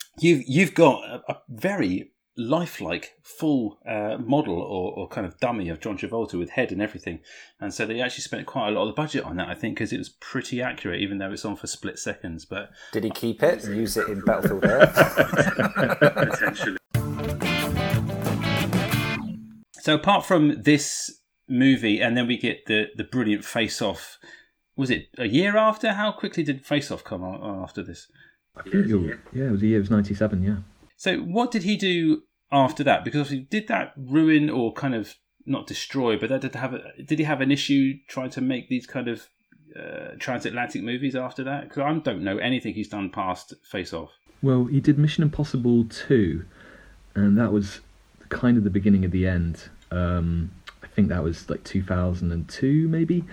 you've 0.19 0.43
you've 0.47 0.73
got 0.73 1.03
a, 1.03 1.31
a 1.31 1.37
very 1.49 2.11
lifelike 2.35 3.13
full 3.21 3.77
uh, 3.87 4.17
model 4.17 4.59
or, 4.59 4.91
or, 4.93 5.07
kind 5.07 5.27
of 5.27 5.39
dummy 5.39 5.69
of 5.69 5.79
John 5.79 5.95
Travolta 5.95 6.33
with 6.33 6.49
head 6.49 6.71
and 6.71 6.81
everything. 6.81 7.19
And 7.59 7.71
so 7.71 7.85
they 7.85 8.01
actually 8.01 8.23
spent 8.23 8.47
quite 8.47 8.69
a 8.69 8.71
lot 8.71 8.87
of 8.87 8.87
the 8.87 8.99
budget 8.99 9.23
on 9.23 9.35
that, 9.35 9.49
I 9.49 9.53
think, 9.53 9.75
because 9.75 9.93
it 9.93 9.99
was 9.99 10.09
pretty 10.09 10.59
accurate, 10.59 10.99
even 10.99 11.19
though 11.19 11.31
it's 11.31 11.45
on 11.45 11.55
for 11.55 11.67
split 11.67 11.99
seconds. 11.99 12.43
But 12.43 12.71
did 12.91 13.03
he 13.03 13.11
keep 13.11 13.43
it 13.43 13.63
and 13.65 13.77
use 13.77 13.97
it 13.97 14.07
in 14.07 14.21
Battlefield 14.21 14.65
Earth? 14.65 14.95
Potentially. 15.99 16.77
So 19.83 19.95
apart 19.95 20.25
from 20.25 20.61
this 20.61 21.19
movie, 21.49 21.99
and 21.99 22.15
then 22.15 22.25
we 22.25 22.37
get 22.37 22.67
the 22.67 22.85
the 22.95 23.03
brilliant 23.03 23.43
Face 23.43 23.81
Off. 23.81 24.17
Was 24.77 24.89
it 24.89 25.09
a 25.17 25.27
year 25.27 25.57
after? 25.57 25.91
How 25.91 26.13
quickly 26.13 26.41
did 26.41 26.65
Face 26.65 26.89
Off 26.89 27.03
come 27.03 27.21
after 27.21 27.83
this? 27.83 28.07
I 28.55 28.61
think 28.61 28.87
yeah, 28.87 29.15
yeah, 29.33 29.47
it 29.47 29.51
was 29.51 29.61
a 29.61 29.67
year. 29.67 29.79
It 29.79 29.81
was 29.81 29.91
ninety 29.91 30.13
seven. 30.13 30.41
Yeah. 30.41 30.59
So 30.95 31.17
what 31.17 31.51
did 31.51 31.63
he 31.63 31.75
do 31.75 32.21
after 32.49 32.81
that? 32.85 33.03
Because 33.03 33.19
obviously, 33.19 33.45
did 33.51 33.67
that 33.67 33.91
ruin 33.97 34.49
or 34.49 34.71
kind 34.71 34.95
of 34.95 35.15
not 35.45 35.67
destroy, 35.67 36.17
but 36.17 36.29
that 36.29 36.39
did 36.39 36.55
have 36.55 36.75
a, 36.75 37.03
did 37.03 37.19
he 37.19 37.25
have 37.25 37.41
an 37.41 37.51
issue 37.51 37.95
trying 38.07 38.29
to 38.29 38.39
make 38.39 38.69
these 38.69 38.87
kind 38.87 39.09
of 39.09 39.27
uh, 39.77 40.15
transatlantic 40.17 40.81
movies 40.81 41.13
after 41.13 41.43
that? 41.43 41.67
Because 41.67 41.79
I 41.79 41.93
don't 41.99 42.23
know 42.23 42.37
anything 42.37 42.73
he's 42.73 42.87
done 42.87 43.09
past 43.09 43.53
Face 43.69 43.91
Off. 43.91 44.11
Well, 44.41 44.63
he 44.63 44.79
did 44.79 44.97
Mission 44.97 45.23
Impossible 45.23 45.83
two, 45.83 46.45
and 47.15 47.37
that 47.37 47.51
was 47.51 47.81
kind 48.33 48.57
of 48.57 48.63
the 48.63 48.69
beginning 48.69 49.05
of 49.05 49.11
the 49.11 49.27
end. 49.27 49.63
Um, 49.91 50.51
I 50.83 50.87
think 50.87 51.09
that 51.09 51.23
was 51.23 51.49
like 51.49 51.63
2002, 51.63 52.87
maybe. 52.87 53.23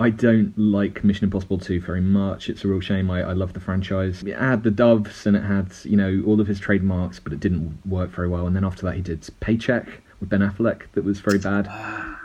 I 0.00 0.10
don't 0.10 0.52
like 0.58 1.04
Mission 1.04 1.24
Impossible 1.24 1.58
2 1.58 1.80
very 1.80 2.00
much. 2.00 2.48
It's 2.48 2.64
a 2.64 2.68
real 2.68 2.80
shame. 2.80 3.10
I, 3.10 3.22
I 3.22 3.32
love 3.32 3.52
the 3.52 3.60
franchise. 3.60 4.22
It 4.24 4.36
had 4.36 4.64
the 4.64 4.70
doves 4.70 5.24
and 5.26 5.36
it 5.36 5.42
had, 5.42 5.72
you 5.84 5.96
know, 5.96 6.22
all 6.26 6.40
of 6.40 6.48
his 6.48 6.58
trademarks, 6.58 7.20
but 7.20 7.32
it 7.32 7.38
didn't 7.38 7.78
work 7.86 8.10
very 8.10 8.28
well. 8.28 8.46
And 8.46 8.56
then 8.56 8.64
after 8.64 8.82
that, 8.86 8.96
he 8.96 9.02
did 9.02 9.28
Paycheck 9.40 9.88
with 10.20 10.28
Ben 10.28 10.40
Affleck, 10.40 10.82
that 10.92 11.04
was 11.04 11.20
very 11.20 11.38
bad. 11.38 11.68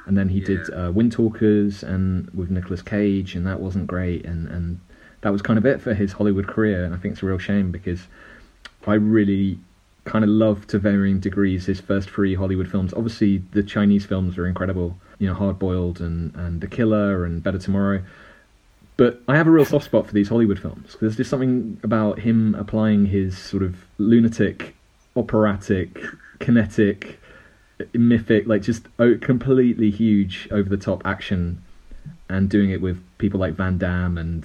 And 0.06 0.18
then 0.18 0.30
he 0.30 0.40
yeah. 0.40 0.46
did 0.46 0.60
uh, 0.70 0.92
Windtalkers 0.92 1.84
and 1.84 2.30
with 2.32 2.50
Nicolas 2.50 2.82
Cage, 2.82 3.36
and 3.36 3.46
that 3.46 3.60
wasn't 3.60 3.88
great. 3.88 4.26
And, 4.26 4.48
and 4.48 4.80
that 5.22 5.32
was 5.32 5.42
kind 5.42 5.60
of 5.60 5.66
it 5.66 5.82
for 5.82 5.94
his 5.94 6.14
Hollywood 6.14 6.48
career. 6.48 6.86
And 6.86 6.96
I 6.96 6.98
think 6.98 7.14
it's 7.14 7.24
a 7.24 7.26
real 7.26 7.38
shame 7.38 7.72
because 7.72 8.02
I 8.88 8.96
really 8.96 9.60
kind 10.10 10.26
of 10.26 10.30
love 10.30 10.66
to 10.68 10.80
varying 10.80 11.20
degrees 11.20 11.68
his 11.68 11.80
first 11.80 12.10
three 12.10 12.34
Hollywood 12.34 12.68
films. 12.68 12.94
Obviously, 12.94 13.44
the 13.52 13.62
Chinese 13.62 14.06
films 14.06 14.38
are 14.40 14.48
incredible, 14.48 14.98
you 15.20 15.28
know, 15.28 15.36
Hard 15.36 15.60
Boiled 15.60 16.02
and, 16.02 16.36
and 16.36 16.62
The 16.62 16.68
Killer 16.68 17.26
and 17.26 17.44
Better 17.44 17.60
Tomorrow. 17.60 18.02
But 18.98 19.22
I 19.28 19.38
have 19.38 19.48
a 19.48 19.52
real 19.52 19.66
soft 19.66 19.86
spot 19.86 20.08
for 20.08 20.14
these 20.14 20.28
Hollywood 20.28 20.60
films. 20.60 20.98
There's 21.00 21.16
just 21.16 21.30
something 21.30 21.80
about 21.84 22.20
him 22.20 22.56
applying 22.56 23.06
his 23.06 23.38
sort 23.38 23.62
of 23.64 23.76
lunatic, 24.00 24.76
operatic, 25.16 26.02
kinetic, 26.40 27.20
mythic, 27.94 28.48
like 28.48 28.64
just 28.64 28.88
completely 28.98 29.92
huge, 29.92 30.50
over 30.52 30.68
the 30.68 30.78
top 30.78 31.04
action 31.06 31.64
and 32.28 32.50
doing 32.50 32.72
it 32.72 32.82
with 32.82 33.02
people 33.20 33.40
like 33.40 33.54
Van 33.54 33.78
Damme 33.78 34.18
and 34.18 34.44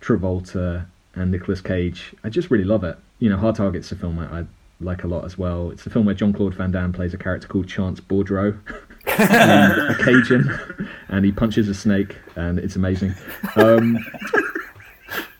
Travolta 0.00 0.86
and 1.14 1.30
Nicolas 1.30 1.60
Cage. 1.60 2.14
I 2.24 2.28
just 2.28 2.50
really 2.50 2.64
love 2.64 2.82
it. 2.84 2.98
You 3.20 3.30
know, 3.30 3.36
Hard 3.36 3.54
Target's 3.54 3.90
a 3.92 3.96
film 3.96 4.18
I, 4.18 4.40
I 4.40 4.46
like 4.80 5.04
a 5.04 5.06
lot 5.06 5.24
as 5.24 5.36
well. 5.36 5.70
It's 5.70 5.86
a 5.86 5.90
film 5.90 6.06
where 6.06 6.14
Jean 6.14 6.32
Claude 6.32 6.54
Van 6.54 6.70
Damme 6.70 6.92
plays 6.92 7.14
a 7.14 7.18
character 7.18 7.48
called 7.48 7.68
Chance 7.68 8.00
Boudreaux, 8.00 8.58
a 9.06 9.94
Cajun, 9.98 10.88
and 11.08 11.24
he 11.24 11.32
punches 11.32 11.68
a 11.68 11.74
snake, 11.74 12.16
and 12.36 12.58
it's 12.58 12.76
amazing. 12.76 13.14
Um, 13.56 13.98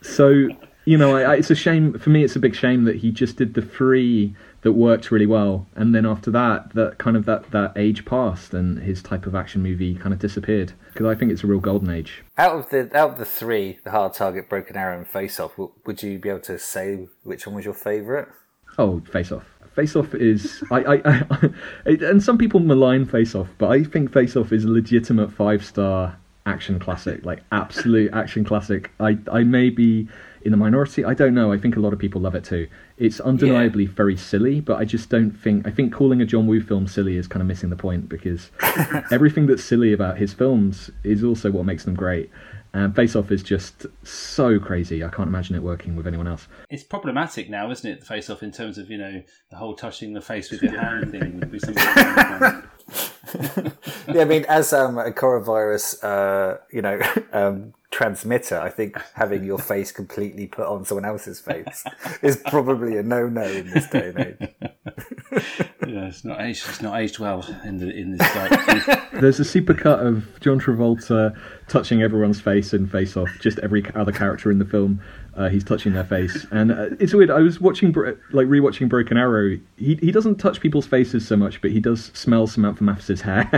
so 0.03 0.49
you 0.89 0.97
know, 0.97 1.15
I, 1.15 1.21
I, 1.21 1.35
it's 1.37 1.51
a 1.51 1.55
shame 1.55 1.99
for 1.99 2.09
me. 2.09 2.25
It's 2.25 2.35
a 2.35 2.41
big 2.41 2.55
shame 2.55 2.85
that 2.85 2.97
he 2.97 3.11
just 3.11 3.37
did 3.37 3.53
the 3.53 3.61
three 3.61 4.35
that 4.63 4.73
worked 4.73 5.11
really 5.11 5.27
well, 5.27 5.67
and 5.77 5.95
then 5.95 6.07
after 6.07 6.31
that, 6.31 6.73
that 6.75 6.97
kind 6.97 7.15
of 7.15 7.27
that 7.27 7.51
that 7.51 7.73
age 7.77 8.07
passed, 8.07 8.55
and 8.55 8.79
his 8.79 9.03
type 9.03 9.27
of 9.27 9.35
action 9.35 9.63
movie 9.63 9.95
kind 9.95 10.15
of 10.15 10.19
disappeared. 10.19 10.73
Because 10.87 11.07
I 11.07 11.15
think 11.15 11.31
it's 11.31 11.45
a 11.45 11.47
real 11.47 11.61
golden 11.61 11.91
age. 11.91 12.25
Out 12.39 12.59
of 12.59 12.71
the 12.71 12.91
out 12.97 13.11
of 13.11 13.19
the 13.19 13.27
three, 13.27 13.79
the 13.85 13.91
Hard 13.91 14.15
Target, 14.15 14.49
Broken 14.49 14.77
Arrow, 14.77 14.97
and 14.97 15.07
Face 15.07 15.39
Off, 15.39 15.59
would 15.59 16.03
you 16.03 16.19
be 16.19 16.31
able 16.31 16.41
to 16.41 16.59
say 16.59 17.07
which 17.23 17.47
one 17.47 17.55
was 17.55 17.67
your 17.67 17.75
favourite? 17.75 18.29
Oh, 18.79 19.01
Face 19.01 19.33
Off. 19.33 19.45
Face 19.75 19.95
Off 19.97 20.15
is 20.15 20.63
I, 20.71 20.79
I, 20.79 20.97
I 21.05 21.51
and 21.87 22.23
some 22.23 22.39
people 22.39 22.61
malign 22.61 23.05
Face 23.05 23.35
Off, 23.35 23.49
but 23.59 23.71
I 23.71 23.85
think 23.85 24.13
Face 24.13 24.37
Off 24.37 24.53
is 24.53 24.65
a 24.65 24.69
legitimate 24.69 25.31
five 25.33 25.65
star 25.65 26.17
action 26.47 26.79
classic, 26.79 27.25
like 27.25 27.43
absolute 27.53 28.13
action 28.13 28.45
classic. 28.45 28.91
I 28.99 29.19
I 29.31 29.45
may 29.45 29.71
be 29.71 30.09
in 30.43 30.51
the 30.51 30.57
minority. 30.57 31.05
I 31.05 31.15
don't 31.15 31.35
know. 31.35 31.53
I 31.53 31.59
think 31.59 31.77
a 31.77 31.81
lot 31.81 31.93
of 31.93 31.99
people 31.99 32.21
love 32.21 32.35
it 32.35 32.45
too. 32.45 32.69
It's 32.97 33.21
undeniably 33.21 33.85
yeah. 33.85 33.91
very 33.91 34.17
silly, 34.17 34.61
but 34.61 34.79
I 34.79 34.85
just 34.85 35.09
don't 35.11 35.31
think. 35.31 35.67
I 35.67 35.71
think 35.71 35.93
calling 35.93 36.23
a 36.23 36.27
John 36.27 36.47
Woo 36.47 36.61
film 36.61 36.87
silly 36.87 37.17
is 37.17 37.27
kind 37.27 37.43
of 37.43 37.47
missing 37.47 37.71
the 37.71 37.77
point 37.77 38.09
because 38.09 38.51
everything 39.13 39.47
that's 39.47 39.63
silly 39.63 39.93
about 39.93 40.19
his 40.19 40.33
films 40.33 40.91
is 41.05 41.23
also 41.23 41.51
what 41.51 41.65
makes 41.65 41.85
them 41.85 41.95
great. 41.95 42.31
And 42.75 42.95
Face 42.95 43.17
Off 43.17 43.31
is 43.31 43.43
just 43.43 43.87
so 44.03 44.59
crazy. 44.59 45.03
I 45.03 45.09
can't 45.09 45.29
imagine 45.29 45.57
it 45.57 45.63
working 45.63 45.97
with 45.97 46.07
anyone 46.07 46.29
else. 46.29 46.49
It's 46.71 46.83
problematic 46.83 47.49
now, 47.49 47.71
isn't 47.71 47.91
it? 47.91 48.01
The 48.01 48.07
Face 48.07 48.29
Off 48.29 48.43
in 48.43 48.53
terms 48.53 48.79
of 48.79 48.91
you 48.91 48.99
know 48.99 49.23
the 49.51 49.57
whole 49.57 49.75
touching 49.75 50.13
the 50.13 50.21
face 50.21 50.51
with 50.51 50.63
your 50.65 50.79
hand 50.79 51.11
thing 51.11 51.41
would 51.41 51.51
be 51.51 51.59
something. 51.59 51.83
yeah, 54.09 54.23
I 54.23 54.25
mean, 54.25 54.45
as 54.49 54.73
um, 54.73 54.99
a 54.99 55.11
coronavirus, 55.11 56.05
uh, 56.05 56.59
you 56.71 56.83
know, 56.83 57.01
um, 57.33 57.75
transmitter, 57.91 58.59
I 58.59 58.71
think 58.71 58.97
having 59.15 59.45
your 59.45 59.59
face 59.73 59.93
completely 59.93 60.47
put 60.47 60.67
on 60.67 60.85
someone 60.85 61.05
else's 61.05 61.41
face 61.41 61.85
is 62.23 62.37
probably 62.47 62.97
a 62.97 63.03
no-no 63.03 63.43
in 63.43 63.71
this 63.71 63.87
day 63.89 64.09
and 64.09 64.19
age. 64.19 64.55
yeah, 65.87 66.07
it's 66.07 66.25
not 66.25 66.41
aged. 66.41 66.65
It's 66.69 66.83
not 66.83 66.99
aged 66.99 67.19
well 67.19 67.45
in 67.65 67.79
the 67.79 67.91
in 67.91 68.17
this. 68.17 68.37
Like, 68.37 69.11
There's 69.13 69.41
a 69.41 69.45
supercut 69.45 70.07
of 70.07 70.41
John 70.41 70.61
Travolta 70.61 71.39
touching 71.69 72.03
everyone's 72.03 72.41
face 72.41 72.73
in 72.73 72.87
Face 72.87 73.17
Off, 73.17 73.29
just 73.41 73.59
every 73.61 73.85
other 73.95 74.13
character 74.13 74.51
in 74.51 74.59
the 74.59 74.65
film, 74.65 75.01
uh, 75.39 75.49
he's 75.49 75.63
touching 75.63 75.93
their 75.93 76.05
face, 76.05 76.47
and 76.51 76.73
uh, 76.73 76.87
it's 76.99 77.15
weird. 77.15 77.31
I 77.31 77.39
was 77.39 77.61
watching, 77.61 77.93
like, 78.33 78.49
rewatching 78.49 78.89
Broken 78.89 79.17
Arrow. 79.17 79.59
He 79.77 79.95
he 79.97 80.11
doesn't 80.11 80.37
touch 80.37 80.61
people's 80.61 80.87
faces 80.87 81.27
so 81.27 81.37
much, 81.37 81.63
but 81.63 81.71
he 81.71 81.79
does 81.79 82.11
smell 82.13 82.49
Samantha 82.49 82.83
Mathis's 82.83 83.21
hair. 83.21 83.49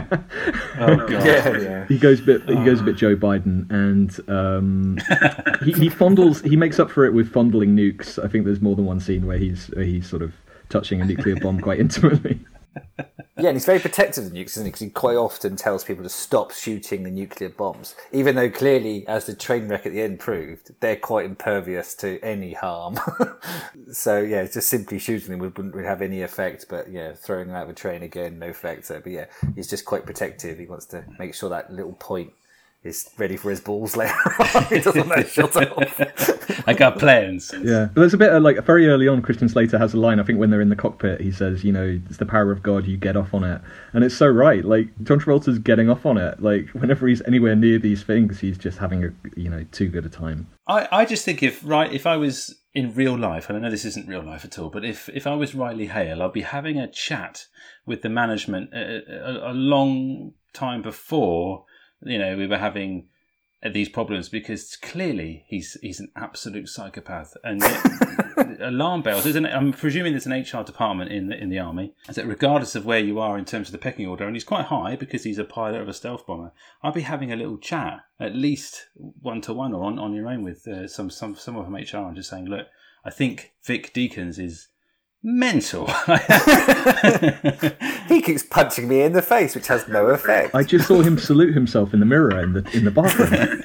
oh 0.78 0.96
god! 0.96 1.10
Yeah, 1.10 1.56
yeah. 1.58 1.86
He 1.86 1.98
goes 1.98 2.20
a 2.20 2.22
bit. 2.22 2.42
He 2.46 2.54
goes 2.56 2.80
a 2.80 2.84
bit 2.84 2.96
Joe 2.96 3.16
Biden, 3.16 3.70
and 3.70 4.28
um, 4.28 4.98
he 5.64 5.72
he 5.72 5.88
fondles. 5.88 6.46
He 6.46 6.54
makes 6.54 6.78
up 6.78 6.90
for 6.90 7.06
it 7.06 7.14
with 7.14 7.32
fondling 7.32 7.74
nukes. 7.74 8.22
I 8.22 8.28
think 8.28 8.44
there's 8.44 8.60
more 8.60 8.76
than 8.76 8.84
one 8.84 9.00
scene 9.00 9.26
where 9.26 9.38
he's 9.38 9.68
where 9.68 9.84
he's 9.84 10.06
sort 10.06 10.22
of 10.22 10.34
touching 10.68 11.00
a 11.00 11.04
nuclear 11.06 11.36
bomb 11.36 11.60
quite 11.60 11.80
intimately. 11.80 12.38
Yeah, 13.40 13.48
and 13.48 13.56
he's 13.56 13.64
very 13.64 13.78
protective 13.78 14.24
of 14.24 14.32
the 14.32 14.38
nukes, 14.38 14.50
isn't 14.50 14.64
he? 14.64 14.70
Because 14.70 14.80
he 14.80 14.90
quite 14.90 15.16
often 15.16 15.56
tells 15.56 15.82
people 15.82 16.02
to 16.02 16.10
stop 16.10 16.52
shooting 16.52 17.04
the 17.04 17.10
nuclear 17.10 17.48
bombs, 17.48 17.94
even 18.12 18.36
though 18.36 18.50
clearly, 18.50 19.06
as 19.08 19.24
the 19.24 19.34
train 19.34 19.66
wreck 19.68 19.86
at 19.86 19.92
the 19.92 20.02
end 20.02 20.18
proved, 20.18 20.72
they're 20.80 20.96
quite 20.96 21.24
impervious 21.24 21.94
to 21.96 22.20
any 22.22 22.52
harm. 22.52 22.98
so 23.92 24.20
yeah, 24.20 24.44
just 24.44 24.68
simply 24.68 24.98
shooting 24.98 25.30
them 25.30 25.38
wouldn't 25.38 25.74
really 25.74 25.88
have 25.88 26.02
any 26.02 26.20
effect. 26.20 26.66
But 26.68 26.90
yeah, 26.90 27.14
throwing 27.14 27.46
them 27.46 27.56
out 27.56 27.64
of 27.64 27.70
a 27.70 27.74
train 27.74 28.02
again, 28.02 28.38
no 28.38 28.48
effect. 28.48 28.84
So, 28.84 29.00
but 29.00 29.12
yeah, 29.12 29.26
he's 29.54 29.70
just 29.70 29.86
quite 29.86 30.04
protective. 30.04 30.58
He 30.58 30.66
wants 30.66 30.86
to 30.86 31.04
make 31.18 31.34
sure 31.34 31.48
that 31.48 31.72
little 31.72 31.94
point 31.94 32.32
is 32.82 33.10
ready 33.18 33.36
for 33.36 33.50
his 33.50 33.60
balls 33.60 33.96
later 33.96 34.14
on. 34.54 34.64
he 34.64 34.80
doesn't 34.80 35.08
let 35.08 35.28
shut 35.28 35.54
off. 35.56 36.64
I 36.68 36.72
got 36.72 36.98
plans. 36.98 37.52
Yeah, 37.62 37.88
but 37.92 38.00
there's 38.00 38.14
a 38.14 38.18
bit 38.18 38.32
of, 38.32 38.42
like 38.42 38.64
very 38.64 38.88
early 38.88 39.06
on. 39.06 39.20
Christian 39.20 39.48
Slater 39.48 39.78
has 39.78 39.92
a 39.92 39.98
line. 39.98 40.18
I 40.18 40.22
think 40.22 40.38
when 40.38 40.50
they're 40.50 40.60
in 40.60 40.70
the 40.70 40.76
cockpit, 40.76 41.20
he 41.20 41.30
says, 41.30 41.62
"You 41.62 41.72
know, 41.72 42.00
it's 42.08 42.16
the 42.16 42.26
power 42.26 42.50
of 42.50 42.62
God. 42.62 42.86
You 42.86 42.96
get 42.96 43.16
off 43.16 43.34
on 43.34 43.44
it," 43.44 43.60
and 43.92 44.02
it's 44.02 44.16
so 44.16 44.26
right. 44.26 44.64
Like 44.64 44.88
John 45.02 45.20
Travolta's 45.20 45.58
getting 45.58 45.90
off 45.90 46.06
on 46.06 46.16
it. 46.16 46.42
Like 46.42 46.68
whenever 46.70 47.06
he's 47.06 47.22
anywhere 47.22 47.54
near 47.54 47.78
these 47.78 48.02
things, 48.02 48.40
he's 48.40 48.56
just 48.56 48.78
having 48.78 49.04
a 49.04 49.12
you 49.36 49.50
know 49.50 49.64
too 49.72 49.88
good 49.88 50.06
a 50.06 50.10
time. 50.10 50.48
I 50.66 50.88
I 50.90 51.04
just 51.04 51.24
think 51.24 51.42
if 51.42 51.60
right 51.64 51.92
if 51.92 52.06
I 52.06 52.16
was 52.16 52.56
in 52.74 52.94
real 52.94 53.18
life, 53.18 53.48
and 53.48 53.58
I 53.58 53.60
know 53.60 53.70
this 53.70 53.84
isn't 53.84 54.08
real 54.08 54.24
life 54.24 54.44
at 54.44 54.58
all, 54.58 54.70
but 54.70 54.84
if 54.84 55.08
if 55.10 55.26
I 55.26 55.34
was 55.34 55.54
Riley 55.54 55.86
Hale, 55.86 56.22
I'd 56.22 56.32
be 56.32 56.42
having 56.42 56.78
a 56.78 56.90
chat 56.90 57.46
with 57.84 58.02
the 58.02 58.08
management 58.08 58.72
a, 58.72 59.48
a, 59.48 59.52
a 59.52 59.54
long 59.54 60.32
time 60.52 60.82
before 60.82 61.64
you 62.02 62.18
know, 62.18 62.36
we 62.36 62.46
were 62.46 62.58
having 62.58 63.08
these 63.68 63.90
problems 63.90 64.30
because 64.30 64.74
clearly 64.76 65.44
he's 65.46 65.76
he's 65.82 66.00
an 66.00 66.10
absolute 66.16 66.66
psychopath 66.66 67.36
and 67.44 67.62
alarm 68.60 69.02
bells 69.02 69.26
isn't 69.26 69.44
it? 69.44 69.54
i'm 69.54 69.70
presuming 69.70 70.12
there's 70.12 70.24
an 70.24 70.32
hr 70.32 70.64
department 70.64 71.12
in 71.12 71.28
the, 71.28 71.36
in 71.36 71.50
the 71.50 71.58
army 71.58 71.92
that 72.08 72.26
regardless 72.26 72.74
of 72.74 72.86
where 72.86 72.98
you 72.98 73.18
are 73.18 73.36
in 73.36 73.44
terms 73.44 73.68
of 73.68 73.72
the 73.72 73.78
pecking 73.78 74.06
order 74.06 74.24
and 74.24 74.34
he's 74.34 74.44
quite 74.44 74.66
high 74.66 74.96
because 74.96 75.24
he's 75.24 75.38
a 75.38 75.44
pilot 75.44 75.80
of 75.82 75.88
a 75.88 75.92
stealth 75.92 76.26
bomber 76.26 76.52
i'd 76.82 76.94
be 76.94 77.02
having 77.02 77.30
a 77.30 77.36
little 77.36 77.58
chat 77.58 78.00
at 78.18 78.34
least 78.34 78.88
one 78.94 79.42
to 79.42 79.52
one 79.52 79.74
or 79.74 79.84
on, 79.84 79.98
on 79.98 80.14
your 80.14 80.28
own 80.28 80.42
with 80.42 80.66
uh, 80.66 80.88
some 80.88 81.10
some 81.10 81.36
some 81.36 81.56
of 81.56 81.66
them 81.66 81.74
hr 81.74 82.08
and 82.08 82.16
just 82.16 82.30
saying 82.30 82.46
look 82.46 82.66
i 83.04 83.10
think 83.10 83.52
vic 83.62 83.92
Deakins 83.92 84.38
is 84.38 84.68
mental. 85.22 85.86
he 88.08 88.22
keeps 88.22 88.42
punching 88.42 88.88
me 88.88 89.02
in 89.02 89.12
the 89.12 89.22
face, 89.22 89.54
which 89.54 89.66
has 89.68 89.86
no 89.88 90.06
effect. 90.06 90.54
I 90.54 90.62
just 90.62 90.88
saw 90.88 91.02
him 91.02 91.18
salute 91.18 91.54
himself 91.54 91.92
in 91.92 92.00
the 92.00 92.06
mirror 92.06 92.42
in 92.42 92.54
the 92.54 92.68
in 92.72 92.84
the 92.84 92.90
bathroom. 92.90 93.62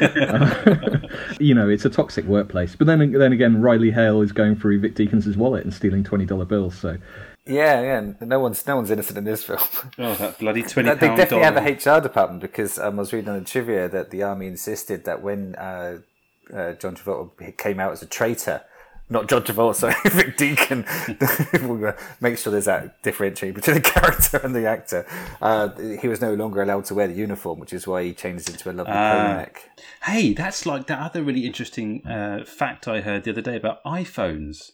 uh, 0.00 1.08
you 1.40 1.54
know, 1.54 1.68
it's 1.68 1.84
a 1.84 1.90
toxic 1.90 2.24
workplace. 2.24 2.76
But 2.76 2.86
then 2.86 3.12
then 3.12 3.32
again, 3.32 3.60
Riley 3.60 3.90
Hale 3.90 4.22
is 4.22 4.32
going 4.32 4.56
through 4.56 4.80
Vic 4.80 4.94
Deakins' 4.94 5.36
wallet 5.36 5.64
and 5.64 5.72
stealing 5.72 6.04
twenty 6.04 6.24
dollar 6.24 6.44
bills. 6.44 6.76
So. 6.76 6.98
Yeah, 7.46 7.80
yeah. 7.80 8.12
No 8.20 8.40
one's 8.40 8.66
no 8.66 8.76
one's 8.76 8.90
innocent 8.90 9.16
in 9.16 9.24
this 9.24 9.44
film. 9.44 9.58
Oh, 9.98 10.14
that 10.16 10.38
bloody 10.38 10.62
twenty 10.62 10.90
They 10.90 11.08
definitely 11.08 11.40
dollar. 11.40 11.44
have 11.44 11.56
a 11.56 11.98
HR 11.98 12.02
department 12.02 12.42
because 12.42 12.78
um, 12.78 12.98
I 12.98 13.00
was 13.00 13.12
reading 13.12 13.30
on 13.30 13.38
the 13.38 13.44
trivia 13.44 13.88
that 13.88 14.10
the 14.10 14.22
army 14.22 14.48
insisted 14.48 15.04
that 15.06 15.22
when 15.22 15.54
uh, 15.54 15.98
uh, 16.54 16.72
John 16.74 16.94
Travolta 16.94 17.56
came 17.56 17.80
out 17.80 17.92
as 17.92 18.02
a 18.02 18.06
traitor, 18.06 18.62
not 19.10 19.28
John 19.28 19.42
Travolta, 19.42 19.94
Vic 20.12 20.36
Deacon. 20.36 20.84
we 21.80 21.90
make 22.20 22.38
sure 22.38 22.50
there's 22.50 22.66
that 22.66 23.02
differentiation 23.02 23.54
between 23.54 23.76
the 23.76 23.80
character 23.82 24.38
and 24.38 24.54
the 24.54 24.66
actor. 24.66 25.06
Uh, 25.40 25.70
he 26.00 26.08
was 26.08 26.20
no 26.20 26.34
longer 26.34 26.62
allowed 26.62 26.84
to 26.86 26.94
wear 26.94 27.08
the 27.08 27.14
uniform, 27.14 27.58
which 27.58 27.72
is 27.72 27.86
why 27.86 28.02
he 28.02 28.12
changed 28.12 28.48
into 28.48 28.70
a 28.70 28.72
lovely 28.72 28.92
uh, 28.92 29.12
polo 29.12 29.36
neck. 29.38 29.70
Hey, 30.02 30.34
that's 30.34 30.66
like 30.66 30.86
that 30.88 31.00
other 31.00 31.22
really 31.22 31.46
interesting 31.46 32.06
uh, 32.06 32.44
fact 32.44 32.86
I 32.86 33.00
heard 33.00 33.24
the 33.24 33.30
other 33.30 33.42
day 33.42 33.56
about 33.56 33.82
iPhones. 33.84 34.72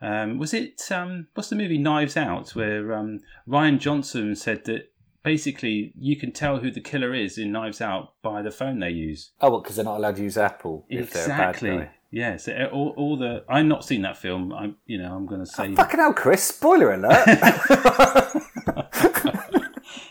Um, 0.00 0.38
was 0.38 0.52
it 0.52 0.82
um, 0.90 1.28
what's 1.34 1.48
the 1.48 1.56
movie 1.56 1.78
Knives 1.78 2.16
Out, 2.16 2.50
where 2.50 2.92
um, 2.92 3.20
Rian 3.48 3.78
Johnson 3.78 4.36
said 4.36 4.64
that 4.66 4.90
basically 5.26 5.92
you 5.98 6.14
can 6.14 6.30
tell 6.30 6.58
who 6.58 6.70
the 6.70 6.80
killer 6.80 7.12
is 7.12 7.36
in 7.36 7.50
Knives 7.50 7.80
Out 7.80 8.12
by 8.22 8.42
the 8.42 8.52
phone 8.52 8.78
they 8.78 8.90
use. 8.90 9.32
Oh, 9.40 9.50
well, 9.50 9.60
because 9.60 9.74
they're 9.74 9.84
not 9.84 9.96
allowed 9.96 10.14
to 10.16 10.22
use 10.22 10.38
Apple 10.38 10.86
if 10.88 11.08
exactly. 11.08 11.68
they're 11.68 11.78
a 11.78 11.80
bad 11.80 11.90
guy. 11.90 11.94
Yeah, 12.12 12.36
so 12.36 12.52
uh, 12.52 12.66
all, 12.72 12.94
all 12.96 13.16
the 13.16 13.44
I've 13.48 13.66
not 13.66 13.84
seen 13.84 14.02
that 14.02 14.16
film. 14.16 14.52
I'm 14.52 14.76
you 14.86 14.98
know 14.98 15.12
I'm 15.12 15.26
going 15.26 15.40
to 15.40 15.46
say 15.46 15.72
oh, 15.72 15.74
fucking 15.74 15.98
hell, 15.98 16.12
Chris! 16.12 16.44
Spoiler 16.44 16.92
alert. 16.94 17.26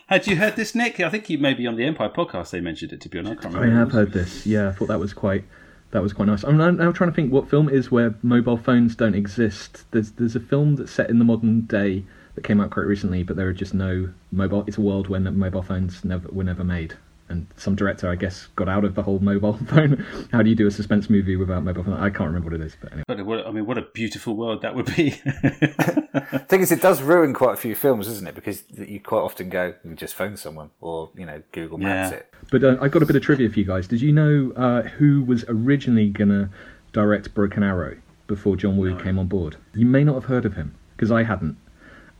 Had 0.07 0.27
you 0.27 0.35
heard 0.35 0.57
this, 0.57 0.75
Nick? 0.75 0.99
I 0.99 1.09
think 1.09 1.29
you 1.29 1.37
maybe 1.37 1.65
on 1.65 1.77
the 1.77 1.85
Empire 1.85 2.09
podcast 2.09 2.49
they 2.49 2.59
mentioned 2.59 2.91
it. 2.91 2.99
To 2.99 3.09
be 3.09 3.17
honest, 3.17 3.39
I 3.45 3.49
can't 3.49 3.55
I 3.55 3.69
have 3.69 3.93
heard 3.93 4.11
this. 4.11 4.45
Yeah, 4.45 4.67
I 4.67 4.73
thought 4.73 4.89
that 4.89 4.99
was 4.99 5.13
quite 5.13 5.45
that 5.91 6.03
was 6.03 6.11
quite 6.11 6.27
nice. 6.27 6.43
I'm 6.43 6.57
now, 6.57 6.71
now 6.71 6.91
trying 6.91 7.09
to 7.11 7.15
think 7.15 7.31
what 7.31 7.49
film 7.49 7.69
is 7.69 7.89
where 7.89 8.15
mobile 8.21 8.57
phones 8.57 8.97
don't 8.97 9.15
exist. 9.15 9.85
There's 9.91 10.11
there's 10.11 10.35
a 10.35 10.41
film 10.41 10.75
that's 10.75 10.91
set 10.91 11.09
in 11.09 11.19
the 11.19 11.25
modern 11.25 11.61
day 11.61 12.03
that 12.35 12.43
came 12.43 12.59
out 12.61 12.69
quite 12.71 12.85
recently, 12.85 13.23
but 13.23 13.35
there 13.35 13.47
are 13.47 13.53
just 13.53 13.73
no 13.73 14.09
mobile. 14.31 14.63
It's 14.67 14.77
a 14.77 14.81
world 14.81 15.07
when 15.07 15.37
mobile 15.37 15.63
phones 15.63 16.03
never 16.05 16.27
were 16.31 16.43
never 16.43 16.63
made. 16.63 16.95
And 17.27 17.47
some 17.57 17.75
director, 17.75 18.07
I 18.07 18.13
guess, 18.15 18.45
got 18.55 18.69
out 18.69 18.85
of 18.85 18.93
the 18.93 19.01
whole 19.01 19.17
mobile 19.17 19.57
phone. 19.67 20.05
How 20.31 20.43
do 20.43 20.49
you 20.49 20.55
do 20.55 20.67
a 20.67 20.71
suspense 20.71 21.09
movie 21.09 21.35
without 21.35 21.63
mobile 21.63 21.83
phone? 21.83 21.93
I 21.95 22.11
can't 22.11 22.27
remember 22.27 22.51
what 22.51 22.61
it 22.61 22.63
is, 22.63 22.77
but 22.79 22.91
anyway. 22.91 23.03
But 23.07 23.25
what, 23.25 23.47
I 23.47 23.51
mean, 23.51 23.65
what 23.65 23.79
a 23.79 23.81
beautiful 23.81 24.35
world 24.35 24.61
that 24.61 24.75
would 24.75 24.85
be. 24.95 25.09
the 25.09 26.45
thing 26.49 26.61
is, 26.61 26.71
it 26.71 26.81
does 26.81 27.01
ruin 27.01 27.33
quite 27.33 27.53
a 27.53 27.57
few 27.57 27.73
films, 27.73 28.05
doesn't 28.05 28.27
it? 28.27 28.35
Because 28.35 28.63
you 28.77 28.99
quite 28.99 29.21
often 29.21 29.49
go, 29.49 29.73
you 29.83 29.95
just 29.95 30.13
phone 30.13 30.37
someone, 30.37 30.69
or 30.81 31.09
you 31.15 31.25
know, 31.25 31.41
Google 31.51 31.79
Maps 31.79 32.11
Yeah. 32.11 32.17
it. 32.19 32.33
But 32.51 32.63
uh, 32.63 32.77
I 32.79 32.89
got 32.89 33.01
a 33.01 33.07
bit 33.07 33.15
of 33.15 33.23
trivia 33.23 33.49
for 33.49 33.57
you 33.57 33.65
guys. 33.65 33.87
Did 33.87 34.01
you 34.01 34.11
know 34.11 34.51
uh, 34.55 34.83
who 34.83 35.23
was 35.23 35.45
originally 35.47 36.09
gonna 36.09 36.51
direct 36.93 37.33
Broken 37.33 37.63
Arrow 37.63 37.97
before 38.27 38.55
John 38.55 38.77
Woo 38.77 38.99
came 38.99 39.17
on 39.17 39.25
board? 39.25 39.57
You 39.73 39.87
may 39.87 40.03
not 40.03 40.13
have 40.13 40.25
heard 40.25 40.45
of 40.45 40.53
him 40.53 40.75
because 40.95 41.11
I 41.11 41.23
hadn't. 41.23 41.57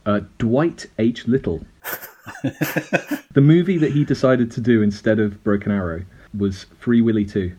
Uh, 0.06 0.20
Dwight 0.38 0.86
H. 0.98 1.26
Little. 1.26 1.66
the 2.42 3.40
movie 3.40 3.76
that 3.78 3.92
he 3.92 4.04
decided 4.04 4.50
to 4.52 4.60
do 4.60 4.80
instead 4.82 5.18
of 5.18 5.42
Broken 5.44 5.72
Arrow 5.72 6.04
was 6.36 6.66
Free 6.78 7.00
Willy 7.00 7.24
2. 7.24 7.52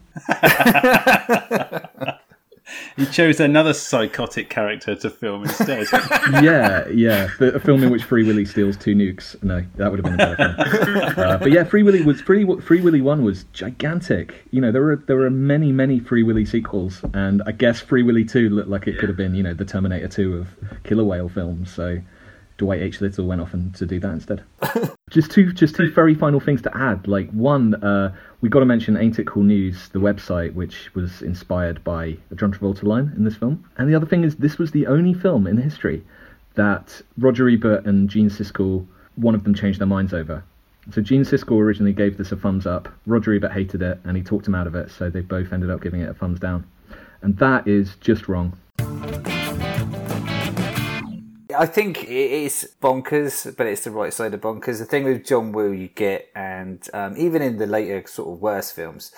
he 2.95 3.05
chose 3.07 3.39
another 3.39 3.73
psychotic 3.73 4.49
character 4.49 4.95
to 4.95 5.09
film 5.09 5.43
instead. 5.43 5.87
yeah, 6.41 6.87
yeah. 6.89 7.29
The, 7.39 7.55
a 7.55 7.59
film 7.59 7.83
in 7.83 7.89
which 7.89 8.03
Free 8.03 8.23
Willy 8.25 8.45
steals 8.45 8.77
two 8.77 8.95
nukes. 8.95 9.41
No, 9.43 9.63
that 9.75 9.91
would 9.91 10.03
have 10.03 10.17
been 10.17 10.19
a 10.19 10.35
better 10.35 10.85
film. 10.85 10.97
Uh, 11.17 11.37
but 11.37 11.51
yeah, 11.51 11.63
Free 11.63 11.83
Willy 11.83 12.01
was 12.01 12.21
Free 12.21 12.45
Free 12.61 12.81
Willy 12.81 13.01
One 13.01 13.23
was 13.23 13.45
gigantic. 13.53 14.45
You 14.51 14.61
know, 14.61 14.71
there 14.71 14.81
were 14.81 14.97
there 15.07 15.15
were 15.15 15.29
many 15.29 15.71
many 15.71 15.99
Free 15.99 16.23
Willy 16.23 16.45
sequels, 16.45 17.03
and 17.13 17.41
I 17.45 17.51
guess 17.51 17.79
Free 17.79 18.03
Willy 18.03 18.25
Two 18.25 18.49
looked 18.49 18.69
like 18.69 18.87
it 18.87 18.97
could 18.97 19.09
have 19.09 19.17
been 19.17 19.33
you 19.35 19.43
know 19.43 19.53
the 19.53 19.65
Terminator 19.65 20.07
Two 20.07 20.37
of 20.37 20.47
killer 20.83 21.03
whale 21.05 21.29
films. 21.29 21.71
So 21.71 21.99
Dwight 22.57 22.81
H. 22.81 23.01
Little 23.01 23.27
went 23.27 23.41
off 23.41 23.53
and 23.53 23.73
to 23.75 23.85
do 23.85 23.99
that 23.99 24.11
instead. 24.11 24.43
just 25.09 25.31
two 25.31 25.53
just 25.53 25.75
two 25.75 25.91
very 25.91 26.15
final 26.15 26.39
things 26.39 26.61
to 26.63 26.75
add. 26.75 27.07
Like 27.07 27.29
one, 27.31 27.75
uh, 27.83 28.13
we 28.41 28.49
got 28.49 28.59
to 28.59 28.65
mention 28.65 28.97
Ain't 28.97 29.19
It 29.19 29.27
Cool 29.27 29.43
News, 29.43 29.89
the 29.89 29.99
website, 29.99 30.53
which 30.53 30.93
was 30.95 31.21
inspired 31.21 31.83
by 31.83 32.17
a 32.31 32.35
John 32.35 32.51
Travolta 32.51 32.83
line 32.83 33.13
in 33.15 33.23
this 33.23 33.35
film. 33.35 33.63
And 33.77 33.89
the 33.89 33.95
other 33.95 34.05
thing 34.05 34.23
is, 34.23 34.35
this 34.37 34.57
was 34.57 34.71
the 34.71 34.87
only 34.87 35.13
film 35.13 35.47
in 35.47 35.57
history 35.57 36.03
that 36.55 37.01
Roger 37.17 37.47
Ebert 37.47 37.85
and 37.85 38.09
Gene 38.09 38.29
Siskel, 38.29 38.85
one 39.15 39.35
of 39.35 39.43
them 39.43 39.53
changed 39.53 39.79
their 39.79 39.87
minds 39.87 40.13
over. 40.13 40.43
So 40.91 41.01
Gene 41.01 41.23
Siskel 41.23 41.59
originally 41.59 41.93
gave 41.93 42.17
this 42.17 42.31
a 42.31 42.35
thumbs 42.35 42.65
up. 42.65 42.89
Roger 43.05 43.33
Ebert 43.33 43.51
hated 43.51 43.81
it, 43.81 43.99
and 44.03 44.17
he 44.17 44.23
talked 44.23 44.47
him 44.47 44.55
out 44.55 44.67
of 44.67 44.75
it. 44.75 44.89
So 44.89 45.09
they 45.09 45.21
both 45.21 45.53
ended 45.53 45.69
up 45.69 45.81
giving 45.81 46.01
it 46.01 46.09
a 46.09 46.13
thumbs 46.13 46.39
down, 46.39 46.65
and 47.21 47.37
that 47.37 47.67
is 47.67 47.95
just 47.97 48.27
wrong. 48.27 48.57
I 51.57 51.65
think 51.65 52.03
it 52.03 52.09
is 52.09 52.71
bonkers, 52.81 53.55
but 53.57 53.65
it's 53.65 53.83
the 53.83 53.91
right 53.91 54.13
side 54.13 54.33
of 54.33 54.41
bonkers. 54.41 54.77
The 54.77 54.85
thing 54.85 55.05
with 55.05 55.25
John 55.25 55.51
Woo, 55.51 55.71
you 55.71 55.87
get, 55.87 56.29
and 56.35 56.87
um, 56.93 57.15
even 57.17 57.41
in 57.41 57.57
the 57.57 57.65
later 57.65 58.05
sort 58.07 58.29
of 58.29 58.41
worse 58.41 58.71
films, 58.71 59.11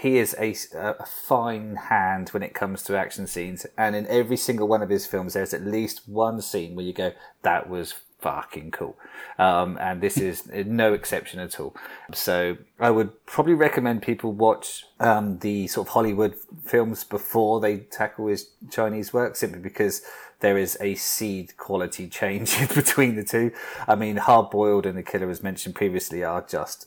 he 0.00 0.16
is 0.16 0.34
a, 0.38 0.54
a 0.74 1.06
fine 1.06 1.76
hand 1.76 2.30
when 2.30 2.42
it 2.42 2.54
comes 2.54 2.82
to 2.84 2.96
action 2.96 3.26
scenes. 3.26 3.66
And 3.76 3.94
in 3.94 4.06
every 4.06 4.36
single 4.38 4.68
one 4.68 4.82
of 4.82 4.88
his 4.88 5.06
films, 5.06 5.34
there's 5.34 5.52
at 5.52 5.64
least 5.64 6.08
one 6.08 6.40
scene 6.40 6.74
where 6.74 6.84
you 6.84 6.94
go, 6.94 7.12
"That 7.42 7.68
was 7.68 7.94
fucking 8.20 8.70
cool," 8.70 8.96
um, 9.38 9.76
and 9.80 10.00
this 10.00 10.16
is 10.16 10.46
no 10.46 10.94
exception 10.94 11.40
at 11.40 11.60
all. 11.60 11.76
So 12.14 12.56
I 12.80 12.90
would 12.90 13.26
probably 13.26 13.54
recommend 13.54 14.02
people 14.02 14.32
watch 14.32 14.84
um, 14.98 15.38
the 15.40 15.66
sort 15.68 15.88
of 15.88 15.92
Hollywood 15.92 16.36
films 16.64 17.04
before 17.04 17.60
they 17.60 17.78
tackle 17.78 18.28
his 18.28 18.50
Chinese 18.70 19.12
work, 19.12 19.36
simply 19.36 19.60
because 19.60 20.02
there 20.40 20.58
is 20.58 20.76
a 20.80 20.94
seed 20.94 21.56
quality 21.56 22.08
change 22.08 22.56
between 22.74 23.16
the 23.16 23.24
two. 23.24 23.52
I 23.86 23.94
mean, 23.94 24.16
Hard 24.16 24.50
Boiled 24.50 24.86
and 24.86 24.96
The 24.96 25.02
Killer, 25.02 25.30
as 25.30 25.42
mentioned 25.42 25.74
previously, 25.74 26.22
are 26.22 26.42
just 26.42 26.86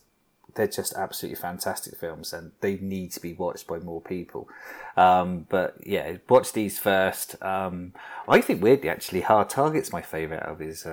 they're 0.55 0.67
just 0.67 0.93
absolutely 0.93 1.39
fantastic 1.39 1.95
films, 1.97 2.33
and 2.33 2.51
they 2.61 2.77
need 2.77 3.11
to 3.13 3.21
be 3.21 3.33
watched 3.33 3.67
by 3.67 3.79
more 3.79 4.01
people. 4.01 4.49
Um, 4.97 5.45
but 5.49 5.75
yeah, 5.85 6.17
watch 6.27 6.51
these 6.53 6.77
first. 6.77 7.41
Um, 7.41 7.93
I 8.27 8.41
think 8.41 8.61
weirdly, 8.61 8.89
actually, 8.89 9.21
Hard 9.21 9.49
Target's 9.49 9.91
my 9.91 10.01
favourite 10.01 10.43
of 10.43 10.59
his 10.59 10.85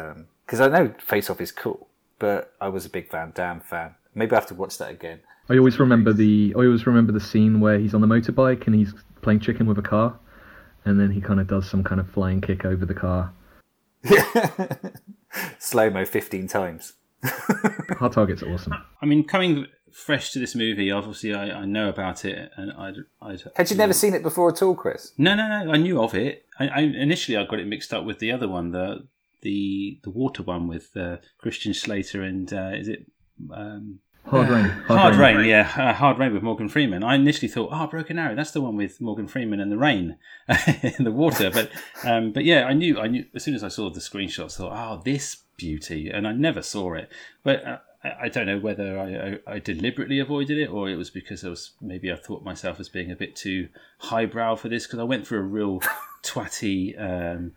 because 0.46 0.60
I 0.60 0.68
know 0.68 0.94
Face 0.98 1.28
Off 1.28 1.40
is 1.40 1.52
cool, 1.52 1.88
but 2.18 2.54
I 2.60 2.68
was 2.68 2.86
a 2.86 2.90
big 2.90 3.10
Van 3.10 3.32
Damme 3.34 3.60
fan. 3.60 3.94
Maybe 4.14 4.32
I 4.32 4.36
have 4.36 4.46
to 4.46 4.54
watch 4.54 4.78
that 4.78 4.90
again. 4.90 5.20
I 5.48 5.56
always 5.56 5.78
remember 5.78 6.12
the 6.12 6.54
I 6.56 6.60
always 6.60 6.86
remember 6.86 7.12
the 7.12 7.20
scene 7.20 7.60
where 7.60 7.78
he's 7.78 7.94
on 7.94 8.00
the 8.00 8.06
motorbike 8.06 8.66
and 8.66 8.74
he's 8.74 8.94
playing 9.22 9.40
chicken 9.40 9.66
with 9.66 9.78
a 9.78 9.82
car, 9.82 10.18
and 10.84 10.98
then 11.00 11.10
he 11.10 11.20
kind 11.20 11.40
of 11.40 11.46
does 11.46 11.68
some 11.68 11.84
kind 11.84 12.00
of 12.00 12.10
flying 12.10 12.40
kick 12.40 12.64
over 12.64 12.84
the 12.84 12.94
car. 12.94 13.32
Slow 15.58 15.90
mo 15.90 16.04
fifteen 16.04 16.48
times. 16.48 16.94
Hard 17.24 18.12
Target's 18.12 18.42
awesome. 18.42 18.74
I 19.02 19.06
mean, 19.06 19.24
coming 19.26 19.66
fresh 19.92 20.32
to 20.32 20.38
this 20.38 20.54
movie, 20.54 20.90
obviously 20.90 21.34
I, 21.34 21.60
I 21.60 21.64
know 21.64 21.88
about 21.88 22.24
it, 22.24 22.50
and 22.56 22.72
I'd, 22.72 22.96
I'd 23.20 23.42
Had 23.56 23.70
you 23.70 23.76
never 23.76 23.92
seen 23.92 24.14
it 24.14 24.22
before 24.22 24.50
at 24.50 24.62
all, 24.62 24.74
Chris? 24.74 25.12
No, 25.18 25.34
no, 25.34 25.64
no. 25.64 25.72
I 25.72 25.76
knew 25.76 26.00
of 26.00 26.14
it. 26.14 26.46
I, 26.58 26.68
I 26.68 26.80
initially 26.80 27.36
I 27.36 27.44
got 27.44 27.58
it 27.58 27.66
mixed 27.66 27.92
up 27.92 28.04
with 28.04 28.18
the 28.18 28.32
other 28.32 28.48
one, 28.48 28.70
the 28.70 29.06
the 29.42 30.00
the 30.02 30.10
water 30.10 30.42
one 30.42 30.66
with 30.66 30.96
uh, 30.96 31.16
Christian 31.38 31.74
Slater 31.74 32.22
and 32.22 32.52
uh, 32.52 32.70
is 32.74 32.88
it 32.88 33.06
um, 33.54 34.00
Hard 34.30 34.48
Rain. 34.50 34.64
Hard, 34.86 35.16
Rain, 35.16 35.44
yeah, 35.44 35.72
uh, 35.76 35.94
Hard 35.94 36.18
Rain 36.18 36.34
with 36.34 36.42
Morgan 36.42 36.68
Freeman. 36.68 37.02
I 37.02 37.14
initially 37.14 37.48
thought, 37.48 37.70
oh, 37.72 37.86
Broken 37.86 38.18
Arrow, 38.18 38.34
that's 38.34 38.50
the 38.50 38.60
one 38.60 38.76
with 38.76 39.00
Morgan 39.00 39.26
Freeman 39.26 39.58
and 39.58 39.72
the 39.72 39.78
rain 39.78 40.16
in 40.82 41.04
the 41.04 41.12
water. 41.12 41.50
But 41.50 41.70
um, 42.04 42.32
but 42.32 42.44
yeah, 42.44 42.64
I 42.64 42.74
knew, 42.74 43.00
I 43.00 43.06
knew 43.06 43.24
as 43.34 43.42
soon 43.42 43.54
as 43.54 43.64
I 43.64 43.68
saw 43.68 43.88
the 43.90 44.00
screenshots, 44.00 44.54
I 44.54 44.58
thought, 44.58 44.72
oh, 44.98 45.02
this 45.02 45.44
beauty, 45.56 46.10
and 46.10 46.26
I 46.26 46.32
never 46.32 46.62
saw 46.62 46.94
it. 46.94 47.10
But 47.42 47.64
uh, 47.64 47.78
I, 48.04 48.12
I 48.22 48.28
don't 48.28 48.46
know 48.46 48.58
whether 48.58 48.98
I, 48.98 49.52
I, 49.52 49.54
I 49.54 49.58
deliberately 49.58 50.18
avoided 50.18 50.58
it 50.58 50.70
or 50.70 50.88
it 50.88 50.96
was 50.96 51.10
because 51.10 51.44
I 51.44 51.48
was 51.48 51.72
maybe 51.80 52.12
I 52.12 52.16
thought 52.16 52.44
myself 52.44 52.78
as 52.80 52.88
being 52.88 53.10
a 53.10 53.16
bit 53.16 53.34
too 53.34 53.68
highbrow 53.98 54.56
for 54.56 54.68
this 54.68 54.86
because 54.86 54.98
I 54.98 55.04
went 55.04 55.26
through 55.26 55.40
a 55.40 55.42
real 55.42 55.80
twatty. 56.22 57.00
Um, 57.00 57.52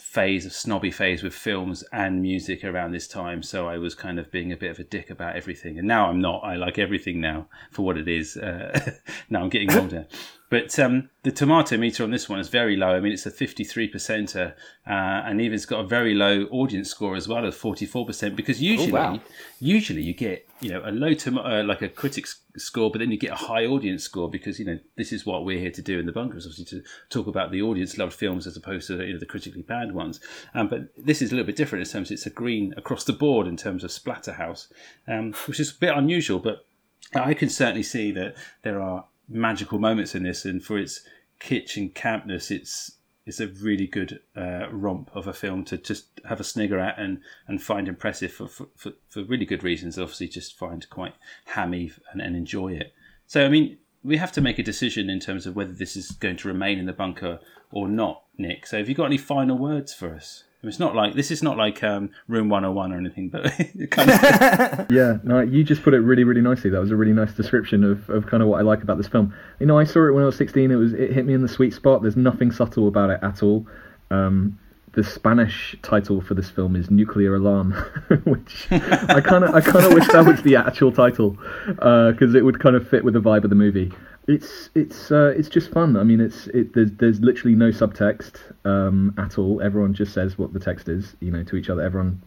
phase 0.00 0.46
of 0.46 0.52
snobby 0.52 0.90
phase 0.90 1.22
with 1.22 1.34
films 1.34 1.84
and 1.92 2.22
music 2.22 2.64
around 2.64 2.92
this 2.92 3.08
time. 3.08 3.42
So 3.42 3.68
i 3.68 3.78
was 3.78 3.94
kind 3.94 4.18
of 4.18 4.30
being 4.30 4.52
a 4.52 4.56
bit 4.56 4.70
of 4.70 4.78
a 4.78 4.84
dick 4.84 5.10
about 5.10 5.36
everything. 5.36 5.78
And 5.78 5.86
now 5.86 6.08
i'm 6.08 6.20
not. 6.20 6.42
I 6.44 6.56
like 6.56 6.78
everything 6.78 7.20
now 7.20 7.48
for 7.70 7.82
what 7.82 7.98
it 7.98 8.08
is. 8.08 8.36
Uh, 8.36 8.92
now 9.30 9.42
i'm 9.42 9.48
getting 9.48 9.72
older 9.72 10.06
but 10.50 10.76
um, 10.80 11.10
the 11.22 11.30
tomato 11.30 11.76
meter 11.76 12.02
on 12.02 12.10
this 12.10 12.28
one 12.28 12.40
is 12.40 12.48
very 12.48 12.76
low. 12.76 12.88
I 12.88 13.00
mean, 13.00 13.12
it's 13.12 13.24
a 13.24 13.30
53 13.30 13.90
percenter, 13.90 14.52
uh, 14.84 14.90
and 15.24 15.40
even 15.40 15.54
it's 15.54 15.64
got 15.64 15.84
a 15.84 15.86
very 15.86 16.12
low 16.12 16.42
audience 16.50 16.90
score 16.90 17.14
as 17.14 17.28
well 17.28 17.46
as 17.46 17.54
44 17.54 18.04
percent. 18.04 18.34
Because 18.34 18.60
usually, 18.60 18.90
wow. 18.90 19.20
usually 19.60 20.02
you 20.02 20.12
get 20.12 20.48
you 20.60 20.72
know 20.72 20.82
a 20.84 20.90
low 20.90 21.14
tom- 21.14 21.38
uh, 21.38 21.62
like 21.62 21.82
a 21.82 21.88
critics 21.88 22.40
score, 22.56 22.90
but 22.90 22.98
then 22.98 23.12
you 23.12 23.16
get 23.16 23.30
a 23.30 23.36
high 23.36 23.64
audience 23.64 24.02
score 24.02 24.28
because 24.28 24.58
you 24.58 24.64
know 24.64 24.80
this 24.96 25.12
is 25.12 25.24
what 25.24 25.44
we're 25.44 25.60
here 25.60 25.70
to 25.70 25.82
do 25.82 26.00
in 26.00 26.06
the 26.06 26.12
bunkers, 26.12 26.46
obviously 26.46 26.80
to 26.80 26.84
talk 27.10 27.28
about 27.28 27.52
the 27.52 27.62
audience 27.62 27.96
loved 27.96 28.12
films 28.12 28.44
as 28.44 28.56
opposed 28.56 28.88
to 28.88 29.06
you 29.06 29.12
know 29.12 29.20
the 29.20 29.26
critically 29.26 29.62
bad 29.62 29.94
ones. 29.94 30.18
Um, 30.52 30.66
but 30.66 30.88
this 30.96 31.22
is 31.22 31.30
a 31.30 31.36
little 31.36 31.46
bit 31.46 31.54
different 31.54 31.86
in 31.86 31.92
terms 31.92 32.10
it's 32.10 32.26
a 32.26 32.30
green 32.30 32.74
across 32.76 33.04
the 33.04 33.12
board 33.12 33.46
in 33.46 33.56
terms 33.56 33.84
of 33.84 33.90
Splatterhouse, 33.90 34.66
um, 35.06 35.32
which 35.46 35.60
is 35.60 35.70
a 35.70 35.78
bit 35.78 35.96
unusual, 35.96 36.40
but 36.40 36.66
I 37.14 37.34
can 37.34 37.48
certainly 37.48 37.82
see 37.82 38.12
that 38.12 38.36
there 38.62 38.80
are 38.80 39.04
magical 39.30 39.78
moments 39.78 40.14
in 40.14 40.24
this, 40.24 40.44
and 40.44 40.62
for 40.62 40.78
its 40.78 41.00
kitsch 41.40 41.76
and 41.76 41.94
campness, 41.94 42.50
it's 42.50 42.98
it's 43.26 43.40
a 43.40 43.46
really 43.46 43.86
good 43.86 44.20
uh, 44.36 44.66
romp 44.72 45.10
of 45.14 45.26
a 45.26 45.32
film 45.32 45.64
to 45.64 45.76
just 45.76 46.20
have 46.24 46.40
a 46.40 46.44
snigger 46.44 46.80
at 46.80 46.98
and, 46.98 47.20
and 47.46 47.62
find 47.62 47.86
impressive 47.86 48.32
for, 48.32 48.48
for, 48.48 48.92
for, 49.08 49.22
really 49.24 49.44
good 49.44 49.62
reasons. 49.62 49.98
Obviously, 49.98 50.26
just 50.26 50.58
find 50.58 50.88
quite 50.90 51.14
hammy 51.44 51.92
and, 52.12 52.20
and 52.20 52.34
enjoy 52.34 52.72
it. 52.72 52.92
So, 53.26 53.44
I 53.44 53.48
mean, 53.48 53.78
we 54.02 54.16
have 54.16 54.32
to 54.32 54.40
make 54.40 54.58
a 54.58 54.64
decision 54.64 55.10
in 55.10 55.20
terms 55.20 55.46
of 55.46 55.54
whether 55.54 55.72
this 55.72 55.96
is 55.96 56.10
going 56.10 56.38
to 56.38 56.48
remain 56.48 56.78
in 56.78 56.86
the 56.86 56.92
bunker 56.92 57.38
or 57.70 57.88
not, 57.88 58.24
Nick. 58.36 58.66
So, 58.66 58.78
have 58.78 58.88
you 58.88 58.94
got 58.94 59.04
any 59.04 59.18
final 59.18 59.56
words 59.56 59.92
for 59.94 60.14
us? 60.14 60.44
I 60.62 60.66
mean, 60.66 60.68
it's 60.68 60.78
not 60.78 60.94
like 60.94 61.14
this 61.14 61.30
is 61.30 61.42
not 61.42 61.56
like 61.56 61.82
um, 61.82 62.10
Room 62.28 62.50
101 62.50 62.92
or 62.92 62.98
anything, 62.98 63.30
but 63.30 63.46
it 63.58 63.90
kind 63.90 64.10
of 64.10 64.20
yeah, 64.90 65.16
no, 65.24 65.40
you 65.40 65.64
just 65.64 65.82
put 65.82 65.94
it 65.94 66.00
really, 66.00 66.22
really 66.22 66.42
nicely. 66.42 66.68
That 66.68 66.80
was 66.80 66.90
a 66.90 66.96
really 66.96 67.14
nice 67.14 67.32
description 67.32 67.82
of, 67.82 68.10
of 68.10 68.26
kind 68.26 68.42
of 68.42 68.48
what 68.50 68.58
I 68.58 68.62
like 68.62 68.82
about 68.82 68.98
this 68.98 69.08
film. 69.08 69.34
You 69.58 69.66
know, 69.66 69.78
I 69.78 69.84
saw 69.84 70.06
it 70.06 70.12
when 70.12 70.22
I 70.22 70.26
was 70.26 70.36
16. 70.36 70.70
It 70.70 70.74
was 70.74 70.92
it 70.92 71.12
hit 71.12 71.24
me 71.24 71.32
in 71.32 71.40
the 71.40 71.48
sweet 71.48 71.72
spot. 71.72 72.02
There's 72.02 72.16
nothing 72.16 72.50
subtle 72.50 72.88
about 72.88 73.08
it 73.08 73.20
at 73.22 73.42
all. 73.42 73.66
Um, 74.10 74.58
the 74.92 75.04
Spanish 75.04 75.76
title 75.82 76.20
for 76.20 76.34
this 76.34 76.50
film 76.50 76.74
is 76.74 76.90
Nuclear 76.90 77.34
Alarm, 77.36 77.72
which 78.24 78.66
I 78.70 79.20
kind 79.20 79.44
of 79.44 79.54
I 79.54 79.60
kind 79.60 79.84
of 79.86 79.94
wish 79.94 80.08
that 80.08 80.24
was 80.26 80.42
the 80.42 80.56
actual 80.56 80.90
title 80.90 81.30
because 81.66 82.34
uh, 82.34 82.38
it 82.38 82.44
would 82.44 82.60
kind 82.60 82.74
of 82.76 82.88
fit 82.88 83.04
with 83.04 83.14
the 83.14 83.20
vibe 83.20 83.44
of 83.44 83.50
the 83.50 83.56
movie. 83.56 83.92
It's 84.26 84.70
it's 84.74 85.10
uh, 85.10 85.32
it's 85.36 85.48
just 85.48 85.70
fun. 85.70 85.96
I 85.96 86.02
mean, 86.02 86.20
it's 86.20 86.48
it, 86.48 86.74
there's 86.74 86.90
there's 86.92 87.20
literally 87.20 87.56
no 87.56 87.70
subtext 87.70 88.40
um, 88.64 89.14
at 89.16 89.38
all. 89.38 89.62
Everyone 89.62 89.94
just 89.94 90.12
says 90.12 90.36
what 90.36 90.52
the 90.52 90.60
text 90.60 90.88
is, 90.88 91.16
you 91.20 91.30
know, 91.30 91.44
to 91.44 91.56
each 91.56 91.70
other. 91.70 91.82
Everyone 91.82 92.20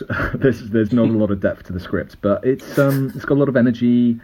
there's 0.34 0.68
there's 0.70 0.92
not 0.92 1.08
a 1.08 1.12
lot 1.12 1.30
of 1.30 1.40
depth 1.40 1.64
to 1.64 1.72
the 1.72 1.80
script, 1.80 2.16
but 2.22 2.44
it's 2.44 2.78
um 2.78 3.12
it's 3.14 3.24
got 3.24 3.34
a 3.34 3.40
lot 3.40 3.48
of 3.48 3.56
energy. 3.56 4.18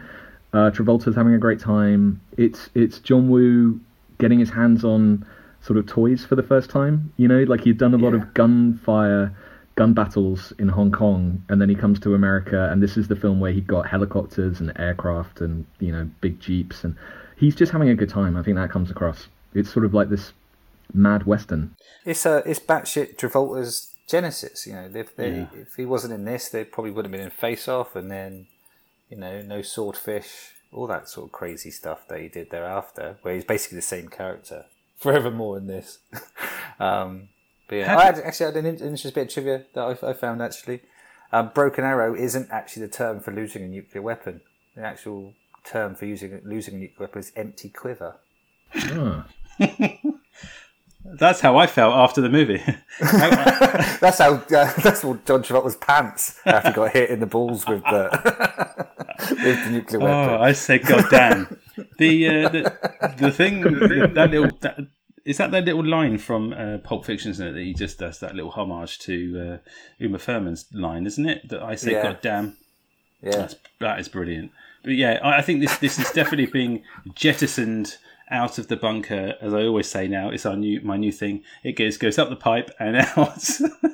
Uh, 0.51 0.71
Travolta's 0.71 1.15
having 1.15 1.33
a 1.33 1.37
great 1.37 1.59
time. 1.59 2.19
It's 2.37 2.69
it's 2.75 2.99
John 2.99 3.29
Woo 3.29 3.79
getting 4.17 4.39
his 4.39 4.49
hands 4.49 4.83
on 4.83 5.25
sort 5.61 5.77
of 5.77 5.85
toys 5.87 6.25
for 6.25 6.35
the 6.35 6.43
first 6.43 6.69
time. 6.69 7.11
You 7.17 7.27
know, 7.27 7.43
like 7.43 7.61
he'd 7.61 7.77
done 7.77 7.93
a 7.93 7.97
lot 7.97 8.13
Yeah. 8.13 8.21
of 8.21 8.33
gunfire, 8.33 9.33
gun 9.75 9.93
battles 9.93 10.51
in 10.59 10.69
Hong 10.69 10.91
Kong, 10.91 11.43
and 11.49 11.61
then 11.61 11.69
he 11.69 11.75
comes 11.75 11.99
to 12.01 12.13
America, 12.15 12.69
and 12.71 12.81
this 12.83 12.97
is 12.97 13.07
the 13.07 13.15
film 13.15 13.39
where 13.39 13.51
he 13.51 13.61
got 13.61 13.87
helicopters 13.87 14.59
and 14.59 14.71
aircraft 14.77 15.41
and 15.41 15.65
you 15.79 15.91
know 15.91 16.09
big 16.21 16.39
jeeps, 16.39 16.83
and 16.83 16.95
he's 17.37 17.55
just 17.55 17.71
having 17.71 17.89
a 17.89 17.95
good 17.95 18.09
time. 18.09 18.35
I 18.37 18.43
think 18.43 18.57
that 18.57 18.69
comes 18.71 18.89
across. 18.91 19.27
It's 19.53 19.69
sort 19.71 19.85
of 19.85 19.93
like 19.93 20.09
this 20.09 20.33
mad 20.93 21.25
western. 21.25 21.75
It's 22.05 22.25
uh, 22.25 22.41
it's 22.45 22.59
batshit 22.59 23.15
Travolta's 23.17 23.93
Genesis. 24.07 24.65
You 24.67 24.73
know, 24.73 24.89
if 24.93 25.15
they, 25.15 25.31
Yeah. 25.31 25.47
if 25.53 25.75
he 25.75 25.85
wasn't 25.85 26.13
in 26.13 26.25
this, 26.25 26.49
they 26.49 26.63
probably 26.63 26.91
would 26.91 27.05
have 27.05 27.11
been 27.11 27.21
in 27.21 27.29
Face 27.29 27.67
Off, 27.67 27.95
and 27.95 28.09
then 28.09 28.47
you 29.09 29.17
know, 29.17 29.41
no 29.41 29.61
swordfish, 29.63 30.53
all 30.71 30.85
that 30.87 31.09
sort 31.09 31.27
of 31.27 31.31
crazy 31.31 31.71
stuff 31.71 32.07
that 32.09 32.19
he 32.19 32.27
did 32.27 32.51
thereafter, 32.51 33.17
where 33.23 33.33
he's 33.33 33.43
basically 33.45 33.75
the 33.77 33.81
same 33.81 34.07
character 34.07 34.65
forevermore 34.99 35.57
in 35.57 35.67
this. 35.67 35.99
um, 36.79 37.29
but 37.67 37.77
yeah, 37.77 37.97
I 37.97 38.05
had, 38.05 38.19
actually 38.19 38.45
had 38.47 38.57
an 38.57 38.65
interesting 38.65 39.11
bit 39.13 39.27
of 39.27 39.33
trivia 39.33 39.65
that 39.73 40.03
I, 40.03 40.09
I 40.09 40.13
found 40.13 40.41
actually. 40.41 40.81
Um, 41.31 41.51
broken 41.53 41.83
arrow 41.83 42.15
isn't 42.15 42.49
actually 42.49 42.87
the 42.87 42.91
term 42.91 43.19
for 43.19 43.31
losing 43.31 43.63
a 43.63 43.67
nuclear 43.67 44.01
weapon. 44.01 44.41
The 44.75 44.81
actual 44.81 45.35
term 45.63 45.93
for 45.93 46.05
using 46.05 46.41
losing 46.43 46.75
a 46.75 46.77
nuclear 46.77 47.07
weapon 47.07 47.19
is 47.19 47.31
empty 47.35 47.69
quiver. 47.69 48.15
That's 51.05 51.39
how 51.39 51.57
I 51.57 51.67
felt 51.67 51.95
after 51.95 52.21
the 52.21 52.29
movie. 52.29 52.61
That's 52.99 54.17
how. 54.17 54.33
Uh, 54.33 54.73
that's 54.81 55.03
what 55.03 55.25
John 55.25 55.41
Travolta's 55.43 55.77
pants 55.77 56.39
after 56.45 56.69
he 56.69 56.75
got 56.75 56.91
hit 56.91 57.09
in 57.09 57.19
the 57.19 57.25
balls 57.25 57.65
with 57.65 57.83
the 57.83 58.87
with 59.31 59.63
the 59.63 59.69
nuclear 59.71 59.99
weapon. 59.99 60.35
Oh, 60.35 60.41
I 60.41 60.51
said, 60.51 60.83
God 60.83 61.05
damn. 61.09 61.57
The, 61.97 62.27
uh, 62.27 62.49
the 62.49 63.13
the 63.17 63.31
thing 63.31 63.61
that 64.13 64.29
little 64.31 64.49
that, 64.61 64.79
is 65.25 65.37
that 65.37 65.51
that 65.51 65.65
little 65.65 65.85
line 65.85 66.17
from 66.17 66.53
uh, 66.53 66.77
Pulp 66.79 67.05
Fiction, 67.05 67.31
isn't 67.31 67.47
it? 67.47 67.51
That 67.53 67.61
he 67.61 67.73
just 67.73 67.99
does 67.99 68.19
that 68.19 68.35
little 68.35 68.51
homage 68.51 68.99
to 68.99 69.59
uh, 69.63 69.69
Uma 69.99 70.17
Thurman's 70.17 70.65
line, 70.73 71.05
isn't 71.05 71.25
it? 71.25 71.49
That 71.49 71.61
I 71.61 71.75
say, 71.75 71.91
Yeah. 71.91 72.03
God 72.03 72.19
damn. 72.21 72.57
yeah, 73.21 73.31
That's, 73.31 73.55
that 73.79 73.99
is 73.99 74.07
brilliant. 74.09 74.51
But 74.83 74.93
yeah, 74.93 75.19
I 75.21 75.37
I 75.37 75.41
think 75.41 75.61
this 75.61 75.77
this 75.77 75.99
is 75.99 76.09
definitely 76.11 76.45
being 76.47 76.83
jettisoned 77.15 77.97
out 78.31 78.57
of 78.57 78.67
the 78.67 78.77
bunker. 78.77 79.35
As 79.41 79.53
I 79.53 79.63
always 79.63 79.87
say 79.89 80.07
now, 80.07 80.29
it's 80.29 80.45
our 80.45 80.55
new 80.55 80.81
my 80.81 80.97
new 80.97 81.11
thing. 81.11 81.43
It 81.63 81.73
goes 81.73 81.97
goes 81.97 82.17
up 82.17 82.29
the 82.29 82.35
pipe 82.35 82.71
and 82.79 82.95
out, 83.17 83.43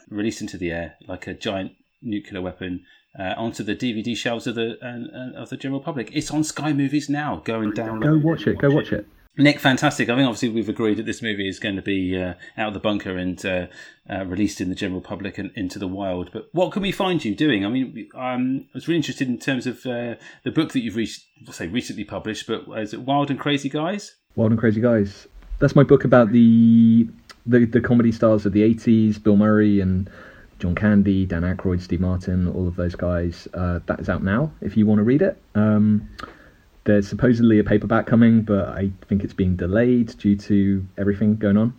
released 0.09 0.41
into 0.41 0.57
the 0.57 0.71
air 0.71 0.95
like 1.07 1.27
a 1.27 1.33
giant 1.33 1.71
nuclear 2.01 2.41
weapon. 2.41 2.85
Uh, 3.17 3.33
onto 3.37 3.63
the 3.63 3.73
DVD 3.73 4.13
shelves 4.13 4.45
of 4.45 4.55
the 4.55 4.77
uh, 4.81 5.17
uh, 5.17 5.41
of 5.41 5.49
the 5.49 5.55
general 5.55 5.79
public. 5.79 6.09
It's 6.13 6.31
on 6.31 6.43
Sky 6.43 6.73
Movies 6.73 7.07
now. 7.07 7.41
Go 7.45 7.61
and 7.61 7.73
download. 7.73 8.03
Go 8.03 8.17
watch 8.17 8.45
it. 8.45 8.57
Go 8.57 8.69
watch 8.69 8.91
it. 8.91 9.07
Nick, 9.37 9.59
fantastic. 9.59 10.09
I 10.09 10.15
think 10.15 10.27
obviously 10.27 10.49
we've 10.49 10.69
agreed 10.69 10.97
that 10.97 11.05
this 11.05 11.21
movie 11.21 11.47
is 11.47 11.59
going 11.59 11.75
to 11.75 11.81
be 11.81 12.17
uh, 12.17 12.35
out 12.57 12.69
of 12.69 12.73
the 12.73 12.79
bunker 12.79 13.17
and 13.17 13.45
uh, 13.45 13.67
uh, 14.09 14.25
released 14.25 14.61
in 14.61 14.69
the 14.69 14.75
general 14.75 15.01
public 15.01 15.37
and 15.37 15.51
into 15.55 15.77
the 15.77 15.87
wild. 15.87 16.29
But 16.31 16.47
what 16.53 16.71
can 16.71 16.81
we 16.81 16.93
find 16.93 17.23
you 17.23 17.35
doing? 17.35 17.65
I 17.65 17.69
mean, 17.69 18.07
um, 18.15 18.65
I 18.67 18.71
was 18.73 18.87
really 18.87 18.97
interested 18.97 19.27
in 19.27 19.37
terms 19.37 19.67
of 19.67 19.85
uh, 19.85 20.15
the 20.43 20.51
book 20.51 20.71
that 20.71 20.81
you've 20.81 20.95
re- 20.95 21.09
say 21.51 21.67
recently 21.67 22.05
published, 22.05 22.47
but 22.47 22.63
is 22.77 22.93
it 22.93 23.01
Wild 23.01 23.29
and 23.29 23.37
Crazy 23.37 23.67
Guys? 23.67 24.15
Wild 24.37 24.51
and 24.51 24.59
Crazy 24.59 24.79
Guys. 24.79 25.27
That's 25.59 25.75
my 25.75 25.83
book 25.83 26.05
about 26.05 26.31
the 26.31 27.07
the, 27.45 27.65
the 27.65 27.81
comedy 27.81 28.11
stars 28.11 28.45
of 28.45 28.53
the 28.53 28.61
80s, 28.73 29.21
Bill 29.21 29.35
Murray 29.35 29.79
and 29.79 30.09
John 30.59 30.75
Candy, 30.75 31.25
Dan 31.25 31.41
Aykroyd, 31.43 31.81
Steve 31.81 31.99
Martin, 31.99 32.47
all 32.47 32.67
of 32.67 32.75
those 32.75 32.95
guys. 32.95 33.47
Uh, 33.53 33.79
that 33.87 33.99
is 33.99 34.09
out 34.09 34.23
now 34.23 34.51
if 34.61 34.77
you 34.77 34.85
want 34.85 34.99
to 34.99 35.03
read 35.03 35.21
it. 35.21 35.41
Um, 35.53 36.09
there's 36.85 37.07
supposedly 37.07 37.59
a 37.59 37.63
paperback 37.63 38.05
coming, 38.05 38.43
but 38.43 38.69
I 38.69 38.91
think 39.07 39.23
it's 39.23 39.33
being 39.33 39.55
delayed 39.55 40.17
due 40.17 40.35
to 40.37 40.85
everything 40.97 41.35
going 41.35 41.57
on. 41.57 41.73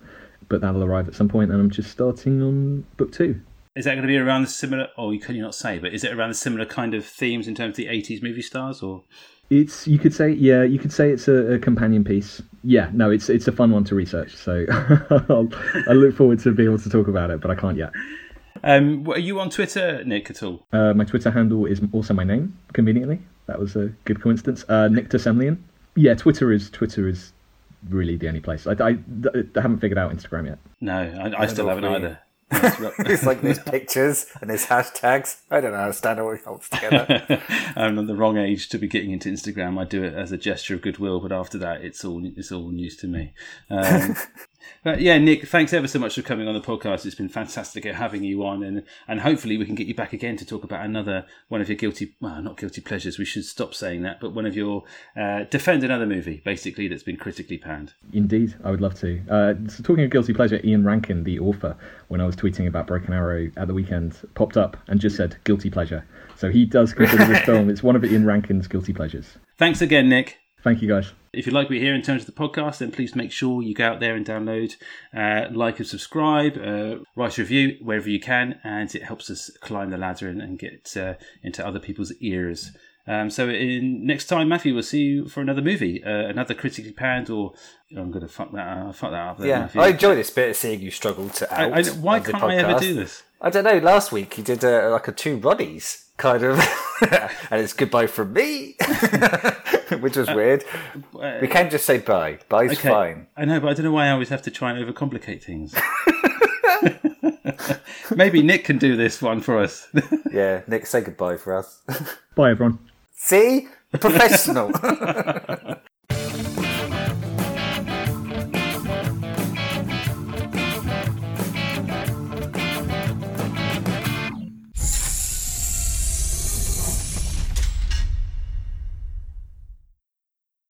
But 0.48 0.60
that'll 0.60 0.84
arrive 0.84 1.08
at 1.08 1.14
some 1.14 1.28
point, 1.28 1.50
and 1.50 1.60
I'm 1.60 1.70
just 1.70 1.90
starting 1.90 2.42
on 2.42 2.84
book 2.96 3.12
two. 3.12 3.40
Is 3.74 3.84
that 3.84 3.92
going 3.92 4.02
to 4.02 4.08
be 4.08 4.16
around 4.16 4.42
the 4.42 4.48
similar? 4.48 4.88
Oh, 4.96 5.10
you 5.10 5.20
can 5.20 5.36
you 5.36 5.42
not 5.42 5.54
say, 5.54 5.78
but 5.78 5.92
is 5.92 6.02
it 6.04 6.12
around 6.12 6.30
the 6.30 6.34
similar 6.34 6.64
kind 6.64 6.94
of 6.94 7.04
themes 7.04 7.48
in 7.48 7.54
terms 7.54 7.72
of 7.72 7.76
the 7.76 7.86
'80s 7.86 8.22
movie 8.22 8.42
stars? 8.42 8.82
Or 8.82 9.04
It's 9.50 9.86
you 9.86 9.98
could 9.98 10.14
say 10.14 10.30
yeah 10.30 10.62
you 10.62 10.78
could 10.78 10.92
say 10.92 11.10
it's 11.10 11.28
a, 11.28 11.54
a 11.54 11.58
companion 11.58 12.04
piece. 12.04 12.42
Yeah, 12.62 12.90
no, 12.92 13.10
it's 13.10 13.28
it's 13.28 13.48
a 13.48 13.52
fun 13.52 13.70
one 13.72 13.84
to 13.84 13.94
research. 13.94 14.34
So 14.34 14.64
I 14.70 15.92
look 15.92 16.16
forward 16.16 16.38
to 16.40 16.52
being 16.52 16.68
able 16.68 16.78
to 16.78 16.90
talk 16.90 17.08
about 17.08 17.30
it, 17.30 17.40
but 17.40 17.50
I 17.50 17.54
can't 17.54 17.76
yet. 17.76 17.92
Um, 18.62 19.08
are 19.08 19.18
you 19.18 19.40
on 19.40 19.50
Twitter, 19.50 20.04
Nick, 20.04 20.30
at 20.30 20.42
all? 20.42 20.66
Uh, 20.72 20.92
my 20.94 21.04
Twitter 21.04 21.30
handle 21.30 21.66
is 21.66 21.80
also 21.92 22.14
my 22.14 22.24
name. 22.24 22.58
Conveniently, 22.72 23.20
that 23.46 23.58
was 23.58 23.76
a 23.76 23.92
good 24.04 24.20
coincidence. 24.20 24.64
Uh, 24.68 24.88
Nick 24.88 25.08
Semlyen. 25.10 25.58
Yeah, 25.94 26.14
Twitter 26.14 26.52
is 26.52 26.70
Twitter 26.70 27.08
is 27.08 27.32
really 27.88 28.16
the 28.16 28.28
only 28.28 28.40
place. 28.40 28.66
I, 28.66 28.72
I, 28.72 28.98
I 29.34 29.60
haven't 29.60 29.78
figured 29.80 29.98
out 29.98 30.12
Instagram 30.12 30.46
yet. 30.46 30.58
No, 30.80 30.94
I, 30.94 31.42
I 31.42 31.46
still 31.46 31.68
haven't 31.68 31.84
for 31.84 31.96
either. 31.96 32.18
it's 32.52 33.26
like 33.26 33.40
there's 33.40 33.58
pictures 33.58 34.26
and 34.40 34.48
there's 34.48 34.66
hashtags. 34.66 35.40
I 35.50 35.60
don't 35.60 35.74
understand 35.74 36.20
how 36.20 36.28
it 36.30 36.42
holds 36.44 36.68
together. 36.68 37.42
I'm 37.76 37.98
at 37.98 38.06
the 38.06 38.14
wrong 38.14 38.38
age 38.38 38.68
to 38.68 38.78
be 38.78 38.86
getting 38.86 39.10
into 39.10 39.28
Instagram. 39.28 39.80
I 39.80 39.84
do 39.84 40.04
it 40.04 40.14
as 40.14 40.30
a 40.30 40.36
gesture 40.36 40.74
of 40.74 40.82
goodwill, 40.82 41.18
but 41.18 41.32
after 41.32 41.58
that, 41.58 41.80
it's 41.80 42.04
all 42.04 42.24
it's 42.24 42.52
all 42.52 42.70
news 42.70 42.96
to 42.98 43.08
me. 43.08 43.32
Um, 43.68 44.14
but 44.82 45.00
yeah, 45.00 45.18
Nick, 45.18 45.46
thanks 45.48 45.72
ever 45.72 45.88
so 45.88 45.98
much 45.98 46.14
for 46.14 46.22
coming 46.22 46.48
on 46.48 46.54
the 46.54 46.60
podcast. 46.60 47.06
It's 47.06 47.14
been 47.14 47.28
fantastic 47.28 47.84
having 47.84 48.24
you 48.24 48.44
on, 48.44 48.62
and 48.62 48.82
and 49.06 49.20
hopefully 49.20 49.56
we 49.56 49.66
can 49.66 49.74
get 49.74 49.86
you 49.86 49.94
back 49.94 50.12
again 50.12 50.36
to 50.36 50.46
talk 50.46 50.64
about 50.64 50.84
another 50.84 51.26
one 51.48 51.60
of 51.60 51.68
your 51.68 51.76
guilty, 51.76 52.14
well, 52.20 52.42
not 52.42 52.56
guilty 52.56 52.80
pleasures. 52.80 53.18
We 53.18 53.24
should 53.24 53.44
stop 53.44 53.74
saying 53.74 54.02
that, 54.02 54.20
but 54.20 54.34
one 54.34 54.46
of 54.46 54.56
your 54.56 54.84
uh, 55.16 55.44
defend 55.44 55.84
another 55.84 56.06
movie, 56.06 56.42
basically 56.44 56.88
that's 56.88 57.02
been 57.02 57.16
critically 57.16 57.58
panned. 57.58 57.94
Indeed, 58.12 58.54
I 58.64 58.70
would 58.70 58.80
love 58.80 58.94
to. 59.00 59.20
Uh, 59.28 59.54
so 59.68 59.82
talking 59.82 60.04
of 60.04 60.10
guilty 60.10 60.32
pleasure, 60.32 60.60
Ian 60.64 60.84
Rankin, 60.84 61.24
the 61.24 61.38
author, 61.38 61.76
when 62.08 62.20
I 62.20 62.26
was 62.26 62.36
tweeting 62.36 62.66
about 62.66 62.86
Broken 62.86 63.12
Arrow 63.12 63.50
at 63.56 63.68
the 63.68 63.74
weekend, 63.74 64.16
popped 64.34 64.56
up 64.56 64.76
and 64.88 65.00
just 65.00 65.16
said 65.16 65.36
guilty 65.44 65.70
pleasure. 65.70 66.06
So 66.36 66.50
he 66.50 66.64
does 66.64 66.92
consider 66.92 67.24
this 67.24 67.40
film. 67.44 67.70
It's 67.70 67.82
one 67.82 67.96
of 67.96 68.04
Ian 68.04 68.26
Rankin's 68.26 68.68
guilty 68.68 68.92
pleasures. 68.92 69.38
Thanks 69.58 69.80
again, 69.80 70.08
Nick. 70.08 70.38
Thank 70.62 70.82
you, 70.82 70.88
guys. 70.88 71.12
If 71.36 71.46
you 71.46 71.52
like 71.52 71.68
what 71.68 71.74
you 71.76 71.80
hear 71.80 71.94
in 71.94 72.02
terms 72.02 72.22
of 72.22 72.26
the 72.26 72.32
podcast, 72.40 72.78
then 72.78 72.90
please 72.90 73.14
make 73.14 73.30
sure 73.30 73.62
you 73.62 73.74
go 73.74 73.86
out 73.86 74.00
there 74.00 74.14
and 74.16 74.24
download, 74.24 74.76
uh, 75.14 75.46
like 75.52 75.78
and 75.78 75.86
subscribe, 75.86 76.56
uh, 76.56 76.96
write 77.14 77.38
a 77.38 77.42
review 77.42 77.76
wherever 77.82 78.08
you 78.08 78.18
can, 78.20 78.58
and 78.64 78.94
it 78.94 79.02
helps 79.02 79.28
us 79.30 79.50
climb 79.60 79.90
the 79.90 79.98
ladder 79.98 80.28
and, 80.28 80.40
and 80.40 80.58
get 80.58 80.96
uh, 80.96 81.14
into 81.42 81.66
other 81.66 81.78
people's 81.78 82.12
ears. 82.20 82.70
Um, 83.08 83.30
so 83.30 83.48
in 83.48 84.04
next 84.04 84.26
time, 84.26 84.48
Matthew, 84.48 84.74
we'll 84.74 84.82
see 84.82 85.02
you 85.02 85.28
for 85.28 85.40
another 85.40 85.62
movie, 85.62 86.02
uh, 86.02 86.10
another 86.26 86.54
critically 86.54 86.90
panned, 86.92 87.30
or 87.30 87.52
I'm 87.96 88.10
going 88.10 88.26
to 88.26 88.32
fuck 88.32 88.50
that, 88.52 88.66
uh, 88.78 88.92
fuck 88.92 89.10
that 89.12 89.20
up. 89.28 89.38
There, 89.38 89.46
yeah, 89.48 89.60
Matthew. 89.60 89.80
I 89.80 89.88
enjoy 89.88 90.16
this 90.16 90.30
bit 90.30 90.50
of 90.50 90.56
seeing 90.56 90.80
you 90.80 90.90
struggle 90.90 91.28
to 91.28 91.54
out. 91.54 91.72
I- 91.72 91.82
why 92.00 92.18
can't 92.20 92.42
I 92.42 92.56
ever 92.56 92.80
do 92.80 92.94
this? 92.94 93.22
I 93.40 93.50
don't 93.50 93.64
know. 93.64 93.78
Last 93.78 94.10
week 94.10 94.38
you 94.38 94.42
did 94.42 94.64
uh, 94.64 94.90
like 94.90 95.06
a 95.06 95.12
two 95.12 95.38
Ronnies 95.38 96.05
kind 96.16 96.42
of, 96.42 96.58
and 97.50 97.60
it's 97.60 97.72
goodbye 97.72 98.06
from 98.06 98.32
me, 98.32 98.76
which 100.00 100.16
was 100.16 100.28
weird. 100.28 100.64
we 101.40 101.48
can't 101.48 101.70
just 101.70 101.84
say 101.86 101.98
bye. 101.98 102.38
Bye's 102.48 102.70
Uh, 102.70 102.72
Okay, 102.74 102.88
fine. 102.88 103.26
I 103.36 103.44
know, 103.44 103.60
but 103.60 103.68
I 103.68 103.74
don't 103.74 103.84
know 103.84 103.92
why 103.92 104.06
I 104.06 104.10
always 104.10 104.28
have 104.30 104.42
to 104.42 104.50
try 104.50 104.70
and 104.72 104.84
overcomplicate 104.84 105.42
things. 105.42 105.74
Maybe 108.16 108.42
Nick 108.42 108.64
can 108.64 108.78
do 108.78 108.96
this 108.96 109.20
one 109.20 109.40
for 109.40 109.58
us. 109.58 109.88
Yeah, 110.32 110.62
Nick, 110.66 110.86
say 110.86 111.00
goodbye 111.00 111.36
for 111.36 111.56
us. 111.56 111.82
Bye, 112.34 112.50
everyone. 112.52 112.78
See, 113.14 113.68
professional. 113.92 114.72